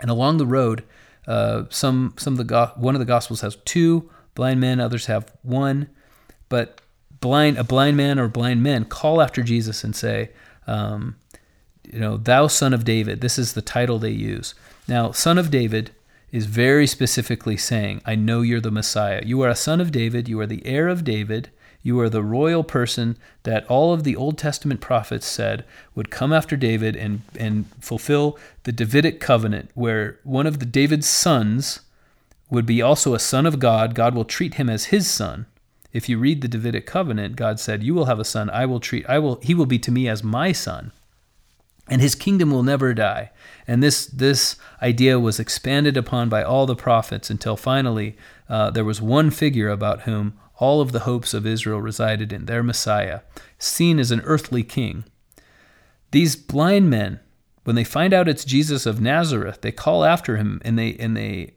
And 0.00 0.10
along 0.10 0.38
the 0.38 0.46
road, 0.46 0.84
uh, 1.26 1.64
some 1.70 2.14
some 2.18 2.34
of 2.34 2.38
the 2.38 2.44
go- 2.44 2.72
one 2.76 2.94
of 2.94 2.98
the 2.98 3.04
gospels 3.06 3.40
has 3.40 3.56
two 3.64 4.10
blind 4.34 4.60
men, 4.60 4.80
others 4.80 5.06
have 5.06 5.32
one, 5.42 5.88
but 6.50 6.82
blind 7.20 7.56
a 7.56 7.64
blind 7.64 7.96
man 7.96 8.18
or 8.18 8.28
blind 8.28 8.62
men 8.62 8.84
call 8.84 9.22
after 9.22 9.42
Jesus 9.42 9.82
and 9.82 9.96
say, 9.96 10.28
um, 10.66 11.16
you 11.90 11.98
know, 11.98 12.18
thou 12.18 12.46
son 12.46 12.74
of 12.74 12.84
David. 12.84 13.22
This 13.22 13.38
is 13.38 13.54
the 13.54 13.62
title 13.62 13.98
they 13.98 14.10
use. 14.10 14.54
Now, 14.86 15.12
son 15.12 15.38
of 15.38 15.50
David 15.50 15.92
is 16.30 16.46
very 16.46 16.86
specifically 16.86 17.56
saying, 17.56 18.02
I 18.04 18.14
know 18.14 18.42
you're 18.42 18.60
the 18.60 18.70
Messiah. 18.70 19.22
You 19.24 19.40
are 19.42 19.48
a 19.48 19.56
son 19.56 19.80
of 19.80 19.90
David. 19.90 20.28
You 20.28 20.38
are 20.40 20.46
the 20.46 20.64
heir 20.64 20.88
of 20.88 21.02
David. 21.02 21.50
You 21.82 21.98
are 22.00 22.08
the 22.08 22.22
royal 22.22 22.62
person 22.62 23.16
that 23.42 23.66
all 23.66 23.92
of 23.92 24.04
the 24.04 24.14
Old 24.14 24.36
Testament 24.38 24.80
prophets 24.80 25.26
said 25.26 25.64
would 25.94 26.10
come 26.10 26.32
after 26.32 26.56
David 26.56 26.94
and, 26.94 27.22
and 27.38 27.66
fulfill 27.80 28.38
the 28.64 28.72
Davidic 28.72 29.18
covenant, 29.18 29.70
where 29.74 30.18
one 30.22 30.46
of 30.46 30.58
the 30.58 30.66
David's 30.66 31.08
sons 31.08 31.80
would 32.50 32.66
be 32.66 32.82
also 32.82 33.14
a 33.14 33.18
son 33.18 33.46
of 33.46 33.58
God. 33.58 33.94
God 33.94 34.14
will 34.14 34.24
treat 34.24 34.54
him 34.54 34.68
as 34.68 34.86
his 34.86 35.10
son. 35.10 35.46
If 35.92 36.08
you 36.08 36.18
read 36.18 36.40
the 36.40 36.48
Davidic 36.48 36.86
covenant, 36.86 37.36
God 37.36 37.58
said, 37.58 37.82
You 37.82 37.94
will 37.94 38.04
have 38.04 38.20
a 38.20 38.24
son, 38.24 38.48
I 38.50 38.66
will 38.66 38.80
treat 38.80 39.08
I 39.08 39.18
will 39.18 39.36
he 39.42 39.54
will 39.54 39.66
be 39.66 39.78
to 39.80 39.90
me 39.90 40.08
as 40.08 40.22
my 40.22 40.52
son. 40.52 40.92
And 41.88 42.00
his 42.00 42.14
kingdom 42.14 42.52
will 42.52 42.62
never 42.62 42.94
die. 42.94 43.30
And 43.66 43.82
this 43.82 44.06
this 44.06 44.56
idea 44.80 45.18
was 45.18 45.40
expanded 45.40 45.96
upon 45.96 46.28
by 46.28 46.42
all 46.42 46.66
the 46.66 46.76
prophets 46.76 47.30
until 47.30 47.56
finally 47.56 48.16
uh, 48.48 48.70
there 48.70 48.84
was 48.84 49.02
one 49.02 49.30
figure 49.30 49.68
about 49.68 50.02
whom 50.02 50.38
all 50.56 50.80
of 50.80 50.92
the 50.92 51.00
hopes 51.00 51.34
of 51.34 51.46
Israel 51.46 51.80
resided 51.80 52.32
in, 52.32 52.44
their 52.44 52.62
Messiah, 52.62 53.20
seen 53.58 53.98
as 53.98 54.10
an 54.10 54.20
earthly 54.20 54.62
king. 54.62 55.04
These 56.10 56.36
blind 56.36 56.90
men, 56.90 57.18
when 57.64 57.76
they 57.76 57.84
find 57.84 58.12
out 58.12 58.28
it's 58.28 58.44
Jesus 58.44 58.86
of 58.86 59.00
Nazareth, 59.00 59.62
they 59.62 59.72
call 59.72 60.04
after 60.04 60.36
him 60.36 60.60
and 60.64 60.78
they 60.78 60.94
and 60.94 61.16
they 61.16 61.54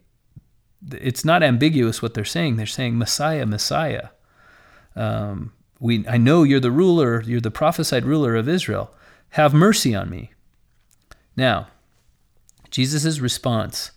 it's 0.91 1.23
not 1.23 1.43
ambiguous 1.43 2.01
what 2.01 2.13
they're 2.13 2.25
saying. 2.25 2.55
They're 2.55 2.65
saying 2.65 2.97
Messiah, 2.97 3.45
Messiah. 3.45 4.09
Um, 4.95 5.53
we 5.79 6.07
I 6.07 6.17
know 6.17 6.43
you're 6.43 6.59
the 6.59 6.71
ruler, 6.71 7.21
you're 7.21 7.41
the 7.41 7.51
prophesied 7.51 8.05
ruler 8.05 8.35
of 8.35 8.47
Israel. 8.47 8.93
Have 9.31 9.53
mercy 9.53 9.95
on 9.95 10.09
me. 10.09 10.31
Now, 11.35 11.67
Jesus' 12.69 13.19
response 13.19 13.91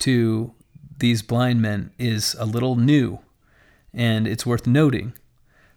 to 0.00 0.54
these 0.98 1.22
blind 1.22 1.60
men 1.62 1.90
is 1.98 2.36
a 2.38 2.44
little 2.44 2.76
new 2.76 3.18
and 3.94 4.26
it's 4.26 4.46
worth 4.46 4.66
noting 4.66 5.12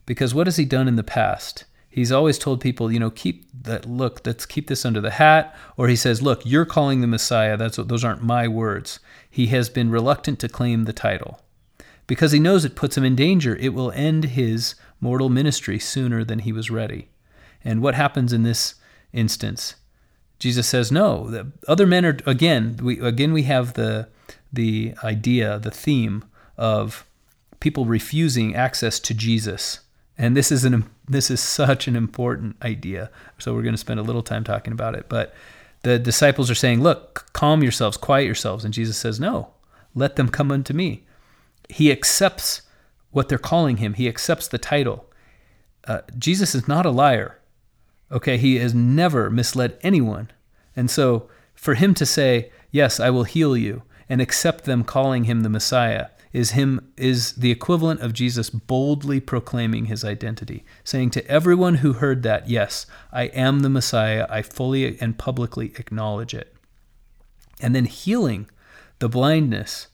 because 0.05 0.34
what 0.34 0.47
has 0.47 0.57
he 0.57 0.65
done 0.65 0.88
in 0.88 0.95
the 0.95 1.03
past? 1.03 1.65
He's 1.89 2.11
always 2.11 2.38
told 2.38 2.59
people, 2.59 2.91
you 2.91 2.99
know, 2.99 3.09
keep 3.09 3.45
that 3.63 3.86
look, 3.86 4.21
let's 4.26 4.45
keep 4.45 4.67
this 4.67 4.86
under 4.86 4.99
the 4.99 5.11
hat. 5.11 5.55
Or 5.78 5.88
he 5.88 5.95
says, 5.95 6.21
look, 6.21 6.41
you're 6.45 6.65
calling 6.65 6.99
the 6.99 7.07
Messiah. 7.07 7.55
That's 7.55 7.78
what, 7.78 7.88
those 7.88 8.03
aren't 8.03 8.21
my 8.21 8.47
words. 8.49 8.99
He 9.30 9.47
has 9.47 9.69
been 9.69 9.89
reluctant 9.89 10.39
to 10.39 10.49
claim 10.49 10.84
the 10.84 10.93
title 10.93 11.39
because 12.08 12.32
he 12.32 12.39
knows 12.39 12.66
it 12.66 12.76
puts 12.76 12.97
him 12.97 13.03
in 13.03 13.16
danger. 13.16 13.56
It 13.56 13.74
will 13.74 13.91
end 13.91 14.26
his 14.26 14.76
mortal 14.99 15.30
ministry 15.30 15.80
sooner 15.80 16.24
than 16.24 16.39
he 16.39 16.51
was 16.51 16.70
ready. 16.70 17.10
And 17.64 17.82
what 17.82 17.95
happens 17.95 18.32
in 18.32 18.43
this 18.43 18.76
instance? 19.12 19.76
Jesus 20.39 20.68
says, 20.68 20.91
no. 20.91 21.30
The 21.30 21.51
other 21.68 21.88
men 21.88 22.06
are 22.06 22.18
again. 22.26 22.78
We 22.82 22.99
again 22.99 23.34
we 23.34 23.43
have 23.43 23.74
the 23.74 24.10
the 24.51 24.93
idea, 25.03 25.60
the 25.60 25.72
theme 25.72 26.26
of 26.58 27.06
people 27.60 27.86
refusing 27.86 28.56
access 28.56 28.99
to 28.99 29.14
Jesus. 29.14 29.80
And 30.18 30.36
this 30.36 30.51
is 30.51 30.64
an 30.64 30.86
this 31.08 31.32
is 31.32 31.39
such 31.39 31.88
an 31.88 31.95
important 31.95 32.58
idea. 32.62 33.10
So 33.39 33.53
we're 33.53 33.64
going 33.64 33.74
to 33.74 33.80
spend 33.80 33.99
a 33.99 34.03
little 34.03 34.24
time 34.24 34.43
talking 34.43 34.74
about 34.74 34.95
it. 34.95 35.08
But 35.10 35.34
the 35.84 35.99
disciples 35.99 36.49
are 36.51 36.56
saying, 36.56 36.82
"Look, 36.82 37.28
calm 37.34 37.64
yourselves, 37.64 37.97
quiet 37.97 38.26
yourselves." 38.26 38.66
And 38.66 38.74
Jesus 38.74 38.97
says, 38.97 39.20
"No. 39.20 39.51
Let 39.93 40.16
them 40.16 40.30
come 40.30 40.51
unto 40.51 40.74
me." 40.74 41.05
He 41.70 41.91
accepts 41.91 42.61
what 43.11 43.30
they're 43.30 43.38
calling 43.38 43.78
him. 43.78 43.93
He 43.93 44.07
accepts 44.07 44.47
the 44.47 44.57
title. 44.57 45.09
Uh, 45.88 46.01
Jesus 46.18 46.55
is 46.55 46.68
not 46.68 46.86
a 46.86 46.91
liar. 46.91 47.39
Okay, 48.11 48.38
he 48.38 48.57
has 48.57 48.74
never 48.74 49.30
misled 49.30 49.78
anyone. 49.82 50.32
And 50.76 50.89
so 50.89 51.30
for 51.53 51.76
him 51.76 51.93
to 51.95 52.05
say, 52.05 52.51
"Yes, 52.72 52.99
I 52.99 53.09
will 53.09 53.24
heal 53.24 53.55
you," 53.55 53.84
and 54.09 54.22
accept 54.22 54.66
them 54.66 54.84
calling 54.84 55.24
him 55.24 55.41
the 55.41 55.49
Messiah 55.49 56.07
is 56.36 56.51
him 56.51 56.91
is 56.97 57.32
the 57.34 57.49
equivalent 57.49 58.01
of 58.01 58.11
Jesus 58.11 58.49
boldly 58.49 59.22
proclaiming 59.22 59.86
his 59.86 60.03
identity, 60.03 60.66
saying 60.84 61.09
to 61.11 61.26
everyone 61.32 61.76
who 61.76 61.93
heard 61.93 62.24
that, 62.24 62.49
"Yes, 62.49 62.86
I 63.13 63.24
am 63.28 63.61
the 63.61 63.70
Messiah. 63.70 64.28
I 64.30 64.41
fully 64.41 64.99
and 64.99 65.18
publicly 65.18 65.72
acknowledge 65.78 66.34
it." 66.34 66.53
And 67.61 67.74
then 67.74 67.86
healing 67.86 68.49
the 68.99 69.07
blindness 69.07 69.88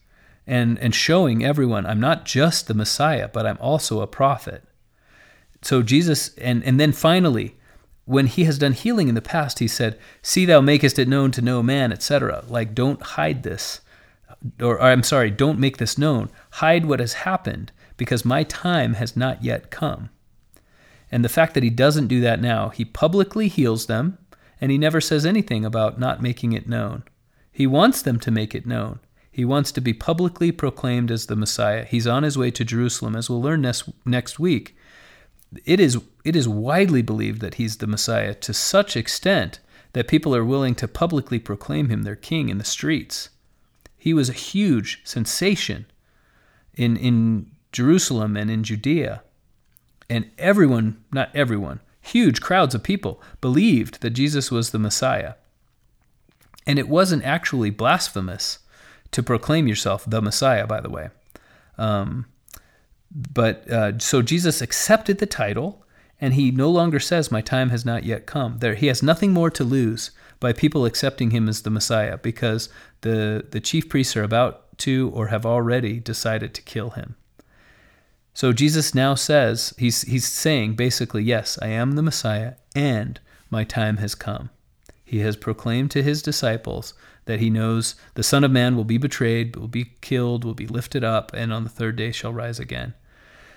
and 0.52 0.78
and 0.80 0.94
showing 0.94 1.44
everyone, 1.44 1.86
"I'm 1.86 2.00
not 2.00 2.26
just 2.26 2.68
the 2.68 2.76
Messiah, 2.76 3.28
but 3.28 3.46
I'm 3.48 3.58
also 3.60 4.02
a 4.02 4.08
prophet." 4.08 4.64
So 5.64 5.82
Jesus 5.82 6.36
and 6.38 6.64
and 6.64 6.80
then 6.80 6.92
finally 6.92 7.56
when 8.06 8.28
he 8.28 8.44
has 8.44 8.58
done 8.58 8.74
healing 8.74 9.08
in 9.08 9.16
the 9.16 9.22
past, 9.22 9.60
he 9.60 9.68
said, 9.68 9.98
See 10.22 10.44
thou 10.44 10.60
makest 10.60 11.00
it 11.00 11.08
known 11.08 11.32
to 11.32 11.42
no 11.42 11.62
man, 11.64 11.94
etc. 11.94 12.44
Like, 12.50 12.74
don't 12.74 13.02
hide 13.02 13.44
this 13.44 13.82
or, 14.60 14.76
or 14.76 14.82
I'm 14.82 15.04
sorry, 15.04 15.32
don't 15.32 15.60
make 15.60 15.78
this 15.78 15.98
known. 15.98 16.30
Hide 16.52 16.86
what 16.86 17.00
has 17.00 17.14
happened 17.14 17.72
because 17.98 18.26
my 18.26 18.44
time 18.44 18.96
has 18.96 19.16
not 19.16 19.44
yet 19.44 19.70
come. 19.70 20.10
And 21.12 21.24
the 21.24 21.30
fact 21.30 21.54
that 21.54 21.64
he 21.64 21.70
doesn't 21.70 22.08
do 22.08 22.22
that 22.22 22.42
now, 22.42 22.70
he 22.70 22.86
publicly 22.86 23.48
heals 23.48 23.86
them 23.86 24.18
and 24.60 24.72
he 24.72 24.78
never 24.78 25.02
says 25.02 25.26
anything 25.26 25.66
about 25.66 26.00
not 26.00 26.22
making 26.22 26.54
it 26.54 26.70
known. 26.70 27.04
He 27.52 27.68
wants 27.68 28.02
them 28.02 28.20
to 28.22 28.32
make 28.32 28.56
it 28.56 28.66
known. 28.66 29.00
He 29.32 29.46
wants 29.46 29.72
to 29.72 29.82
be 29.82 29.94
publicly 29.94 30.52
proclaimed 30.52 31.10
as 31.10 31.28
the 31.28 31.38
Messiah. 31.38 31.86
He's 31.86 32.06
on 32.06 32.24
his 32.24 32.38
way 32.38 32.52
to 32.52 32.66
Jerusalem, 32.66 33.16
as 33.16 33.30
we'll 33.30 33.42
learn 33.42 33.62
next, 33.62 33.90
next 34.06 34.40
week. 34.40 34.76
It 35.66 35.80
is, 35.80 35.98
it 36.26 36.36
is 36.36 36.48
widely 36.48 37.02
believed 37.02 37.40
that 37.42 37.56
he's 37.56 37.78
the 37.78 37.88
Messiah 37.88 38.34
to 38.36 38.54
such 38.54 38.98
extent 38.98 39.60
that 39.94 40.08
people 40.08 40.36
are 40.36 40.46
willing 40.46 40.76
to 40.76 40.88
publicly 40.88 41.40
proclaim 41.40 41.90
him 41.90 42.04
their 42.04 42.16
king 42.16 42.50
in 42.50 42.58
the 42.58 42.64
streets. 42.66 43.30
He 43.98 44.14
was 44.14 44.30
a 44.30 44.34
huge 44.34 45.02
sensation 45.04 45.86
in, 46.76 46.98
in 46.98 47.52
Jerusalem 47.72 48.36
and 48.36 48.50
in 48.52 48.64
Judea. 48.64 49.24
And 50.10 50.30
everyone, 50.38 51.04
not 51.14 51.34
everyone, 51.34 51.80
huge 52.02 52.42
crowds 52.42 52.76
of 52.76 52.84
people 52.84 53.22
believed 53.40 54.02
that 54.02 54.12
Jesus 54.12 54.52
was 54.52 54.72
the 54.72 54.80
Messiah. 54.80 55.36
And 56.68 56.78
it 56.78 56.90
wasn't 56.90 57.24
actually 57.24 57.70
blasphemous 57.70 58.60
to 59.12 59.24
proclaim 59.24 59.68
yourself 59.68 60.06
the 60.08 60.22
Messiah, 60.22 60.66
by 60.66 60.82
the 60.82 60.90
way. 60.90 61.10
Um, 61.78 62.26
but 63.14 63.70
uh, 63.70 64.00
so 64.00 64.22
Jesus 64.22 64.62
accepted 64.62 65.18
the 65.18 65.26
title, 65.26 65.86
and 66.20 66.34
he 66.34 66.52
no 66.52 66.70
longer 66.70 67.00
says, 67.00 67.32
My 67.32 67.42
time 67.42 67.70
has 67.70 67.86
not 67.86 68.04
yet 68.04 68.26
come. 68.26 68.60
There, 68.60 68.76
he 68.76 68.88
has 68.88 69.04
nothing 69.04 69.32
more 69.32 69.50
to 69.52 69.64
lose 69.64 70.12
by 70.40 70.54
people 70.54 70.86
accepting 70.86 71.32
him 71.32 71.50
as 71.50 71.62
the 71.62 71.70
Messiah 71.70 72.18
because 72.18 72.70
the, 73.02 73.46
the 73.52 73.60
chief 73.60 73.90
priests 73.90 74.16
are 74.16 74.24
about 74.24 74.78
to 74.80 75.12
or 75.14 75.28
have 75.28 75.46
already 75.46 76.00
decided 76.00 76.54
to 76.54 76.62
kill 76.62 76.92
him. 76.92 77.16
So 78.34 78.54
Jesus 78.54 78.96
now 78.96 79.16
says, 79.16 79.74
he's, 79.78 80.04
he's 80.04 80.28
saying 80.28 80.76
basically, 80.76 81.24
Yes, 81.24 81.60
I 81.62 81.68
am 81.68 81.94
the 81.94 82.02
Messiah, 82.02 82.54
and 82.74 83.20
my 83.50 83.64
time 83.64 83.98
has 83.98 84.16
come. 84.16 84.50
He 85.04 85.20
has 85.20 85.36
proclaimed 85.36 85.92
to 85.92 86.04
his 86.04 86.22
disciples 86.22 86.94
that 87.26 87.40
he 87.40 87.50
knows 87.50 87.96
the 88.16 88.24
Son 88.24 88.44
of 88.44 88.52
Man 88.52 88.76
will 88.76 88.84
be 88.84 88.98
betrayed, 88.98 89.56
will 89.56 89.68
be 89.68 89.92
killed, 90.02 90.44
will 90.44 90.54
be 90.54 90.68
lifted 90.68 91.04
up, 91.04 91.32
and 91.34 91.54
on 91.54 91.64
the 91.64 91.70
third 91.70 91.96
day 91.96 92.12
shall 92.12 92.34
rise 92.34 92.60
again. 92.60 92.94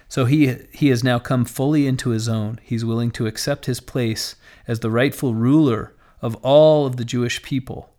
So 0.08 0.26
he, 0.26 0.54
he 0.72 0.88
has 0.88 1.02
now 1.02 1.18
come 1.18 1.44
fully 1.44 1.86
into 1.86 2.10
his 2.10 2.28
own. 2.28 2.60
He's 2.62 2.84
willing 2.84 3.10
to 3.12 3.26
accept 3.26 3.66
his 3.66 3.80
place 3.80 4.36
as 4.68 4.80
the 4.80 4.90
rightful 4.90 5.34
ruler 5.34 5.94
of 6.20 6.36
all 6.36 6.86
of 6.86 6.96
the 6.96 7.04
Jewish 7.04 7.42
people, 7.42 7.92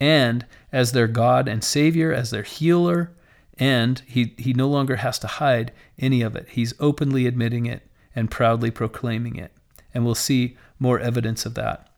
and 0.00 0.46
as 0.72 0.92
their 0.92 1.08
God 1.08 1.48
and 1.48 1.62
Savior, 1.62 2.12
as 2.12 2.30
their 2.30 2.42
healer, 2.42 3.12
and 3.58 4.02
he, 4.06 4.34
he 4.38 4.54
no 4.54 4.68
longer 4.68 4.96
has 4.96 5.18
to 5.18 5.26
hide 5.26 5.72
any 5.98 6.22
of 6.22 6.34
it. 6.34 6.48
He's 6.50 6.72
openly 6.80 7.26
admitting 7.26 7.66
it 7.66 7.82
and 8.16 8.30
proudly 8.30 8.70
proclaiming 8.70 9.36
it. 9.36 9.52
And 9.92 10.04
we'll 10.04 10.14
see 10.14 10.56
more 10.78 10.98
evidence 10.98 11.44
of 11.44 11.54
that 11.54 11.88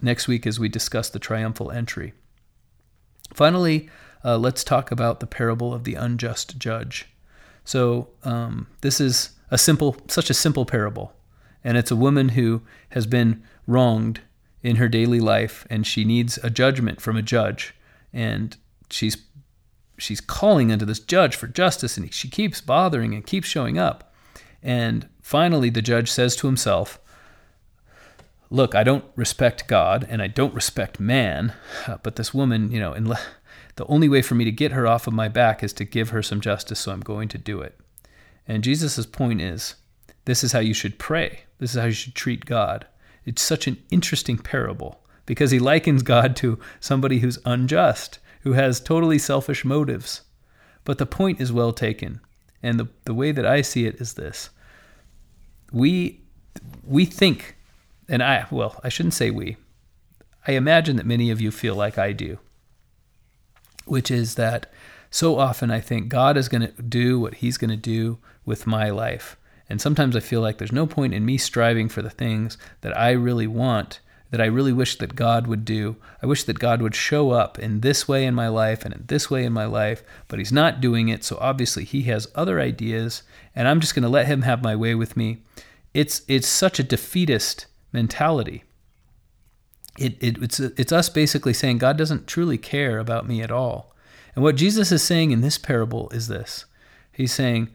next 0.00 0.26
week 0.26 0.46
as 0.46 0.58
we 0.58 0.68
discuss 0.68 1.10
the 1.10 1.18
triumphal 1.18 1.70
entry. 1.70 2.14
Finally, 3.34 3.88
uh, 4.24 4.36
let's 4.36 4.64
talk 4.64 4.90
about 4.90 5.20
the 5.20 5.26
parable 5.26 5.72
of 5.72 5.84
the 5.84 5.94
unjust 5.94 6.58
judge. 6.58 7.06
So, 7.64 8.08
um, 8.24 8.66
this 8.80 9.00
is 9.00 9.30
a 9.50 9.58
simple, 9.58 9.96
such 10.08 10.30
a 10.30 10.34
simple 10.34 10.64
parable. 10.64 11.12
And 11.62 11.76
it's 11.76 11.90
a 11.90 11.96
woman 11.96 12.30
who 12.30 12.62
has 12.90 13.06
been 13.06 13.42
wronged 13.66 14.20
in 14.62 14.76
her 14.76 14.88
daily 14.88 15.20
life 15.20 15.66
and 15.70 15.86
she 15.86 16.04
needs 16.04 16.38
a 16.42 16.50
judgment 16.50 17.00
from 17.00 17.16
a 17.16 17.22
judge. 17.22 17.74
And 18.12 18.56
she's 18.90 19.16
she's 19.98 20.20
calling 20.20 20.72
unto 20.72 20.86
this 20.86 20.98
judge 20.98 21.36
for 21.36 21.46
justice 21.46 21.98
and 21.98 22.12
she 22.12 22.28
keeps 22.28 22.62
bothering 22.62 23.14
and 23.14 23.26
keeps 23.26 23.48
showing 23.48 23.78
up. 23.78 24.14
And 24.62 25.08
finally 25.20 25.70
the 25.70 25.82
judge 25.82 26.10
says 26.10 26.34
to 26.36 26.46
himself, 26.46 26.98
"Look, 28.50 28.74
I 28.74 28.82
don't 28.82 29.04
respect 29.16 29.68
God 29.68 30.06
and 30.08 30.20
I 30.20 30.26
don't 30.26 30.54
respect 30.54 31.00
man, 31.00 31.54
uh, 31.86 31.98
but 32.02 32.16
this 32.16 32.34
woman, 32.34 32.70
you 32.70 32.80
know, 32.80 32.94
the 33.76 33.86
only 33.86 34.08
way 34.08 34.20
for 34.20 34.34
me 34.34 34.44
to 34.44 34.52
get 34.52 34.72
her 34.72 34.86
off 34.86 35.06
of 35.06 35.14
my 35.14 35.28
back 35.28 35.62
is 35.62 35.72
to 35.74 35.84
give 35.84 36.10
her 36.10 36.22
some 36.22 36.40
justice, 36.40 36.80
so 36.80 36.92
I'm 36.92 37.00
going 37.00 37.28
to 37.28 37.38
do 37.38 37.60
it." 37.60 37.78
And 38.46 38.64
Jesus' 38.64 39.06
point 39.06 39.40
is, 39.40 39.76
this 40.24 40.42
is 40.42 40.52
how 40.52 40.58
you 40.58 40.74
should 40.74 40.98
pray. 40.98 41.44
This 41.58 41.74
is 41.74 41.80
how 41.80 41.86
you 41.86 41.92
should 41.92 42.14
treat 42.14 42.44
God. 42.44 42.86
It's 43.24 43.42
such 43.42 43.66
an 43.66 43.76
interesting 43.90 44.38
parable 44.38 45.00
because 45.26 45.50
he 45.50 45.58
likens 45.58 46.02
God 46.02 46.34
to 46.36 46.58
somebody 46.80 47.20
who's 47.20 47.38
unjust 47.44 48.18
who 48.42 48.54
has 48.54 48.80
totally 48.80 49.18
selfish 49.18 49.64
motives. 49.64 50.22
But 50.84 50.98
the 50.98 51.06
point 51.06 51.40
is 51.40 51.52
well 51.52 51.72
taken. 51.72 52.20
And 52.62 52.80
the, 52.80 52.88
the 53.04 53.14
way 53.14 53.32
that 53.32 53.46
I 53.46 53.62
see 53.62 53.86
it 53.86 54.00
is 54.00 54.14
this 54.14 54.50
we, 55.72 56.20
we 56.84 57.04
think, 57.04 57.56
and 58.10 58.22
I, 58.22 58.46
well, 58.50 58.80
I 58.82 58.88
shouldn't 58.88 59.14
say 59.14 59.30
we, 59.30 59.56
I 60.46 60.52
imagine 60.52 60.96
that 60.96 61.06
many 61.06 61.30
of 61.30 61.40
you 61.40 61.52
feel 61.52 61.76
like 61.76 61.96
I 61.96 62.12
do, 62.12 62.38
which 63.84 64.10
is 64.10 64.34
that 64.34 64.70
so 65.10 65.38
often 65.38 65.70
I 65.70 65.80
think 65.80 66.08
God 66.08 66.36
is 66.36 66.48
going 66.48 66.62
to 66.62 66.82
do 66.82 67.20
what 67.20 67.34
He's 67.34 67.56
going 67.56 67.70
to 67.70 67.76
do 67.76 68.18
with 68.44 68.66
my 68.66 68.90
life. 68.90 69.36
And 69.68 69.80
sometimes 69.80 70.16
I 70.16 70.20
feel 70.20 70.40
like 70.40 70.58
there's 70.58 70.72
no 70.72 70.86
point 70.86 71.14
in 71.14 71.24
me 71.24 71.38
striving 71.38 71.88
for 71.88 72.02
the 72.02 72.10
things 72.10 72.58
that 72.80 72.96
I 72.98 73.12
really 73.12 73.46
want 73.46 74.00
that 74.30 74.40
I 74.40 74.46
really 74.46 74.72
wish 74.72 74.96
that 74.98 75.16
God 75.16 75.46
would 75.46 75.64
do. 75.64 75.96
I 76.22 76.26
wish 76.26 76.44
that 76.44 76.58
God 76.58 76.82
would 76.82 76.94
show 76.94 77.30
up 77.30 77.58
in 77.58 77.80
this 77.80 78.06
way 78.06 78.24
in 78.24 78.34
my 78.34 78.48
life 78.48 78.84
and 78.84 78.94
in 78.94 79.04
this 79.06 79.30
way 79.30 79.44
in 79.44 79.52
my 79.52 79.66
life, 79.66 80.02
but 80.28 80.38
He's 80.38 80.52
not 80.52 80.80
doing 80.80 81.08
it. 81.08 81.24
So 81.24 81.36
obviously 81.40 81.84
He 81.84 82.02
has 82.02 82.28
other 82.34 82.60
ideas, 82.60 83.22
and 83.54 83.68
I'm 83.68 83.80
just 83.80 83.94
going 83.94 84.02
to 84.04 84.08
let 84.08 84.26
Him 84.26 84.42
have 84.42 84.62
my 84.62 84.76
way 84.76 84.94
with 84.94 85.16
me. 85.16 85.42
It's 85.92 86.22
it's 86.28 86.46
such 86.46 86.78
a 86.78 86.84
defeatist 86.84 87.66
mentality. 87.92 88.64
It, 89.98 90.16
it 90.20 90.42
it's 90.42 90.60
it's 90.60 90.92
us 90.92 91.08
basically 91.08 91.52
saying 91.52 91.78
God 91.78 91.98
doesn't 91.98 92.26
truly 92.26 92.58
care 92.58 92.98
about 92.98 93.26
me 93.26 93.42
at 93.42 93.50
all. 93.50 93.94
And 94.34 94.44
what 94.44 94.56
Jesus 94.56 94.92
is 94.92 95.02
saying 95.02 95.32
in 95.32 95.40
this 95.40 95.58
parable 95.58 96.08
is 96.10 96.28
this. 96.28 96.64
He's 97.12 97.32
saying, 97.32 97.68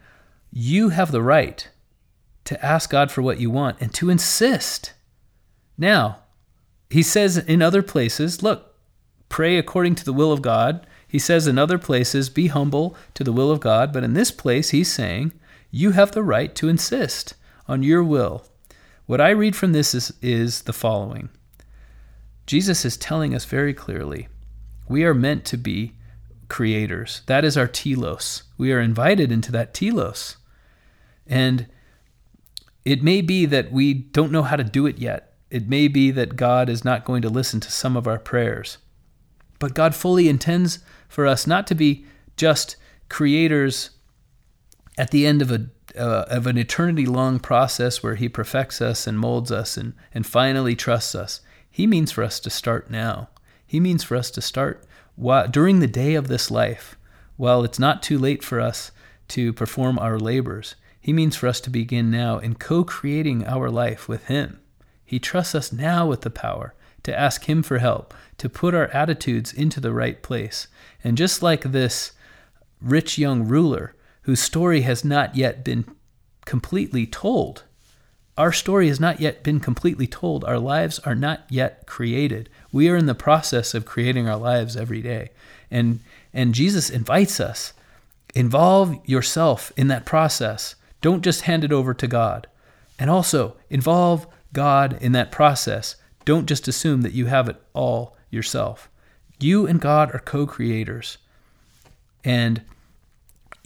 you 0.52 0.90
have 0.90 1.12
the 1.12 1.22
right 1.22 1.68
to 2.46 2.66
ask 2.66 2.90
God 2.90 3.12
for 3.12 3.22
what 3.22 3.40
you 3.40 3.50
want 3.52 3.82
and 3.82 3.94
to 3.96 4.10
insist. 4.10 4.94
Now, 5.78 6.20
he 6.90 7.04
says 7.04 7.38
in 7.38 7.62
other 7.62 7.84
places, 7.84 8.42
look, 8.42 8.76
pray 9.28 9.58
according 9.58 9.96
to 9.96 10.06
the 10.06 10.14
will 10.14 10.32
of 10.32 10.42
God. 10.42 10.88
He 11.08 11.20
says 11.20 11.46
in 11.48 11.60
other 11.60 11.78
places, 11.78 12.30
be 12.30 12.48
humble 12.48 12.96
to 13.16 13.24
the 13.24 13.34
will 13.34 13.52
of 13.52 13.60
God. 13.60 13.92
But 13.92 14.04
in 14.04 14.14
this 14.14 14.32
place, 14.32 14.70
he's 14.70 14.92
saying, 14.92 15.34
you 15.72 15.92
have 15.92 16.14
the 16.14 16.24
right 16.24 16.56
to 16.56 16.70
insist 16.70 17.34
on 17.68 17.84
your 17.84 18.04
will. 18.04 18.46
What 19.06 19.22
I 19.22 19.30
read 19.30 19.56
from 19.56 19.72
this 19.72 19.94
is, 19.94 20.14
is 20.22 20.64
the 20.64 20.74
following 20.74 21.30
Jesus 22.46 22.86
is 22.86 22.98
telling 22.98 23.34
us 23.34 23.46
very 23.46 23.74
clearly 23.74 24.28
we 24.88 25.04
are 25.04 25.14
meant 25.14 25.46
to 25.46 25.58
be 25.58 25.94
creators. 26.48 27.22
That 27.26 27.44
is 27.44 27.58
our 27.58 27.68
telos. 27.68 28.44
We 28.58 28.72
are 28.72 28.80
invited 28.80 29.32
into 29.32 29.52
that 29.52 29.74
telos. 29.74 30.38
And 31.26 31.68
it 32.84 33.02
may 33.02 33.22
be 33.22 33.48
that 33.48 33.72
we 33.72 33.94
don't 33.94 34.32
know 34.32 34.44
how 34.44 34.56
to 34.56 34.64
do 34.64 34.86
it 34.86 35.00
yet. 35.00 35.34
It 35.50 35.68
may 35.68 35.88
be 35.88 36.12
that 36.12 36.36
God 36.36 36.70
is 36.70 36.86
not 36.86 37.06
going 37.06 37.24
to 37.24 37.30
listen 37.30 37.60
to 37.62 37.72
some 37.72 37.98
of 37.98 38.08
our 38.08 38.20
prayers. 38.20 38.78
But 39.58 39.74
God 39.74 39.96
fully 39.96 40.30
intends 40.30 40.80
for 41.08 41.26
us 41.26 41.48
not 41.48 41.66
to 41.68 41.76
be 41.76 42.06
just 42.38 42.76
creators 43.10 43.92
at 44.98 45.12
the 45.12 45.26
end 45.26 45.42
of 45.42 45.52
a 45.52 45.70
uh, 45.98 46.26
of 46.30 46.48
an 46.48 46.58
eternity 46.58 47.06
long 47.06 47.40
process 47.40 48.04
where 48.04 48.16
he 48.16 48.30
perfects 48.30 48.82
us 48.82 49.08
and 49.08 49.20
molds 49.20 49.52
us 49.52 49.78
and, 49.78 49.94
and 50.14 50.26
finally 50.26 50.76
trusts 50.76 51.16
us. 51.16 51.42
He 51.70 51.88
means 51.88 52.12
for 52.12 52.24
us 52.24 52.40
to 52.42 52.50
start 52.50 52.90
now. 52.90 53.30
He 53.66 53.80
means 53.80 54.04
for 54.04 54.16
us 54.16 54.32
to 54.32 54.42
start 54.42 54.86
while, 55.16 55.48
during 55.48 55.80
the 55.80 55.88
day 55.88 56.16
of 56.16 56.28
this 56.28 56.52
life, 56.52 56.98
while 57.38 57.64
it's 57.64 57.80
not 57.80 58.04
too 58.04 58.18
late 58.18 58.44
for 58.44 58.60
us 58.60 58.92
to 59.30 59.54
perform 59.54 59.98
our 60.00 60.20
labors. 60.20 60.76
He 61.00 61.14
means 61.14 61.36
for 61.36 61.48
us 61.48 61.60
to 61.62 61.70
begin 61.70 62.10
now 62.10 62.40
in 62.40 62.56
co 62.56 62.84
creating 62.84 63.46
our 63.46 63.70
life 63.70 64.08
with 64.08 64.26
Him. 64.26 64.60
He 65.04 65.20
trusts 65.20 65.56
us 65.56 65.72
now 65.72 66.08
with 66.08 66.22
the 66.22 66.30
power 66.30 66.74
to 67.04 67.18
ask 67.18 67.46
Him 67.46 67.62
for 67.62 67.78
help, 67.78 68.14
to 68.38 68.50
put 68.50 68.74
our 68.74 68.88
attitudes 68.88 69.54
into 69.54 69.80
the 69.80 69.94
right 69.94 70.22
place. 70.22 70.68
And 71.04 71.18
just 71.18 71.44
like 71.44 71.62
this 71.62 72.14
rich 72.82 73.18
young 73.18 73.48
ruler, 73.48 73.95
whose 74.26 74.42
story 74.42 74.82
has 74.82 75.04
not 75.04 75.36
yet 75.36 75.64
been 75.64 75.86
completely 76.46 77.08
told, 77.08 77.64
our 78.38 78.52
story 78.52 78.90
has 78.90 79.00
not 79.00 79.22
yet 79.22 79.44
been 79.44 79.60
completely 79.60 80.08
told. 80.08 80.44
Our 80.44 80.60
lives 80.60 81.00
are 81.00 81.16
not 81.16 81.46
yet 81.50 81.88
created. 81.88 82.50
We 82.72 82.90
are 82.90 82.98
in 82.98 83.06
the 83.06 83.16
process 83.16 83.74
of 83.74 83.86
creating 83.86 84.28
our 84.28 84.38
lives 84.38 84.76
every 84.76 85.02
day. 85.02 85.30
And, 85.72 86.02
and 86.34 86.54
Jesus 86.54 86.90
invites 86.90 87.40
us 87.40 87.74
involve 88.36 89.00
yourself 89.06 89.72
in 89.78 89.88
that 89.88 90.06
process. 90.06 90.76
Don't 91.02 91.24
just 91.24 91.42
hand 91.42 91.64
it 91.64 91.72
over 91.72 91.94
to 91.94 92.08
God. 92.08 92.48
And 93.00 93.10
also 93.10 93.56
involve 93.70 94.28
God 94.52 94.98
in 95.02 95.14
that 95.14 95.32
process. 95.32 95.96
Don't 96.26 96.46
just 96.46 96.68
assume 96.68 97.02
that 97.02 97.14
you 97.14 97.28
have 97.28 97.48
it 97.48 97.62
all 97.74 98.18
yourself. 98.30 98.90
You 99.40 99.66
and 99.66 99.80
God 99.80 100.14
are 100.14 100.20
co 100.20 100.46
creators. 100.46 101.18
And 102.24 102.62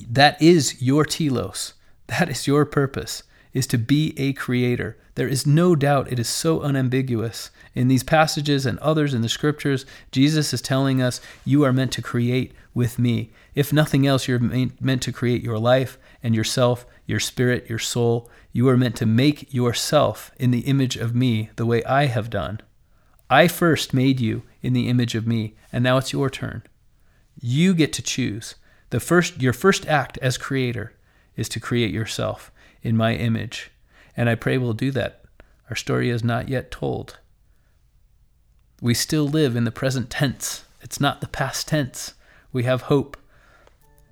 that 0.09 0.41
is 0.41 0.81
your 0.81 1.05
telos. 1.05 1.73
That 2.07 2.29
is 2.29 2.47
your 2.47 2.65
purpose, 2.65 3.23
is 3.53 3.67
to 3.67 3.77
be 3.77 4.13
a 4.17 4.33
creator. 4.33 4.97
There 5.15 5.27
is 5.27 5.45
no 5.45 5.75
doubt 5.75 6.11
it 6.11 6.19
is 6.19 6.29
so 6.29 6.61
unambiguous. 6.61 7.51
In 7.75 7.87
these 7.87 8.03
passages 8.03 8.65
and 8.65 8.79
others 8.79 9.13
in 9.13 9.21
the 9.21 9.29
scriptures, 9.29 9.85
Jesus 10.11 10.53
is 10.53 10.61
telling 10.61 11.01
us 11.01 11.21
you 11.45 11.63
are 11.63 11.73
meant 11.73 11.91
to 11.93 12.01
create 12.01 12.53
with 12.73 12.97
me. 12.97 13.31
If 13.53 13.73
nothing 13.73 14.07
else, 14.07 14.27
you're 14.27 14.39
meant 14.39 15.01
to 15.03 15.11
create 15.11 15.43
your 15.43 15.59
life 15.59 15.97
and 16.23 16.33
yourself, 16.33 16.85
your 17.05 17.19
spirit, 17.19 17.69
your 17.69 17.79
soul. 17.79 18.29
You 18.51 18.69
are 18.69 18.77
meant 18.77 18.95
to 18.97 19.05
make 19.05 19.53
yourself 19.53 20.31
in 20.37 20.51
the 20.51 20.61
image 20.61 20.95
of 20.95 21.13
me 21.13 21.49
the 21.55 21.65
way 21.65 21.83
I 21.83 22.05
have 22.05 22.29
done. 22.29 22.61
I 23.29 23.47
first 23.47 23.93
made 23.93 24.19
you 24.19 24.43
in 24.61 24.73
the 24.73 24.87
image 24.87 25.13
of 25.13 25.27
me, 25.27 25.55
and 25.71 25.83
now 25.83 25.97
it's 25.97 26.13
your 26.13 26.29
turn. 26.29 26.63
You 27.39 27.73
get 27.73 27.93
to 27.93 28.01
choose. 28.01 28.55
The 28.89 28.99
first 28.99 29.41
your 29.41 29.53
first 29.53 29.87
act 29.87 30.17
as 30.19 30.37
creator 30.37 30.93
is 31.35 31.49
to 31.49 31.59
create 31.59 31.93
yourself 31.93 32.51
in 32.81 32.97
my 32.97 33.15
image. 33.15 33.71
And 34.17 34.29
I 34.29 34.35
pray 34.35 34.57
we'll 34.57 34.73
do 34.73 34.91
that. 34.91 35.23
Our 35.69 35.75
story 35.75 36.09
is 36.09 36.23
not 36.23 36.49
yet 36.49 36.71
told. 36.71 37.19
We 38.81 38.93
still 38.93 39.27
live 39.27 39.55
in 39.55 39.65
the 39.65 39.71
present 39.71 40.09
tense. 40.09 40.65
It's 40.81 40.99
not 40.99 41.21
the 41.21 41.27
past 41.27 41.67
tense. 41.67 42.13
We 42.51 42.63
have 42.63 42.83
hope. 42.83 43.17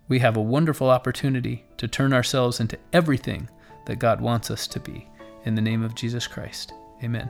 We 0.07 0.19
have 0.19 0.37
a 0.37 0.41
wonderful 0.41 0.89
opportunity 0.89 1.65
to 1.77 1.87
turn 1.87 2.13
ourselves 2.13 2.59
into 2.59 2.77
everything 2.93 3.49
that 3.85 3.99
God 3.99 4.21
wants 4.21 4.51
us 4.51 4.67
to 4.67 4.79
be. 4.79 5.07
In 5.45 5.55
the 5.55 5.61
name 5.61 5.83
of 5.83 5.95
Jesus 5.95 6.27
Christ. 6.27 6.73
Amen. 7.03 7.29